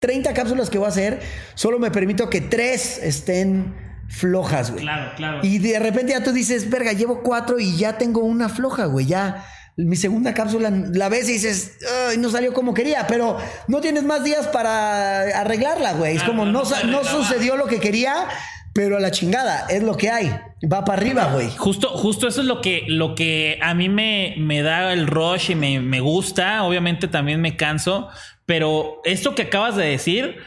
30 0.00 0.34
cápsulas 0.34 0.68
que 0.68 0.76
voy 0.76 0.86
a 0.86 0.90
hacer, 0.90 1.20
solo 1.54 1.78
me 1.78 1.90
permito 1.90 2.28
que 2.28 2.42
tres 2.42 2.98
estén 3.02 3.74
flojas, 4.08 4.70
güey. 4.70 4.82
Claro, 4.82 5.12
claro. 5.16 5.38
Y 5.42 5.58
de 5.58 5.78
repente 5.78 6.12
ya 6.12 6.22
tú 6.22 6.32
dices, 6.32 6.68
verga, 6.68 6.92
llevo 6.92 7.22
cuatro 7.22 7.58
y 7.58 7.76
ya 7.78 7.96
tengo 7.96 8.22
una 8.22 8.50
floja, 8.50 8.84
güey, 8.84 9.06
ya 9.06 9.46
mi 9.76 9.96
segunda 9.96 10.32
cápsula 10.32 10.70
la 10.70 11.08
ves 11.08 11.28
y 11.28 11.34
dices, 11.34 11.78
Ay, 12.08 12.18
no 12.18 12.30
salió 12.30 12.52
como 12.54 12.72
quería, 12.72 13.06
pero 13.06 13.36
no 13.68 13.80
tienes 13.80 14.04
más 14.04 14.24
días 14.24 14.48
para 14.48 15.40
arreglarla, 15.40 15.92
güey. 15.92 16.16
Es 16.16 16.22
como 16.22 16.46
no, 16.46 16.62
no 16.86 17.04
sucedió 17.04 17.56
lo 17.56 17.66
que 17.66 17.78
quería, 17.78 18.26
pero 18.72 18.96
a 18.96 19.00
la 19.00 19.10
chingada, 19.10 19.66
es 19.68 19.82
lo 19.82 19.96
que 19.96 20.10
hay. 20.10 20.34
Va 20.70 20.84
para 20.84 21.00
arriba, 21.00 21.30
güey. 21.32 21.50
Justo, 21.56 21.90
justo 21.90 22.26
eso 22.26 22.40
es 22.40 22.46
lo 22.46 22.62
que, 22.62 22.84
lo 22.88 23.14
que 23.14 23.58
a 23.62 23.74
mí 23.74 23.90
me, 23.90 24.34
me 24.38 24.62
da 24.62 24.94
el 24.94 25.06
rush 25.06 25.50
y 25.50 25.54
me, 25.54 25.80
me 25.80 26.00
gusta. 26.00 26.62
Obviamente 26.64 27.06
también 27.06 27.42
me 27.42 27.56
canso, 27.56 28.08
pero 28.46 29.02
esto 29.04 29.34
que 29.34 29.42
acabas 29.42 29.76
de 29.76 29.84
decir, 29.84 30.38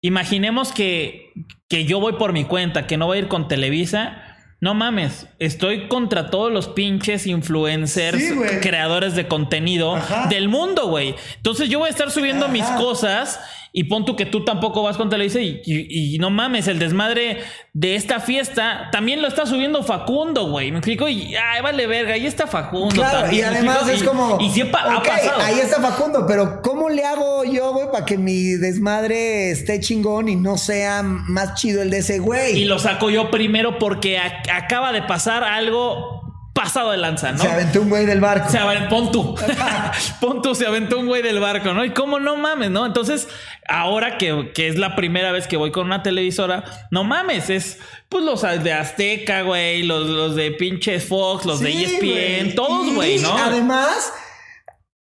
imaginemos 0.00 0.72
que, 0.72 1.32
que 1.68 1.86
yo 1.86 1.98
voy 1.98 2.12
por 2.12 2.32
mi 2.32 2.44
cuenta, 2.44 2.86
que 2.86 2.96
no 2.96 3.06
voy 3.06 3.18
a 3.18 3.20
ir 3.22 3.28
con 3.28 3.48
Televisa 3.48 4.29
no 4.60 4.74
mames, 4.74 5.26
estoy 5.38 5.88
contra 5.88 6.28
todos 6.28 6.52
los 6.52 6.68
pinches 6.68 7.26
influencers, 7.26 8.22
creadores 8.60 9.14
de 9.14 9.26
contenido 9.26 9.98
del 10.28 10.48
mundo, 10.48 10.88
güey. 10.88 11.14
Entonces 11.36 11.70
yo 11.70 11.78
voy 11.78 11.88
a 11.88 11.90
estar 11.90 12.10
subiendo 12.10 12.48
mis 12.48 12.66
cosas 12.66 13.40
y 13.72 13.84
pon 13.84 14.04
tú 14.04 14.16
que 14.16 14.26
tú 14.26 14.44
tampoco 14.44 14.82
vas 14.82 14.96
con 14.96 15.08
Televisa 15.08 15.40
y, 15.40 15.62
y, 15.64 16.18
no 16.18 16.30
mames, 16.30 16.66
el 16.66 16.78
desmadre 16.78 17.38
de 17.72 17.94
esta 17.94 18.18
fiesta 18.18 18.88
también 18.90 19.22
lo 19.22 19.28
está 19.28 19.46
subiendo 19.46 19.82
Facundo, 19.82 20.50
güey. 20.50 20.72
Me 20.72 20.78
explico 20.78 21.08
y 21.08 21.34
ay, 21.36 21.62
vale 21.62 21.86
verga, 21.86 22.14
ahí 22.14 22.26
está 22.26 22.46
Facundo. 22.46 22.94
Claro, 22.94 23.32
y 23.32 23.42
además 23.42 23.88
es 23.88 24.02
como. 24.02 24.38
Y, 24.40 24.50
siempre 24.50 24.80
ha 24.80 25.02
pasado. 25.02 25.40
Ahí 25.40 25.60
está 25.60 25.80
Facundo, 25.80 26.24
pero 26.26 26.60
¿cómo 26.62 26.88
le 26.88 27.04
hago 27.04 27.44
yo, 27.44 27.72
güey, 27.72 27.90
para 27.92 28.04
que 28.04 28.18
mi 28.18 28.52
desmadre 28.54 29.50
esté 29.50 29.78
chingón 29.78 30.28
y 30.28 30.36
no 30.36 30.58
sea 30.58 31.02
más 31.02 31.54
chido 31.54 31.82
el 31.82 31.90
de 31.90 31.98
ese 31.98 32.18
güey? 32.18 32.58
Y 32.58 32.64
lo 32.64 32.78
saco 32.78 33.10
yo 33.10 33.30
primero 33.30 33.78
porque 33.78 34.18
acaba 34.18 34.92
de 34.92 35.02
pasar 35.02 35.44
algo 35.44 36.20
pasado 36.60 36.90
de 36.90 36.98
lanza, 36.98 37.32
¿no? 37.32 37.38
Se 37.38 37.48
aventó 37.48 37.80
un 37.80 37.88
güey 37.88 38.06
del 38.06 38.20
barco. 38.20 38.50
Se 38.50 38.58
aventó, 38.58 38.88
pon 38.88 39.12
tú. 39.12 39.34
pon 40.20 40.42
tú, 40.42 40.54
se 40.54 40.66
aventó 40.66 40.98
un 40.98 41.06
güey 41.06 41.22
del 41.22 41.40
barco, 41.40 41.72
¿no? 41.72 41.84
Y 41.84 41.90
cómo 41.90 42.18
no 42.20 42.36
mames, 42.36 42.70
¿no? 42.70 42.84
Entonces, 42.84 43.28
ahora 43.70 44.18
que, 44.18 44.50
es 44.56 44.76
la 44.76 44.96
primera 44.96 45.32
vez 45.32 45.46
que 45.46 45.56
voy 45.56 45.70
con 45.70 45.86
una 45.86 46.02
televisora, 46.02 46.64
no 46.90 47.04
mames, 47.04 47.48
es 47.48 47.78
pues 48.08 48.24
los 48.24 48.42
de 48.42 48.72
Azteca, 48.72 49.42
güey, 49.42 49.84
los, 49.84 50.06
los 50.08 50.34
de 50.34 50.50
pinches 50.50 51.04
Fox, 51.04 51.46
los 51.46 51.60
de 51.60 51.70
ESPN, 51.70 52.54
todos, 52.54 52.92
güey, 52.92 53.18
¿no? 53.18 53.36
Además 53.36 54.12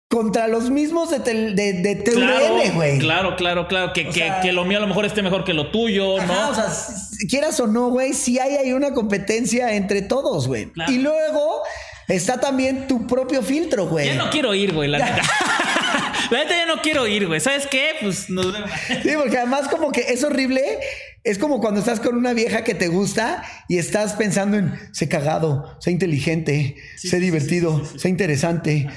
contra 0.09 0.47
los 0.49 0.71
mismos 0.71 1.11
de, 1.11 1.19
de, 1.19 1.73
de 1.75 1.97
TUDN, 1.97 2.75
güey. 2.75 2.99
Claro, 2.99 3.37
claro, 3.37 3.67
claro. 3.67 3.93
Que, 3.93 4.09
que, 4.09 4.53
lo 4.53 4.65
mío 4.65 4.79
a 4.79 4.81
lo 4.81 4.87
mejor 4.87 5.05
esté 5.05 5.21
mejor 5.21 5.45
que 5.45 5.53
lo 5.53 5.71
tuyo, 5.71 6.23
¿no? 6.23 6.51
O 6.51 6.55
sea, 6.55 6.73
quieras 7.29 7.59
o 7.61 7.67
no, 7.67 7.91
güey, 7.91 8.15
sí 8.15 8.39
hay 8.39 8.57
ahí 8.57 8.73
una 8.73 8.95
competencia 8.95 9.75
entre 9.75 10.03
todos, 10.03 10.47
güey. 10.47 10.73
Y 10.89 10.99
luego 10.99 11.63
está 12.09 12.41
también 12.41 12.87
tu 12.87 13.07
propio 13.07 13.43
filtro, 13.43 13.87
güey. 13.87 14.07
Ya 14.07 14.15
no 14.15 14.31
quiero 14.31 14.55
ir, 14.55 14.73
güey, 14.73 14.89
la 14.89 14.99
neta. 15.05 15.23
La 16.31 16.39
neta 16.39 16.57
ya 16.57 16.67
no 16.67 16.83
quiero 16.83 17.07
ir, 17.07 17.27
güey. 17.27 17.41
¿Sabes 17.41 17.67
qué? 17.67 17.97
Pues 18.01 18.31
nos 18.31 18.53
vemos. 18.53 18.71
Sí, 19.03 19.11
porque 19.17 19.39
además 19.39 19.69
como 19.69 19.93
que 19.93 20.01
es 20.01 20.25
horrible 20.25 20.79
es 21.27 21.39
como 21.39 21.59
cuando 21.59 21.81
estás 21.81 21.99
con 21.99 22.17
una 22.17 22.35
vieja 22.35 22.63
que 22.63 22.77
te 22.77 22.87
gusta 22.87 23.43
y 23.67 23.79
estás 23.79 24.13
pensando 24.13 24.59
en 24.59 24.79
sé 24.93 25.09
cagado, 25.09 25.77
sé 25.81 25.91
inteligente, 25.91 26.77
sé 26.95 27.19
divertido, 27.19 27.85
sé 27.99 28.09
interesante. 28.09 28.89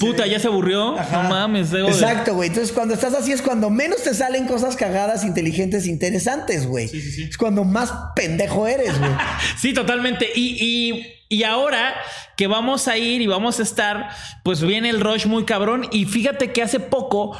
Puta, 0.00 0.26
ya 0.26 0.40
se 0.40 0.48
aburrió. 0.48 0.96
No 0.96 1.22
mames. 1.22 1.72
Exacto, 1.72 2.34
güey. 2.34 2.48
Entonces, 2.48 2.72
cuando 2.72 2.94
estás 2.94 3.14
así 3.14 3.30
es 3.30 3.42
cuando 3.42 3.70
menos 3.70 4.02
te 4.02 4.12
salen 4.12 4.48
cosas 4.48 4.74
cagadas, 4.74 5.22
inteligentes, 5.22 5.86
interesantes, 5.86 6.66
güey. 6.66 6.86
Es 6.86 7.38
cuando 7.38 7.62
más 7.62 7.92
pendejo 8.16 8.66
eres, 8.66 8.98
güey. 8.98 9.12
sí, 9.56 9.72
totalmente. 9.72 10.26
Y, 10.34 10.56
y, 10.60 11.17
ahora 11.44 11.94
que 12.36 12.46
vamos 12.46 12.88
a 12.88 12.96
ir 12.96 13.20
y 13.20 13.26
vamos 13.26 13.60
a 13.60 13.62
estar, 13.62 14.08
pues 14.44 14.62
viene 14.62 14.88
el 14.88 15.00
rush 15.00 15.26
muy 15.26 15.44
cabrón. 15.44 15.86
Y 15.92 16.06
fíjate 16.06 16.52
que 16.52 16.62
hace 16.62 16.80
poco 16.80 17.36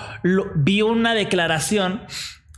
vi 0.56 0.82
una 0.82 1.14
declaración 1.14 2.02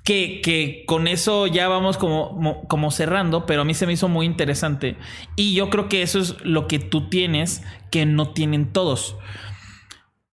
que, 0.04 0.84
con 0.86 1.06
eso 1.06 1.46
ya 1.46 1.68
vamos 1.68 1.96
como, 1.96 2.66
como 2.66 2.90
cerrando, 2.90 3.46
pero 3.46 3.62
a 3.62 3.64
mí 3.64 3.74
se 3.74 3.86
me 3.86 3.92
hizo 3.92 4.08
muy 4.08 4.26
interesante. 4.26 4.96
Y 5.36 5.54
yo 5.54 5.70
creo 5.70 5.88
que 5.88 6.02
eso 6.02 6.18
es 6.18 6.36
lo 6.42 6.66
que 6.66 6.78
tú 6.78 7.08
tienes 7.08 7.62
que 7.90 8.06
no 8.06 8.30
tienen 8.30 8.72
todos. 8.72 9.16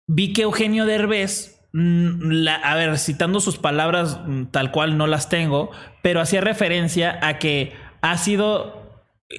Vi 0.07 0.33
que 0.33 0.41
Eugenio 0.41 0.85
Derbez, 0.85 1.61
mm, 1.73 2.47
a 2.63 2.75
ver, 2.75 2.97
citando 2.97 3.39
sus 3.39 3.57
palabras 3.57 4.19
mm, 4.25 4.47
tal 4.47 4.71
cual 4.71 4.97
no 4.97 5.07
las 5.07 5.29
tengo, 5.29 5.71
pero 6.01 6.19
hacía 6.19 6.41
referencia 6.41 7.17
a 7.21 7.39
que 7.39 7.73
ha 8.01 8.17
sido 8.17 8.80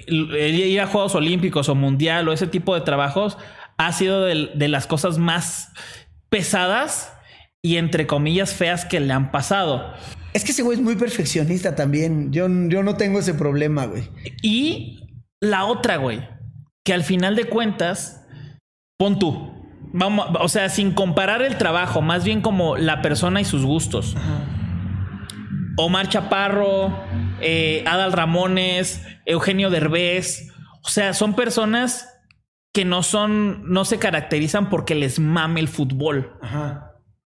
ir 0.06 0.80
a 0.80 0.86
Juegos 0.86 1.14
Olímpicos 1.14 1.68
o 1.68 1.74
Mundial 1.74 2.28
o 2.28 2.32
ese 2.32 2.46
tipo 2.46 2.74
de 2.74 2.80
trabajos, 2.80 3.38
ha 3.78 3.92
sido 3.92 4.24
de 4.24 4.68
las 4.68 4.86
cosas 4.86 5.18
más 5.18 5.72
pesadas 6.28 7.12
y 7.62 7.76
entre 7.76 8.06
comillas 8.06 8.54
feas 8.54 8.84
que 8.84 9.00
le 9.00 9.12
han 9.12 9.30
pasado. 9.30 9.94
Es 10.32 10.44
que 10.44 10.52
ese 10.52 10.62
güey 10.62 10.78
es 10.78 10.82
muy 10.82 10.96
perfeccionista 10.96 11.74
también. 11.74 12.32
Yo, 12.32 12.48
yo 12.68 12.82
no 12.82 12.96
tengo 12.96 13.18
ese 13.18 13.34
problema, 13.34 13.86
güey. 13.86 14.04
Y 14.42 15.20
la 15.40 15.64
otra, 15.64 15.96
güey, 15.96 16.26
que 16.84 16.94
al 16.94 17.04
final 17.04 17.36
de 17.36 17.44
cuentas, 17.44 18.24
pon 18.98 19.18
tú. 19.18 19.52
Vamos, 19.92 20.26
o 20.40 20.48
sea, 20.48 20.70
sin 20.70 20.92
comparar 20.92 21.42
el 21.42 21.58
trabajo, 21.58 22.00
más 22.00 22.24
bien 22.24 22.40
como 22.40 22.76
la 22.76 23.02
persona 23.02 23.40
y 23.40 23.44
sus 23.44 23.64
gustos. 23.64 24.16
Omar 25.76 26.08
Chaparro, 26.08 26.98
eh, 27.42 27.84
Adal 27.86 28.12
Ramones, 28.12 29.02
Eugenio 29.26 29.70
Derbez. 29.70 30.50
O 30.82 30.88
sea, 30.88 31.14
son 31.14 31.34
personas 31.34 32.08
que 32.72 32.84
no 32.84 33.02
son, 33.02 33.70
no 33.70 33.84
se 33.84 33.98
caracterizan 33.98 34.70
porque 34.70 34.94
les 34.94 35.18
mame 35.18 35.60
el 35.60 35.68
fútbol. 35.68 36.38
Ajá. 36.40 36.92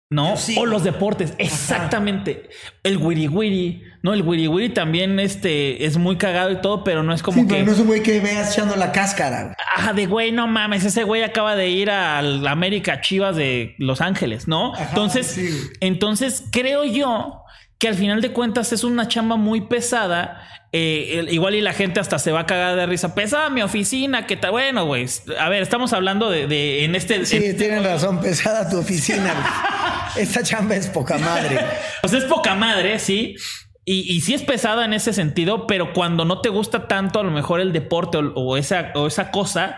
¿no? 0.10 0.36
O 0.58 0.66
los 0.66 0.84
deportes, 0.84 1.34
exactamente. 1.38 2.49
El 2.84 2.97
wiri 2.97 3.28
wiri, 3.28 3.84
¿no? 4.03 4.14
El 4.14 4.22
wiri 4.22 4.47
wiri 4.47 4.70
también 4.70 5.20
este, 5.20 5.86
es 5.86 5.97
muy 5.97 6.16
cagado 6.18 6.51
y 6.51 6.62
todo, 6.62 6.84
pero 6.84 7.03
no 7.03 7.14
es 7.14 7.22
como 7.22 7.45
que. 7.47 7.64
no 7.64 7.72
es 7.74 7.80
un 7.80 7.88
güey 7.88 8.01
que 8.01 8.20
veas 8.22 8.53
echando 8.53 8.76
la 8.78 8.91
cáscara. 8.93 9.53
Ah, 9.76 9.91
de 9.91 10.05
güey, 10.05 10.32
no 10.32 10.47
mames, 10.47 10.86
ese 10.86 11.03
güey 11.03 11.24
acaba 11.24 11.55
de 11.55 11.70
ir 11.70 11.91
al 11.91 12.47
América 12.47 13.01
Chivas 13.01 13.36
de 13.36 13.76
Los 13.80 13.99
Ángeles, 13.99 14.47
¿no? 14.47 14.74
entonces, 14.78 15.38
entonces 15.82 16.43
creo 16.51 16.86
yo 16.86 17.43
que 17.80 17.88
al 17.88 17.95
final 17.95 18.21
de 18.21 18.32
cuentas 18.32 18.73
es 18.73 18.84
una 18.84 19.07
chamba 19.07 19.36
muy 19.36 19.61
pesada. 19.61 20.41
Eh, 20.73 21.25
igual 21.30 21.55
y 21.55 21.61
la 21.61 21.73
gente 21.73 21.99
hasta 21.99 22.19
se 22.19 22.32
va 22.32 22.41
a 22.41 22.45
cagar 22.45 22.75
de 22.75 22.86
risa. 22.86 23.15
Pesada 23.15 23.49
mi 23.49 23.61
oficina, 23.61 24.25
que 24.25 24.34
está 24.34 24.49
bueno, 24.49 24.86
güey. 24.86 25.05
A 25.39 25.49
ver, 25.49 25.61
estamos 25.61 25.93
hablando 25.93 26.30
de, 26.30 26.84
en 26.84 26.95
este. 26.95 27.25
Sí, 27.25 27.53
tienen 27.53 27.84
razón, 27.84 28.19
pesada 28.21 28.69
tu 28.69 28.80
oficina. 28.80 29.34
Esta 30.17 30.43
chamba 30.43 30.75
es 30.75 30.88
poca 30.88 31.17
madre. 31.17 31.59
Pues 32.01 32.13
es 32.13 32.23
poca 32.25 32.55
madre, 32.55 32.99
sí. 32.99 33.36
Y, 33.86 34.01
y, 34.13 34.19
sí 34.19 34.34
es 34.34 34.43
pesada 34.43 34.84
en 34.84 34.91
ese 34.91 35.13
sentido, 35.13 35.65
pero 35.65 35.93
cuando 35.93 36.25
no 36.25 36.41
te 36.41 36.49
gusta 36.49 36.89
tanto 36.89 37.21
a 37.21 37.23
lo 37.23 37.32
mejor 37.32 37.61
el 37.61 37.71
deporte 37.71 38.17
o, 38.17 38.57
esa, 38.57 38.91
o 38.95 39.07
esa 39.07 39.32
cosa, 39.32 39.78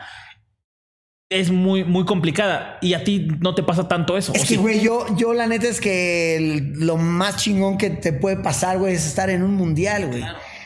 es 1.30 1.52
muy, 1.52 1.84
muy 1.84 2.06
complicada. 2.06 2.78
Y 2.82 2.94
a 2.96 3.04
ti 3.04 3.28
no 3.40 3.54
te 3.56 3.64
pasa 3.64 3.88
tanto 3.88 4.18
eso. 4.18 4.34
Es 4.34 4.46
que, 4.46 4.58
güey, 4.58 4.82
yo, 4.82 5.06
yo 5.16 5.34
la 5.34 5.48
neta 5.48 5.68
es 5.68 5.80
que 5.80 6.72
lo 6.76 6.98
más 6.98 7.38
chingón 7.38 7.78
que 7.78 7.92
te 7.92 8.14
puede 8.14 8.38
pasar, 8.38 8.80
güey, 8.80 8.96
es 8.96 9.06
estar 9.06 9.30
en 9.30 9.44
un 9.44 9.54
mundial, 9.54 10.08
güey. 10.08 10.24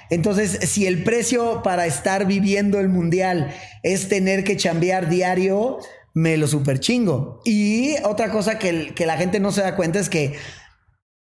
Entonces, 0.10 0.60
si 0.70 0.86
el 0.86 1.04
precio 1.04 1.62
para 1.64 1.86
estar 1.86 2.26
viviendo 2.26 2.80
el 2.80 2.88
mundial 2.88 3.54
es 3.84 4.08
tener 4.08 4.44
que 4.44 4.56
chambear 4.56 5.10
diario, 5.10 5.80
me 6.14 6.38
lo 6.38 6.48
super 6.48 6.80
chingo. 6.80 7.42
Y 7.44 7.96
otra 8.04 8.30
cosa 8.30 8.58
que, 8.58 8.94
que 8.96 9.06
la 9.06 9.18
gente 9.18 9.40
no 9.40 9.52
se 9.52 9.62
da 9.62 9.76
cuenta 9.76 10.00
es 10.00 10.10
que 10.10 10.36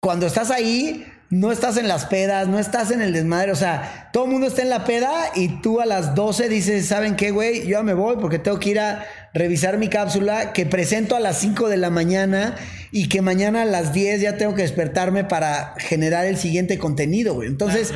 cuando 0.00 0.26
estás 0.26 0.50
ahí, 0.50 1.06
no 1.30 1.50
estás 1.50 1.76
en 1.78 1.88
las 1.88 2.04
pedas, 2.04 2.46
no 2.46 2.58
estás 2.58 2.90
en 2.90 3.00
el 3.00 3.12
desmadre, 3.12 3.50
o 3.50 3.56
sea, 3.56 4.10
todo 4.12 4.26
el 4.26 4.30
mundo 4.30 4.46
está 4.46 4.62
en 4.62 4.68
la 4.68 4.84
peda 4.84 5.30
y 5.34 5.60
tú 5.62 5.80
a 5.80 5.86
las 5.86 6.14
12 6.14 6.48
dices, 6.48 6.86
¿saben 6.86 7.16
qué, 7.16 7.30
güey? 7.30 7.62
Yo 7.62 7.78
ya 7.78 7.82
me 7.82 7.94
voy 7.94 8.16
porque 8.20 8.38
tengo 8.38 8.60
que 8.60 8.70
ir 8.70 8.80
a 8.80 9.06
revisar 9.34 9.78
mi 9.78 9.88
cápsula 9.88 10.52
que 10.52 10.64
presento 10.64 11.16
a 11.16 11.20
las 11.20 11.38
5 11.40 11.68
de 11.68 11.76
la 11.76 11.90
mañana 11.90 12.54
y 12.92 13.08
que 13.08 13.20
mañana 13.20 13.62
a 13.62 13.64
las 13.64 13.92
10 13.92 14.20
ya 14.20 14.36
tengo 14.36 14.54
que 14.54 14.62
despertarme 14.62 15.24
para 15.24 15.74
generar 15.78 16.24
el 16.24 16.36
siguiente 16.36 16.78
contenido, 16.78 17.34
güey. 17.34 17.48
Entonces, 17.48 17.92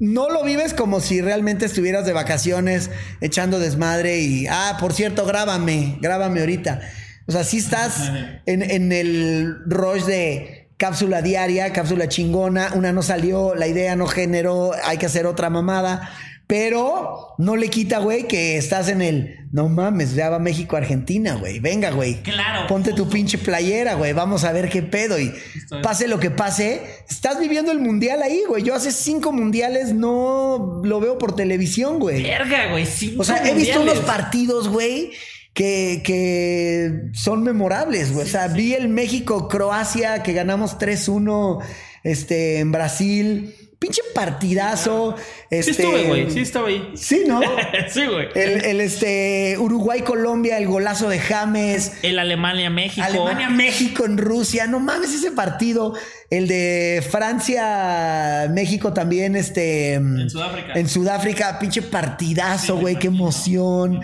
no 0.00 0.28
lo 0.28 0.42
vives 0.42 0.74
como 0.74 1.00
si 1.00 1.20
realmente 1.20 1.66
estuvieras 1.66 2.04
de 2.04 2.12
vacaciones 2.12 2.90
echando 3.20 3.60
desmadre 3.60 4.18
y, 4.18 4.48
ah, 4.48 4.76
por 4.80 4.92
cierto, 4.92 5.24
grábame, 5.24 5.98
grábame 6.00 6.40
ahorita. 6.40 6.80
O 7.26 7.32
sea, 7.32 7.44
sí 7.44 7.58
estás 7.58 8.10
en, 8.46 8.62
en 8.62 8.90
el 8.90 9.56
rush 9.66 10.02
de 10.04 10.68
cápsula 10.76 11.22
diaria, 11.22 11.72
cápsula 11.72 12.08
chingona, 12.08 12.70
una 12.74 12.90
no 12.92 13.02
salió, 13.02 13.54
la 13.54 13.68
idea 13.68 13.94
no 13.94 14.06
generó, 14.06 14.72
hay 14.84 14.98
que 14.98 15.06
hacer 15.06 15.26
otra 15.26 15.50
mamada. 15.50 16.10
Pero 16.50 17.36
no 17.38 17.54
le 17.54 17.68
quita, 17.68 18.00
güey, 18.00 18.26
que 18.26 18.56
estás 18.56 18.88
en 18.88 19.02
el. 19.02 19.36
No 19.52 19.68
mames, 19.68 20.16
ya 20.16 20.30
va 20.30 20.40
México 20.40 20.76
Argentina, 20.76 21.36
güey. 21.36 21.60
Venga, 21.60 21.92
güey. 21.92 22.24
Claro. 22.24 22.66
Ponte 22.66 22.92
tu 22.92 23.08
pinche 23.08 23.38
playera, 23.38 23.94
güey. 23.94 24.12
Vamos 24.14 24.42
a 24.42 24.50
ver 24.50 24.68
qué 24.68 24.82
pedo. 24.82 25.16
Y 25.20 25.32
pase 25.80 26.08
lo 26.08 26.18
que 26.18 26.32
pase, 26.32 26.82
estás 27.08 27.38
viviendo 27.38 27.70
el 27.70 27.78
mundial 27.78 28.20
ahí, 28.20 28.42
güey. 28.48 28.64
Yo 28.64 28.74
hace 28.74 28.90
cinco 28.90 29.30
mundiales 29.30 29.94
no 29.94 30.80
lo 30.82 30.98
veo 30.98 31.18
por 31.18 31.36
televisión, 31.36 32.00
güey. 32.00 32.24
Verga, 32.24 32.72
güey. 32.72 32.84
Cinco 32.84 33.22
O 33.22 33.24
sea, 33.24 33.48
he 33.48 33.54
visto 33.54 33.80
unos 33.80 34.00
partidos, 34.00 34.68
güey, 34.68 35.12
que, 35.54 36.02
que 36.04 37.10
son 37.12 37.44
memorables, 37.44 38.12
güey. 38.12 38.26
o 38.26 38.28
sea, 38.28 38.48
vi 38.48 38.74
el 38.74 38.88
México-Croacia 38.88 40.24
que 40.24 40.32
ganamos 40.32 40.80
3-1 40.80 41.62
este, 42.02 42.58
en 42.58 42.72
Brasil. 42.72 43.54
Pinche 43.80 44.02
partidazo. 44.14 45.16
Sí 45.16 45.56
Este, 45.56 45.70
estuve, 45.70 46.04
güey. 46.04 46.30
Sí 46.30 46.40
estaba 46.40 46.68
ahí. 46.68 46.92
Sí, 46.96 47.22
¿no? 47.26 47.40
sí, 47.88 48.04
güey. 48.04 48.28
El, 48.34 48.62
el, 48.66 48.80
este 48.82 49.56
Uruguay-Colombia, 49.58 50.58
el 50.58 50.66
golazo 50.66 51.08
de 51.08 51.18
James. 51.18 51.92
El 52.02 52.18
Alemania-México. 52.18 53.02
Alemania-México 53.02 54.04
en 54.04 54.18
Rusia. 54.18 54.66
No 54.66 54.80
mames 54.80 55.14
ese 55.14 55.30
partido. 55.30 55.94
El 56.28 56.46
de 56.46 57.02
Francia-México 57.10 58.92
también, 58.92 59.34
este. 59.34 59.94
En 59.94 60.28
Sudáfrica. 60.28 60.72
En 60.74 60.86
Sudáfrica, 60.86 61.58
pinche 61.58 61.80
partidazo, 61.80 62.76
güey. 62.76 62.98
Qué 62.98 63.06
emoción. 63.06 64.02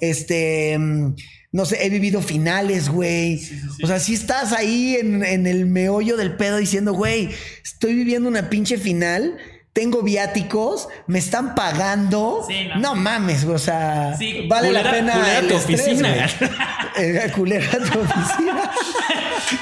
Este. 0.00 0.78
No 1.50 1.64
sé, 1.64 1.84
he 1.84 1.88
vivido 1.88 2.20
finales, 2.20 2.88
güey. 2.88 3.42
O 3.82 3.86
sea, 3.86 3.98
si 4.00 4.14
estás 4.14 4.52
ahí 4.52 4.96
en, 4.96 5.24
en 5.24 5.46
el 5.46 5.66
meollo 5.66 6.16
del 6.16 6.36
pedo 6.36 6.58
diciendo, 6.58 6.92
güey, 6.92 7.30
estoy 7.64 7.94
viviendo 7.94 8.28
una 8.28 8.50
pinche 8.50 8.76
final 8.76 9.38
tengo 9.78 10.02
viáticos, 10.02 10.88
me 11.06 11.20
están 11.20 11.54
pagando. 11.54 12.44
Sí, 12.48 12.66
no. 12.66 12.80
no. 12.80 12.94
mames, 12.96 13.44
o 13.44 13.58
sea, 13.58 14.16
Sí, 14.18 14.48
vale 14.48 14.72
la 14.72 14.90
pena. 14.90 15.12
culera 15.12 15.38
el 15.38 15.48
tu 15.48 15.54
estrés, 15.54 15.80
oficina. 15.82 16.26
Eh, 16.96 17.30
culera 17.32 17.70
tu 17.78 18.00
oficina. 18.00 18.72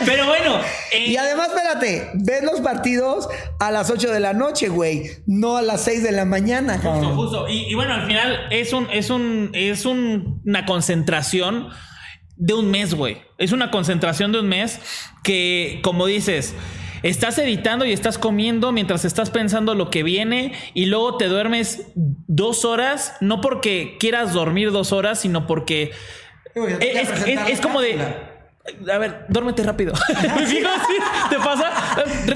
Pero 0.05 0.27
bueno, 0.27 0.61
eh, 0.93 1.07
Y 1.11 1.17
además, 1.17 1.49
espérate, 1.49 2.11
ves 2.15 2.43
los 2.43 2.61
partidos 2.61 3.29
a 3.61 3.71
las 3.71 3.91
8 3.91 4.11
de 4.11 4.21
la 4.21 4.33
noche, 4.33 4.69
güey, 4.69 5.11
no 5.27 5.57
a 5.57 5.63
las 5.63 5.83
6 5.85 6.03
de 6.03 6.13
la 6.13 6.25
mañana. 6.25 6.75
Justo, 6.75 6.91
cabrón. 6.91 7.17
justo. 7.17 7.49
Y, 7.49 7.67
y 7.71 7.75
bueno, 7.75 7.95
al 7.95 8.07
final 8.07 8.47
es 8.51 8.73
un, 8.73 8.89
es 8.93 9.11
un, 9.11 9.51
es 9.53 9.85
un- 9.87 10.43
una 10.45 10.67
concentración 10.67 11.69
de 12.37 12.55
un 12.55 12.71
mes, 12.71 12.95
güey. 12.95 13.19
Es 13.39 13.53
una 13.53 13.71
concentración 13.71 14.33
de 14.33 14.41
un 14.41 14.49
mes 14.49 14.81
que, 15.23 15.81
como 15.83 16.07
dices, 16.07 16.55
estás 17.03 17.39
editando 17.39 17.85
y 17.85 17.93
estás 17.93 18.19
comiendo 18.19 18.73
mientras 18.73 19.05
estás 19.05 19.31
pensando 19.31 19.75
lo 19.75 19.91
que 19.91 20.03
viene 20.03 20.53
y 20.75 20.87
luego 20.87 21.17
te 21.17 21.27
duermes 21.27 21.87
dos 21.95 22.65
horas, 22.65 23.15
no 23.21 23.41
porque 23.41 23.97
quieras 24.01 24.33
dormir 24.33 24.71
dos 24.73 24.93
horas, 24.93 25.21
sino 25.21 25.47
porque 25.47 25.93
es, 26.81 27.11
es- 27.27 27.49
es 27.49 27.61
como 27.61 27.81
de. 27.81 27.99
A 28.93 28.99
ver, 28.99 29.27
duérmete 29.29 29.63
rápido. 29.63 29.95
Fijo, 30.47 30.69
sí, 30.89 30.97
¿Te 31.31 31.37
pasa? 31.37 31.71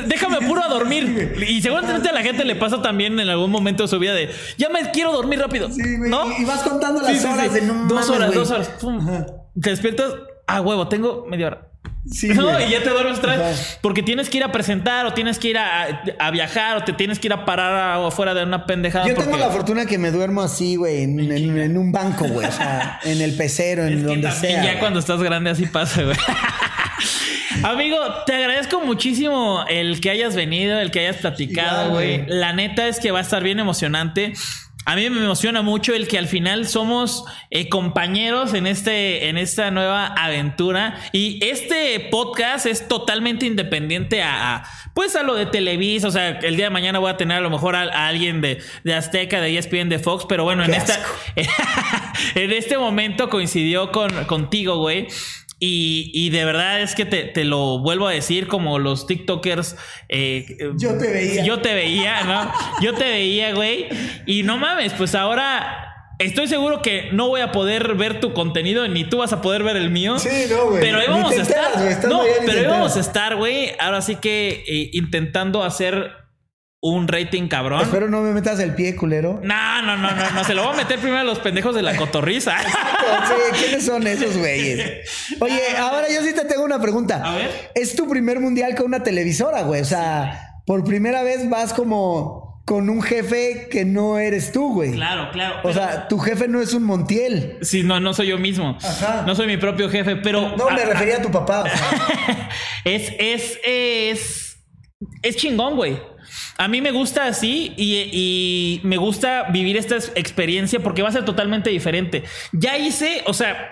Déjame 0.07 0.37
apuro 0.45 0.63
a 0.63 0.69
dormir. 0.69 1.35
Y 1.49 1.61
seguramente 1.61 2.09
a 2.09 2.13
la 2.13 2.23
gente 2.23 2.45
le 2.45 2.57
pasa 2.57 2.81
también 2.83 3.19
en 3.19 3.29
algún 3.29 3.51
momento 3.51 3.83
de 3.85 3.89
su 3.89 3.99
vida 3.99 4.15
de 4.15 4.31
ya 4.57 4.69
me 4.69 4.91
quiero 4.93 5.13
dormir 5.13 5.41
rápido. 5.41 5.71
Sí, 5.71 5.97
güey, 5.97 6.11
¿No? 6.11 6.31
y- 6.39 6.45
vas 6.45 6.63
contando 6.63 7.03
las 7.03 7.25
horas 7.25 7.53
de 7.53 7.63
no 7.63 7.75
Dos 7.85 7.93
mames, 7.93 8.09
horas, 8.11 8.27
güey. 8.29 8.39
dos 8.39 8.51
horas. 8.51 8.69
Pum. 8.81 9.07
Te 9.61 9.71
despiertas. 9.71 10.13
Ah, 10.47 10.61
huevo, 10.61 10.89
tengo 10.89 11.27
media 11.29 11.47
hora. 11.49 11.70
Sí, 12.11 12.29
No, 12.35 12.45
güey. 12.45 12.69
y 12.69 12.71
ya 12.71 12.83
te 12.83 12.91
duermes. 12.91 13.19
Ajá. 13.23 13.53
Porque 13.83 14.03
tienes 14.03 14.31
que 14.31 14.39
ir 14.39 14.45
a 14.45 14.51
presentar, 14.53 15.07
o 15.07 15.13
tienes 15.13 15.39
que 15.39 15.49
ir 15.49 15.59
a, 15.59 16.03
a 16.19 16.31
viajar, 16.31 16.79
o 16.79 16.85
te 16.85 16.93
tienes 16.93 17.19
que 17.19 17.29
ir 17.29 17.33
a 17.33 17.45
parar 17.45 17.73
a- 17.75 18.07
afuera 18.07 18.33
de 18.35 18.43
una 18.45 18.67
pendejada. 18.67 19.07
Yo 19.07 19.15
porque- 19.15 19.31
tengo 19.31 19.45
la 19.45 19.51
fortuna 19.51 19.87
que 19.87 19.99
me 19.99 20.11
duermo 20.11 20.43
así, 20.43 20.77
güey, 20.77 21.03
en, 21.03 21.21
en- 21.31 21.59
en 21.59 21.77
un 21.79 21.93
banco, 21.93 22.27
güey. 22.27 22.47
O 22.47 22.53
sea, 22.53 23.01
en 23.05 23.21
el 23.21 23.37
pecero, 23.37 23.85
en 23.85 23.99
Es 23.99 24.05
donde 24.05 24.31
sea. 24.33 24.57
Ya 24.63 24.63
güey. 24.71 24.79
cuando 24.79 24.99
estás 24.99 25.23
grande 25.23 25.51
así 25.51 25.67
pasa, 25.67 26.03
güey. 26.03 26.17
Amigo, 27.63 27.99
te 28.27 28.35
agradezco 28.35 28.81
muchísimo 28.81 29.65
el 29.69 30.01
que 30.01 30.11
hayas 30.11 30.35
venido, 30.37 30.79
el 30.79 30.91
que 30.91 31.01
hayas 31.01 31.17
platicado, 31.17 31.91
güey. 31.91 32.25
La 32.27 32.53
neta 32.53 32.87
es 32.89 33.01
que 33.01 33.11
va 33.11 33.19
a 33.19 33.23
estar 33.23 33.43
bien 33.43 33.59
emocionante. 33.59 34.33
A 34.87 34.97
mí 34.97 35.09
me 35.11 35.23
emociona 35.23 35.61
mucho 35.61 35.95
el 35.95 36.09
que 36.09 36.17
al 36.17 36.27
final 36.27 36.67
somos 36.67 37.25
eh, 37.51 37.69
compañeros 37.69 38.55
en, 38.55 38.67
este, 38.67 39.29
en 39.29 39.37
esta 39.37 39.71
nueva 39.71 40.07
aventura. 40.07 40.99
Y 41.13 41.45
este 41.45 42.09
podcast 42.11 42.65
es 42.65 42.89
totalmente 42.89 43.45
independiente 43.45 44.23
a, 44.23 44.57
a, 44.57 44.65
pues 44.95 45.17
a 45.17 45.23
lo 45.23 45.35
de 45.35 45.47
Televisa. 45.47 46.09
O 46.09 46.11
sea, 46.11 46.31
el 46.31 46.57
día 46.57 46.67
de 46.67 46.71
mañana 46.71 46.99
voy 46.99 47.11
a 47.11 47.19
tener 47.19 47.37
a 47.37 47.41
lo 47.41 47.51
mejor 47.51 47.77
a, 47.77 47.83
a 47.83 48.09
alguien 48.09 48.41
de, 48.41 48.63
de 48.83 48.95
Azteca, 48.95 49.41
de 49.41 49.57
ESPN, 49.59 49.91
de 49.91 49.99
Fox. 49.99 50.25
Pero 50.27 50.45
bueno, 50.45 50.65
en 50.65 50.73
esta, 50.73 50.99
en 52.35 52.51
este 52.51 52.79
momento 52.79 53.29
coincidió 53.29 53.93
con, 53.93 54.25
contigo, 54.25 54.79
güey. 54.79 55.09
Y, 55.63 56.11
y 56.15 56.31
de 56.31 56.45
verdad 56.47 56.81
es 56.81 56.95
que 56.95 57.05
te, 57.05 57.25
te 57.25 57.45
lo 57.45 57.81
vuelvo 57.81 58.09
a 58.09 58.13
decir 58.13 58.47
como 58.49 58.79
los 58.79 59.07
TikTokers. 59.07 59.77
eh, 60.09 60.47
Yo 60.79 60.97
te 60.97 61.07
veía. 61.13 61.45
Yo 61.45 61.61
te 61.61 61.75
veía, 61.75 62.23
¿no? 62.25 62.51
Yo 62.81 62.95
te 62.95 63.05
veía, 63.05 63.53
güey. 63.53 63.87
Y 64.27 64.43
no 64.43 64.57
mames, 64.57 64.95
pues 64.95 65.15
ahora 65.15 65.87
estoy 66.19 66.49
seguro 66.49 66.81
que 66.83 67.11
no 67.13 67.29
voy 67.29 67.43
a 67.43 67.53
poder 67.53 67.95
ver 67.95 68.21
tu 68.21 68.33
contenido 68.33 68.87
ni 68.89 69.05
tú 69.05 69.19
vas 69.19 69.33
a 69.35 69.43
poder 69.43 69.63
ver 69.63 69.77
el 69.77 69.91
mío. 69.91 70.19
Sí, 70.19 70.47
no, 70.51 70.67
güey. 70.71 70.81
Pero 70.81 70.99
ahí 70.99 71.07
vamos 71.09 71.33
a 71.37 71.43
estar. 71.43 71.73
enteras, 71.75 72.05
No, 72.09 72.23
pero 72.47 72.59
ahí 72.61 72.67
vamos 72.67 72.97
a 72.97 73.01
estar, 73.01 73.37
güey. 73.37 73.73
Ahora 73.79 74.01
sí 74.01 74.17
que 74.17 74.65
eh, 74.67 74.91
intentando 74.95 75.63
hacer 75.63 76.11
un 76.83 77.09
rating 77.09 77.49
cabrón. 77.49 77.83
Espero 77.83 78.09
no 78.09 78.23
me 78.23 78.33
metas 78.33 78.59
el 78.59 78.75
pie, 78.75 78.97
culero. 78.97 79.41
No, 79.43 79.83
no, 79.83 79.97
no, 79.99 80.11
no, 80.15 80.31
no. 80.31 80.45
Se 80.45 80.55
lo 80.55 80.65
voy 80.65 80.73
a 80.73 80.77
meter 80.77 80.99
primero 80.99 81.21
a 81.21 81.25
los 81.25 81.39
pendejos 81.41 81.75
de 81.75 81.83
la 81.83 81.97
cotorriza. 81.97 82.57
Sí, 83.01 83.59
¿quiénes 83.59 83.87
son 83.87 84.07
esos 84.07 84.37
güeyes? 84.37 85.09
Oye, 85.41 85.77
ahora 85.79 86.07
yo 86.09 86.23
sí 86.23 86.33
te 86.33 86.45
tengo 86.45 86.63
una 86.65 86.81
pregunta. 86.81 87.23
A 87.25 87.37
ver. 87.37 87.71
Es 87.75 87.97
tu 87.97 88.09
primer 88.09 88.39
mundial 88.39 88.75
con 88.77 88.87
una 88.87 89.03
televisora, 89.03 89.63
güey. 89.63 89.81
O 89.81 89.85
sea, 89.85 90.61
por 90.65 90.85
primera 90.85 91.23
vez 91.23 91.49
vas 91.51 91.73
como 91.73 92.63
con 92.65 92.89
un 92.89 93.03
jefe 93.03 93.69
que 93.69 93.85
no 93.85 94.19
eres 94.19 94.53
tú, 94.53 94.75
güey. 94.75 94.93
Claro, 94.93 95.31
claro. 95.33 95.57
O 95.65 95.73
sea, 95.73 96.07
tu 96.07 96.19
jefe 96.19 96.47
no 96.47 96.61
es 96.61 96.73
un 96.73 96.85
Montiel. 96.85 97.59
Sí, 97.63 97.83
no, 97.83 97.99
no 97.99 98.15
soy 98.15 98.29
yo 98.29 98.39
mismo. 98.39 98.79
Ajá. 98.81 99.25
No 99.27 99.35
soy 99.35 99.49
mi 99.49 99.57
propio 99.57 99.89
jefe, 99.91 100.17
pero. 100.17 100.57
No, 100.57 100.71
me 100.71 100.85
refería 100.85 101.17
a 101.17 101.23
tu 101.23 101.31
papá. 101.31 101.63
o 101.63 101.67
sea. 101.67 102.49
es, 102.85 103.13
es, 103.19 103.59
es, 103.65 104.50
es 105.23 105.37
chingón, 105.37 105.77
güey. 105.77 105.99
A 106.59 106.69
mí 106.69 106.81
me 106.81 106.93
gusta 106.93 107.27
así 107.27 107.73
y, 107.77 107.97
y 108.13 108.81
me 108.85 108.97
gusta 108.97 109.49
vivir 109.51 109.77
esta 109.77 109.97
experiencia 109.97 110.81
porque 110.81 111.03
va 111.03 111.09
a 111.09 111.13
ser 111.13 111.25
totalmente 111.25 111.71
diferente. 111.71 112.25
Ya 112.53 112.79
hice, 112.79 113.23
o 113.27 113.35
sea, 113.35 113.71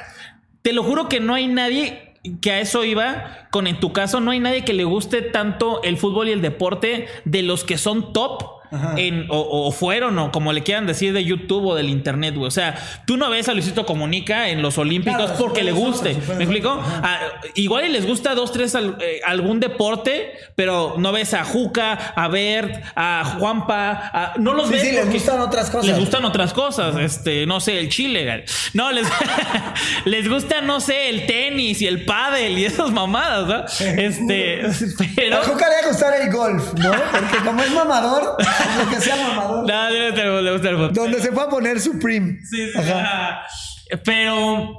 te 0.63 0.73
lo 0.73 0.83
juro 0.83 1.09
que 1.09 1.21
no 1.21 1.35
hay 1.35 1.47
nadie 1.47 2.09
que 2.41 2.51
a 2.51 2.61
eso 2.61 2.85
iba, 2.85 3.49
con 3.51 3.67
en 3.67 3.81
tu 3.81 3.93
caso, 3.93 4.21
no 4.21 4.31
hay 4.31 4.41
nadie 4.41 4.65
que 4.65 4.73
le 4.73 4.85
guste 4.85 5.23
tanto 5.23 5.83
el 5.83 5.97
fútbol 5.97 6.29
y 6.29 6.33
el 6.33 6.43
deporte 6.43 7.07
de 7.25 7.43
los 7.43 7.65
que 7.65 7.79
son 7.79 8.13
top. 8.13 8.58
En, 8.97 9.27
o, 9.31 9.67
o 9.67 9.73
fueron, 9.73 10.19
o 10.19 10.31
como 10.33 10.53
le 10.53 10.63
quieran 10.63 10.87
decir 10.87 11.13
de 11.13 11.25
YouTube 11.25 11.65
o 11.67 11.75
del 11.75 11.89
internet, 11.89 12.35
güey. 12.35 12.49
O 12.49 12.51
sea, 12.51 12.77
tú 13.07 13.17
no 13.17 13.31
ves 13.31 13.49
a 13.49 13.55
Luisito 13.55 13.87
Comunica 13.87 14.49
en 14.51 14.61
los 14.63 14.77
Olímpicos 14.79 15.23
Claro, 15.25 15.39
porque 15.39 15.63
le 15.65 15.73
guste. 15.73 16.17
¿Me 16.37 16.45
explico? 16.45 16.79
Ah, 16.85 17.19
igual 17.55 17.87
y 17.87 17.89
les 17.89 18.07
gusta 18.07 18.35
dos, 18.35 18.53
tres 18.53 18.75
al- 18.75 18.97
eh, 19.01 19.21
algún 19.27 19.59
deporte, 19.61 20.33
pero 20.55 20.95
no 20.99 21.13
ves 21.13 21.35
a 21.35 21.45
Juca, 21.45 21.93
a 21.95 22.29
Bert, 22.29 22.83
a 22.95 23.25
Juanpa, 23.39 24.11
a- 24.13 24.33
no 24.39 24.53
los 24.55 24.67
Sí, 24.69 24.73
ves. 24.75 24.83
sí, 24.83 24.93
les 24.93 25.11
gustan 25.11 25.41
otras 25.41 25.71
cosas. 25.71 25.87
Les 25.87 25.99
gustan 25.99 26.25
otras 26.25 26.53
cosas, 26.53 26.97
este, 26.97 27.47
no 27.47 27.61
sé, 27.61 27.79
el 27.79 27.89
chile, 27.89 28.45
no 28.75 28.93
les, 28.93 29.07
les 30.05 30.29
gusta, 30.29 30.61
no 30.61 30.81
sé, 30.81 31.09
el 31.09 31.27
tenis 31.27 31.81
y 31.83 31.87
el 31.87 32.05
pádel 32.05 32.59
y 32.59 32.65
esas 32.65 32.91
mamadas, 32.91 33.47
¿no? 33.47 33.65
Este, 33.99 34.63
pero 35.17 35.39
A 35.39 35.43
Juca 35.43 35.69
le 35.69 35.75
va 35.77 35.81
a 35.85 35.89
gustar 35.89 36.21
el 36.21 36.31
golf, 36.33 36.75
¿no? 36.75 36.91
Porque 36.91 37.39
como 37.45 37.63
es 37.63 37.71
mamador, 37.73 38.37
lo 38.85 38.91
que 38.91 39.01
sea 39.01 39.17
mamador. 39.17 39.67
no, 39.67 39.91
le 39.91 40.07
gusta 40.11 40.23
el- 40.23 40.45
le 40.45 40.53
gusta 40.53 40.69
el 40.71 40.77
fútbol. 40.77 40.93
Donde 40.93 41.21
se 41.21 41.33
fue 41.33 41.43
a 41.43 41.49
poner 41.49 41.81
Supreme. 41.81 42.39
Sí, 42.51 42.71
sí, 42.73 42.79
Ajá. 42.79 43.43
Pero 44.05 44.77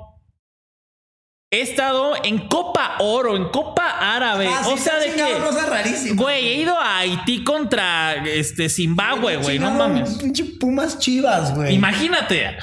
he 1.51 1.61
estado 1.61 2.13
en 2.23 2.47
Copa 2.47 2.97
Oro, 2.99 3.35
en 3.35 3.49
Copa 3.49 4.15
Árabe. 4.15 4.47
Ah, 4.51 4.61
sí, 4.63 4.69
o 4.71 4.77
sea, 4.77 4.97
de 4.99 5.13
que. 5.13 6.13
Güey, 6.13 6.47
he 6.47 6.53
ido 6.55 6.77
a 6.79 6.99
Haití 6.99 7.43
contra 7.43 8.23
este 8.25 8.69
Zimbabue, 8.69 9.37
güey. 9.37 9.57
No 9.59 9.71
mames. 9.71 10.17
Pinche 10.17 10.43
Pumas 10.59 10.99
chivas, 10.99 11.55
güey. 11.55 11.73
Imagínate. 11.73 12.57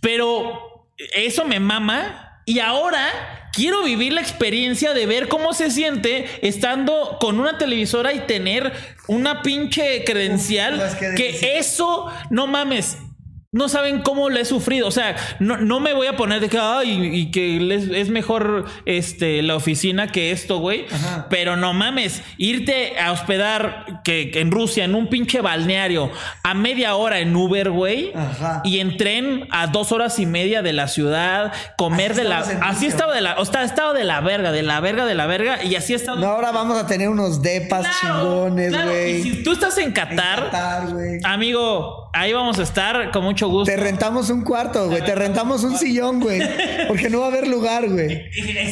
Pero 0.00 0.88
eso 1.14 1.44
me 1.44 1.58
mama. 1.58 2.24
Y 2.46 2.60
ahora 2.60 3.47
quiero 3.58 3.82
vivir 3.82 4.12
la 4.12 4.20
experiencia 4.20 4.94
de 4.94 5.04
ver 5.04 5.26
cómo 5.26 5.52
se 5.52 5.72
siente 5.72 6.26
estando 6.42 7.18
con 7.20 7.40
una 7.40 7.58
televisora 7.58 8.12
y 8.12 8.20
tener 8.20 8.72
una 9.08 9.42
pinche 9.42 10.04
credencial. 10.04 10.76
Uf, 10.76 10.94
que 10.94 11.14
que 11.14 11.58
eso, 11.58 12.06
no 12.30 12.46
mames. 12.46 12.98
No 13.50 13.70
saben 13.70 14.02
cómo 14.02 14.28
le 14.28 14.42
he 14.42 14.44
sufrido. 14.44 14.86
O 14.86 14.90
sea, 14.90 15.16
no, 15.38 15.56
no 15.56 15.80
me 15.80 15.94
voy 15.94 16.06
a 16.06 16.18
poner 16.18 16.40
de 16.40 16.50
que 16.50 16.58
ay, 16.58 17.10
y 17.14 17.30
que 17.30 17.58
les- 17.58 17.88
es 17.88 18.10
mejor 18.10 18.66
este, 18.84 19.40
la 19.40 19.56
oficina 19.56 20.08
que 20.08 20.32
esto, 20.32 20.58
güey. 20.58 20.84
Ajá. 20.92 21.28
Pero 21.30 21.56
no 21.56 21.72
mames, 21.72 22.22
irte 22.36 23.00
a 23.00 23.10
hospedar 23.10 24.02
que, 24.04 24.30
que 24.30 24.40
en 24.40 24.50
Rusia, 24.50 24.84
en 24.84 24.94
un 24.94 25.06
pinche 25.06 25.40
balneario, 25.40 26.10
a 26.44 26.52
media 26.52 26.94
hora 26.96 27.20
en 27.20 27.34
Uber, 27.34 27.70
güey. 27.70 28.12
Y 28.64 28.80
en 28.80 28.98
tren 28.98 29.48
a 29.50 29.68
dos 29.68 29.92
horas 29.92 30.18
y 30.18 30.26
media 30.26 30.60
de 30.60 30.74
la 30.74 30.86
ciudad, 30.86 31.50
comer 31.78 32.10
Así 32.12 32.20
de 32.20 32.28
la. 32.28 32.38
Así 32.40 32.86
estaba 32.86 33.14
de 33.14 33.22
la. 33.22 33.36
O 33.38 33.46
sea, 33.46 33.62
estaba 33.62 33.94
de 33.94 34.04
la 34.04 34.20
verga, 34.20 34.52
de 34.52 34.62
la 34.62 34.80
verga, 34.80 35.06
de 35.06 35.14
la 35.14 35.24
verga. 35.24 35.64
Y 35.64 35.74
así 35.74 35.94
estaba. 35.94 36.20
No, 36.20 36.26
ahora 36.26 36.52
vamos 36.52 36.76
a 36.76 36.86
tener 36.86 37.08
unos 37.08 37.40
depas 37.40 37.86
chingones, 37.98 38.72
claro. 38.72 38.90
güey. 38.90 39.16
Y 39.16 39.22
si 39.22 39.42
tú 39.42 39.52
estás 39.52 39.78
en 39.78 39.84
En 39.88 39.92
Qatar, 39.94 40.50
amigo, 41.24 42.07
ahí 42.12 42.32
vamos 42.32 42.58
a 42.58 42.62
estar 42.62 43.10
con 43.10 43.24
mucho 43.24 43.48
gusto. 43.48 43.72
Te 43.72 43.76
rentamos 43.76 44.30
un 44.30 44.42
cuarto, 44.42 44.88
güey. 44.88 45.04
Te 45.04 45.14
rentamos 45.14 45.64
un 45.64 45.76
sillón, 45.76 46.20
güey. 46.20 46.40
Porque 46.88 47.10
no 47.10 47.20
va 47.20 47.26
a 47.26 47.28
haber 47.28 47.48
lugar, 47.48 47.88
güey. 47.88 48.24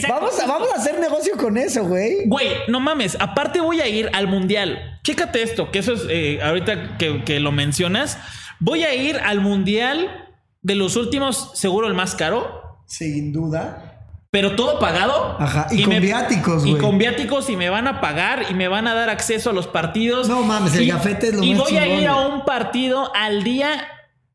Vamos 0.08 0.38
a, 0.40 0.46
vamos 0.46 0.68
a 0.74 0.78
hacer 0.78 0.98
negocio 1.00 1.36
con 1.36 1.56
eso, 1.56 1.84
güey. 1.84 2.26
Güey, 2.26 2.48
no 2.68 2.80
mames. 2.80 3.16
Aparte 3.20 3.60
voy 3.60 3.80
a 3.80 3.88
ir 3.88 4.10
al 4.12 4.28
mundial. 4.28 5.00
Chécate 5.02 5.42
esto, 5.42 5.70
que 5.70 5.78
eso 5.78 5.92
es 5.92 6.02
eh, 6.08 6.40
ahorita 6.42 6.98
que, 6.98 7.24
que 7.24 7.40
lo 7.40 7.52
mencionas. 7.52 8.18
Voy 8.58 8.84
a 8.84 8.94
ir 8.94 9.16
al 9.18 9.40
mundial 9.40 10.30
de 10.62 10.74
los 10.74 10.96
últimos, 10.96 11.52
seguro 11.54 11.86
el 11.86 11.94
más 11.94 12.14
caro, 12.14 12.62
Sin 12.86 13.32
duda. 13.32 13.85
Pero 14.30 14.54
todo 14.56 14.78
pagado. 14.78 15.36
Ajá, 15.38 15.66
y 15.70 15.82
con 15.84 16.00
viáticos, 16.00 16.66
Y 16.66 16.70
güey. 16.70 16.82
con 16.82 16.98
viáticos 16.98 17.48
y 17.50 17.56
me 17.56 17.70
van 17.70 17.86
a 17.86 18.00
pagar 18.00 18.46
y 18.50 18.54
me 18.54 18.68
van 18.68 18.86
a 18.86 18.94
dar 18.94 19.08
acceso 19.10 19.50
a 19.50 19.52
los 19.52 19.66
partidos. 19.66 20.28
No 20.28 20.42
mames, 20.42 20.74
el 20.74 20.84
Y- 20.84 20.88
gafete 20.88 21.28
es 21.28 21.34
lo 21.34 21.42
Y 21.42 21.54
más 21.54 21.62
voy 21.64 21.76
a 21.78 21.86
ir 21.86 22.06
a 22.08 22.16
un 22.16 22.44
partido 22.44 23.10
al 23.14 23.42
día 23.44 23.86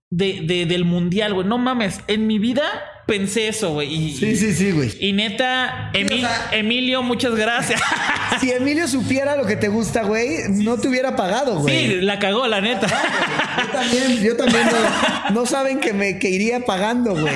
de, 0.09 0.41
de- 0.43 0.65
del 0.65 0.85
mundial, 0.85 1.33
güey. 1.33 1.45
No 1.47 1.57
mames, 1.57 2.01
en 2.07 2.27
mi 2.27 2.39
vida 2.39 2.63
pensé 3.11 3.49
eso, 3.49 3.73
güey. 3.73 3.93
Y, 3.93 4.15
Sí, 4.15 4.35
sí, 4.37 4.53
sí, 4.53 4.71
güey. 4.71 4.89
Y 4.99 5.11
neta, 5.11 5.91
Emi- 5.93 6.15
o 6.15 6.19
sea- 6.21 6.49
Emilio, 6.53 7.03
muchas 7.03 7.35
gracias. 7.35 7.81
Si 8.39 8.49
Emilio 8.49 8.87
supiera 8.87 9.35
lo 9.35 9.45
que 9.45 9.57
te 9.57 9.67
gusta, 9.67 10.03
güey, 10.03 10.37
no 10.49 10.77
te 10.77 10.87
hubiera 10.87 11.15
pagado, 11.17 11.59
güey. 11.59 11.87
sí, 11.87 11.95
la 12.01 12.17
cagó, 12.17 12.47
la 12.47 12.61
neta. 12.61 12.87
Yo 12.87 13.67
también, 13.71 14.23
yo 14.23 14.37
también 14.37 14.63
no, 14.65 15.41
no 15.41 15.45
saben 15.45 15.79
que 15.81 15.91
me 15.93 16.17
que 16.17 16.29
iría 16.29 16.61
pagando, 16.61 17.11
güey. 17.13 17.35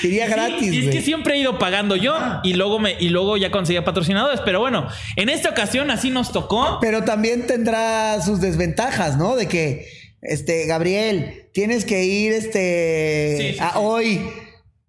Que 0.00 0.06
iría 0.08 0.28
gratis, 0.28 0.72
Y 0.72 0.78
es 0.78 0.84
güey. 0.84 0.96
que 0.96 1.02
siempre 1.02 1.34
he 1.34 1.38
ido 1.40 1.58
pagando 1.58 1.96
yo 1.96 2.16
y 2.44 2.54
luego 2.54 2.78
me 2.78 2.96
y 3.00 3.08
luego 3.08 3.36
ya 3.36 3.50
conseguía 3.50 3.84
patrocinadores, 3.84 4.40
pero 4.44 4.60
bueno, 4.60 4.86
en 5.16 5.28
esta 5.28 5.50
ocasión 5.50 5.90
así 5.90 6.10
nos 6.10 6.30
tocó. 6.32 6.78
Pero 6.80 7.02
también 7.02 7.46
tendrá 7.48 8.22
sus 8.22 8.40
desventajas, 8.40 9.18
¿no? 9.18 9.34
De 9.34 9.48
que, 9.48 9.86
este, 10.22 10.66
Gabriel, 10.66 11.48
tienes 11.52 11.84
que 11.84 12.04
ir, 12.04 12.32
este, 12.32 13.54
Sí, 13.54 13.58
a 13.60 13.80
hoy. 13.80 14.20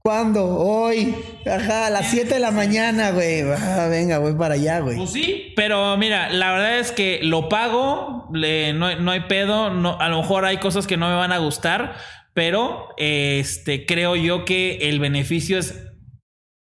¿Cuándo? 0.09 0.43
Hoy. 0.43 1.13
Ajá, 1.45 1.85
a 1.85 1.89
las 1.91 2.09
7 2.09 2.33
de 2.33 2.39
la 2.39 2.49
mañana, 2.49 3.11
güey. 3.11 3.41
Ah, 3.41 3.85
venga, 3.91 4.17
voy 4.17 4.33
para 4.33 4.55
allá, 4.55 4.79
güey. 4.79 4.97
Pues 4.97 5.11
sí, 5.11 5.53
pero 5.55 5.95
mira, 5.97 6.29
la 6.31 6.51
verdad 6.51 6.79
es 6.79 6.91
que 6.91 7.19
lo 7.21 7.47
pago, 7.47 8.27
le- 8.33 8.73
no, 8.73 8.95
no 8.99 9.11
hay 9.11 9.19
pedo, 9.27 9.69
no, 9.69 9.99
a 9.99 10.09
lo 10.09 10.17
mejor 10.21 10.45
hay 10.45 10.57
cosas 10.57 10.87
que 10.87 10.97
no 10.97 11.07
me 11.09 11.13
van 11.15 11.31
a 11.31 11.37
gustar, 11.37 11.95
pero 12.33 12.87
este 12.97 13.85
creo 13.85 14.15
yo 14.15 14.45
que 14.45 14.89
el 14.89 14.99
beneficio 14.99 15.59
es 15.59 15.75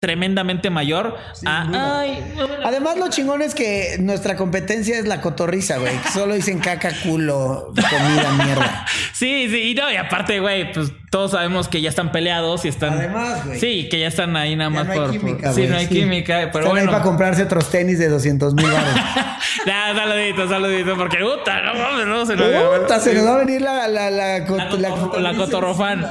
tremendamente 0.01 0.71
mayor. 0.71 1.17
a, 1.47 2.01
ay, 2.01 2.25
no 2.37 2.47
Además, 2.65 2.97
lo 2.99 3.09
chingón 3.09 3.43
es 3.43 3.55
que 3.55 3.97
nuestra 4.01 4.37
competencia 4.37 4.99
es 4.99 5.07
la 5.07 5.21
cotorriza, 5.21 5.77
güey. 5.79 5.93
Solo 6.15 6.35
dicen 6.35 6.61
caca, 6.61 6.91
culo, 7.03 7.73
comida, 7.75 8.33
mierda. 8.43 8.87
Sí, 9.15 9.49
sí, 9.49 9.71
y 9.71 9.75
no, 9.75 9.91
y 9.93 9.97
aparte, 9.97 10.41
güey, 10.41 10.73
pues 10.73 10.91
todos 11.15 11.31
sabemos 11.31 11.69
que 11.69 11.81
ya 11.81 11.91
están 11.91 12.11
peleados 12.11 12.65
y 12.65 12.69
están. 12.69 12.95
Además, 12.95 13.47
güey. 13.47 13.61
Sí, 13.61 13.89
que 13.89 14.01
ya 14.01 14.09
están 14.09 14.37
ahí 14.37 14.57
nada 14.57 14.69
Ya 14.71 14.77
más 14.85 14.87
no 14.97 15.05
hay 15.05 15.11
química, 15.13 15.47
por- 15.47 15.55
sí, 15.55 15.67
no 15.69 15.77
hay 15.77 15.87
sí. 15.87 15.95
química, 15.95 16.51
pero 16.53 16.65
Están 16.67 16.79
ahí 16.81 16.87
para 16.89 17.03
comprarse 17.05 17.45
otros 17.45 17.71
tenis 17.71 18.01
de 18.01 18.09
200 18.09 18.53
mil 18.55 18.67
baros. 18.67 18.89
Ya, 19.67 19.95
saludito, 19.95 20.49
saludito, 20.49 20.97
porque 20.97 21.19
puta, 21.19 21.61
no 21.63 21.75
mames, 21.75 22.07
no 22.07 22.27
se 22.27 22.35
nos 22.35 22.81
Puta, 22.81 22.99
se 22.99 23.15
nos 23.15 23.25
va 23.27 23.35
a 23.37 23.39
venir 23.39 23.63
la, 23.63 23.87
la, 23.87 24.11
la, 24.11 24.39
La 24.41 24.47
cotor- 24.47 24.79
la 24.81 24.91
cotorriza 24.91 25.35
cotorrofan. 25.37 26.07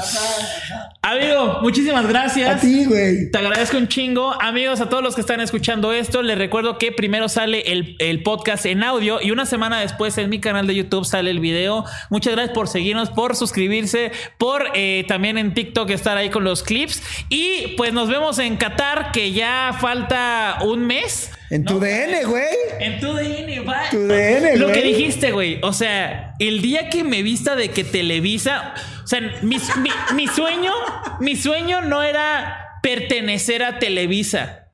Amigo, 1.02 1.60
muchísimas 1.62 2.08
gracias. 2.08 2.50
A 2.50 2.60
ti, 2.60 2.86
güey. 2.86 3.30
Te 3.30 3.38
agradezco 3.38 3.78
un 3.78 3.90
chingo. 3.90 4.34
Amigos, 4.42 4.80
a 4.80 4.88
todos 4.88 5.04
los 5.04 5.16
que 5.16 5.22
están 5.22 5.42
escuchando 5.42 5.92
esto, 5.92 6.22
les 6.22 6.38
recuerdo 6.38 6.78
que 6.78 6.94
primero 6.94 7.28
sale 7.28 7.74
el, 7.74 7.98
el 8.00 8.24
podcast 8.24 8.66
en 8.66 8.84
audio 8.84 9.20
y 9.22 9.32
una 9.32 9.46
semana 9.46 9.82
después 9.82 10.18
en 10.18 10.30
mi 10.30 10.40
canal 10.40 10.66
de 10.66 10.76
YouTube 10.76 11.04
sale 11.06 11.30
el 11.30 11.42
video. 11.42 11.84
Muchas 12.10 12.34
gracias 12.34 12.56
por 12.56 12.70
seguirnos, 12.70 13.10
por 13.10 13.36
suscribirse, 13.36 14.12
por 14.38 14.68
eh, 14.76 14.93
también 15.08 15.38
en 15.38 15.54
TikTok 15.54 15.90
estar 15.90 16.16
ahí 16.18 16.30
con 16.30 16.44
los 16.44 16.62
clips. 16.64 17.02
Y 17.30 17.74
pues 17.78 17.92
nos 17.94 18.08
vemos 18.10 18.38
en 18.40 18.56
Qatar, 18.58 19.12
que 19.12 19.32
ya 19.34 19.76
falta 19.80 20.60
un 20.64 20.86
mes. 20.86 21.32
En 21.50 21.66
tu 21.66 21.76
¿no? 21.76 21.80
DN, 21.82 22.24
güey. 22.26 22.44
En 22.80 23.00
tu 23.00 23.14
DN, 23.14 23.60
va. 23.62 23.90
Tu 23.92 24.00
DN, 24.08 24.58
Lo 24.58 24.72
que 24.72 24.82
dijiste, 24.82 25.32
güey. 25.32 25.60
O 25.64 25.74
sea, 25.74 26.34
el 26.40 26.62
día 26.62 26.90
que 26.90 27.04
me 27.04 27.22
vista 27.24 27.56
de 27.56 27.70
que 27.70 27.84
Televisa. 27.84 28.74
O 29.04 29.08
sea, 29.08 29.20
mi, 29.42 29.58
mi- 29.58 30.16
mi 30.16 30.28
sueño, 30.28 30.72
mi 31.20 31.36
sueño 31.36 31.82
no 31.82 32.02
era 32.04 32.80
pertenecer 32.82 33.64
a 33.64 33.80
Televisa. 33.80 34.72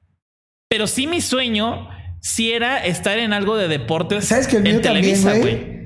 Pero 0.69 0.85
sí 0.87 1.07
mi 1.07 1.19
sueño 1.21 1.89
sí 2.21 2.51
era 2.51 2.77
estar 2.85 3.17
en 3.17 3.33
algo 3.33 3.57
de 3.57 3.67
deportes. 3.67 4.25
¿Sabes 4.25 4.47
que 4.47 4.57
el 4.57 4.67
en 4.67 4.73
mío 4.73 4.81
también, 4.81 5.03
Televisa, 5.21 5.33
güey? 5.39 5.78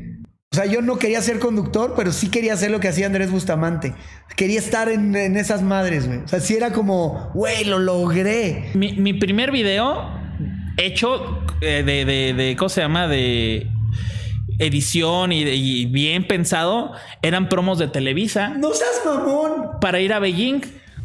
O 0.54 0.56
sea, 0.56 0.68
yo 0.68 0.84
no 0.84 1.00
quería 1.00 1.20
ser 1.22 1.40
conductor, 1.40 1.96
pero 1.98 2.12
sí 2.12 2.30
quería 2.30 2.54
hacer 2.54 2.70
lo 2.70 2.80
que 2.80 2.88
hacía 2.88 3.08
Andrés 3.08 3.32
Bustamante. 3.32 3.96
Quería 4.36 4.60
estar 4.60 4.88
en, 4.88 5.16
en 5.16 5.36
esas 5.36 5.64
madres, 5.64 6.06
güey. 6.06 6.20
O 6.20 6.28
sea, 6.28 6.40
sí 6.42 6.56
era 6.56 6.72
como, 6.72 7.32
güey, 7.34 7.64
lo 7.66 7.80
logré. 7.80 8.70
Mi, 8.76 8.94
mi 8.94 9.14
primer 9.16 9.50
video 9.52 10.08
hecho 10.78 11.40
eh, 11.62 11.82
de, 11.84 12.06
de, 12.06 12.34
de- 12.36 12.56
¿cómo 12.56 12.70
se 12.70 12.82
llama? 12.82 13.08
De 13.08 13.68
edición 14.60 15.32
y, 15.32 15.44
de- 15.44 15.56
y 15.56 15.86
bien 15.88 16.28
pensado 16.28 16.92
eran 17.24 17.50
promos 17.50 17.80
de 17.80 17.88
Televisa 17.88 18.50
No 18.50 18.72
seas 18.74 19.02
mamón. 19.04 19.80
para 19.82 20.00
ir 20.02 20.14
a 20.14 20.20
Beijing. 20.20 20.62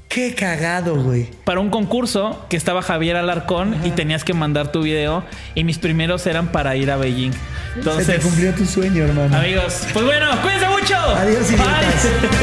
Qué 0.09 0.35
cagado, 0.35 0.97
güey. 1.03 1.29
para 1.45 1.61
un 1.61 1.69
concurso 1.71 2.45
que 2.49 2.57
estaba 2.57 2.81
Javier 2.83 3.17
Alarcón 3.17 3.77
y 3.85 3.91
tenías 3.91 4.25
que 4.25 4.33
mandar 4.33 4.73
tu 4.73 4.83
video 4.83 5.23
y 5.55 5.65
mis 5.65 5.79
primeros 5.79 6.27
eran 6.27 6.49
para 6.51 6.77
ir 6.77 6.91
a 6.91 6.97
Beijing. 6.97 7.33
Se 7.33 7.79
Entonces, 7.81 8.07
te 8.17 8.21
cumplió 8.23 8.55
tu 8.55 8.65
sueño, 8.65 9.05
hermano. 9.05 9.37
amigos, 9.37 9.87
pues 9.93 10.05
bueno, 10.05 10.27
cuídense 10.43 10.69
mucho. 10.69 10.97
Adiós, 10.99 11.51
idiotas. 11.51 12.05
Bye. 12.05 12.39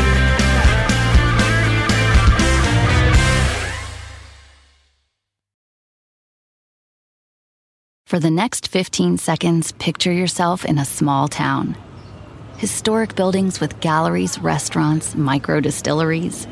For 8.05 8.19
the 8.19 8.29
next 8.29 8.69
15 8.71 9.17
seconds, 9.17 9.71
picture 9.73 10.11
yourself 10.11 10.63
in 10.63 10.77
a 10.77 10.85
small 10.85 11.27
town. 11.27 11.75
Historic 12.57 13.15
buildings 13.15 13.59
with 13.59 13.79
galleries, 13.81 14.39
restaurants, 14.39 15.15
micro 15.15 15.59
distilleries. 15.59 16.47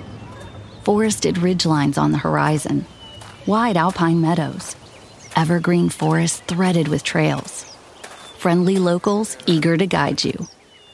Forested 0.83 1.35
ridgelines 1.35 1.97
on 1.97 2.11
the 2.11 2.17
horizon. 2.17 2.85
Wide 3.47 3.77
alpine 3.77 4.19
meadows. 4.19 4.75
Evergreen 5.33 5.87
forests 5.87 6.41
threaded 6.41 6.89
with 6.89 7.05
trails. 7.05 7.63
Friendly 8.37 8.75
locals 8.77 9.37
eager 9.45 9.77
to 9.77 9.87
guide 9.87 10.25
you. 10.25 10.33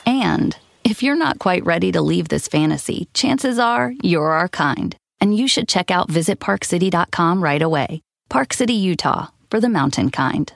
And 0.06 0.56
if 0.84 1.02
you're 1.02 1.16
not 1.16 1.40
quite 1.40 1.66
ready 1.66 1.92
to 1.92 2.02
leave 2.02 2.28
this 2.28 2.48
fantasy, 2.48 3.08
chances 3.16 3.58
are 3.58 3.94
you're 4.04 4.30
our 4.30 4.48
kind. 4.48 4.96
And 5.20 5.36
you 5.36 5.48
should 5.48 5.68
check 5.68 5.90
out 5.90 6.08
visitparkcity.com 6.08 7.44
right 7.44 7.62
away. 7.62 8.02
Park 8.30 8.54
City, 8.54 8.74
Utah, 8.74 9.30
for 9.50 9.60
the 9.60 9.70
mountain 9.70 10.12
kind. 10.12 10.54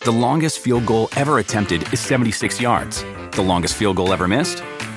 The 0.00 0.12
longest 0.12 0.58
field 0.58 0.84
goal 0.84 1.08
ever 1.16 1.38
attempted 1.38 1.90
is 1.94 2.00
76 2.00 2.60
yards. 2.60 3.02
The 3.32 3.42
longest 3.42 3.74
field 3.74 3.96
goal 3.96 4.12
ever 4.12 4.28
missed? 4.28 4.62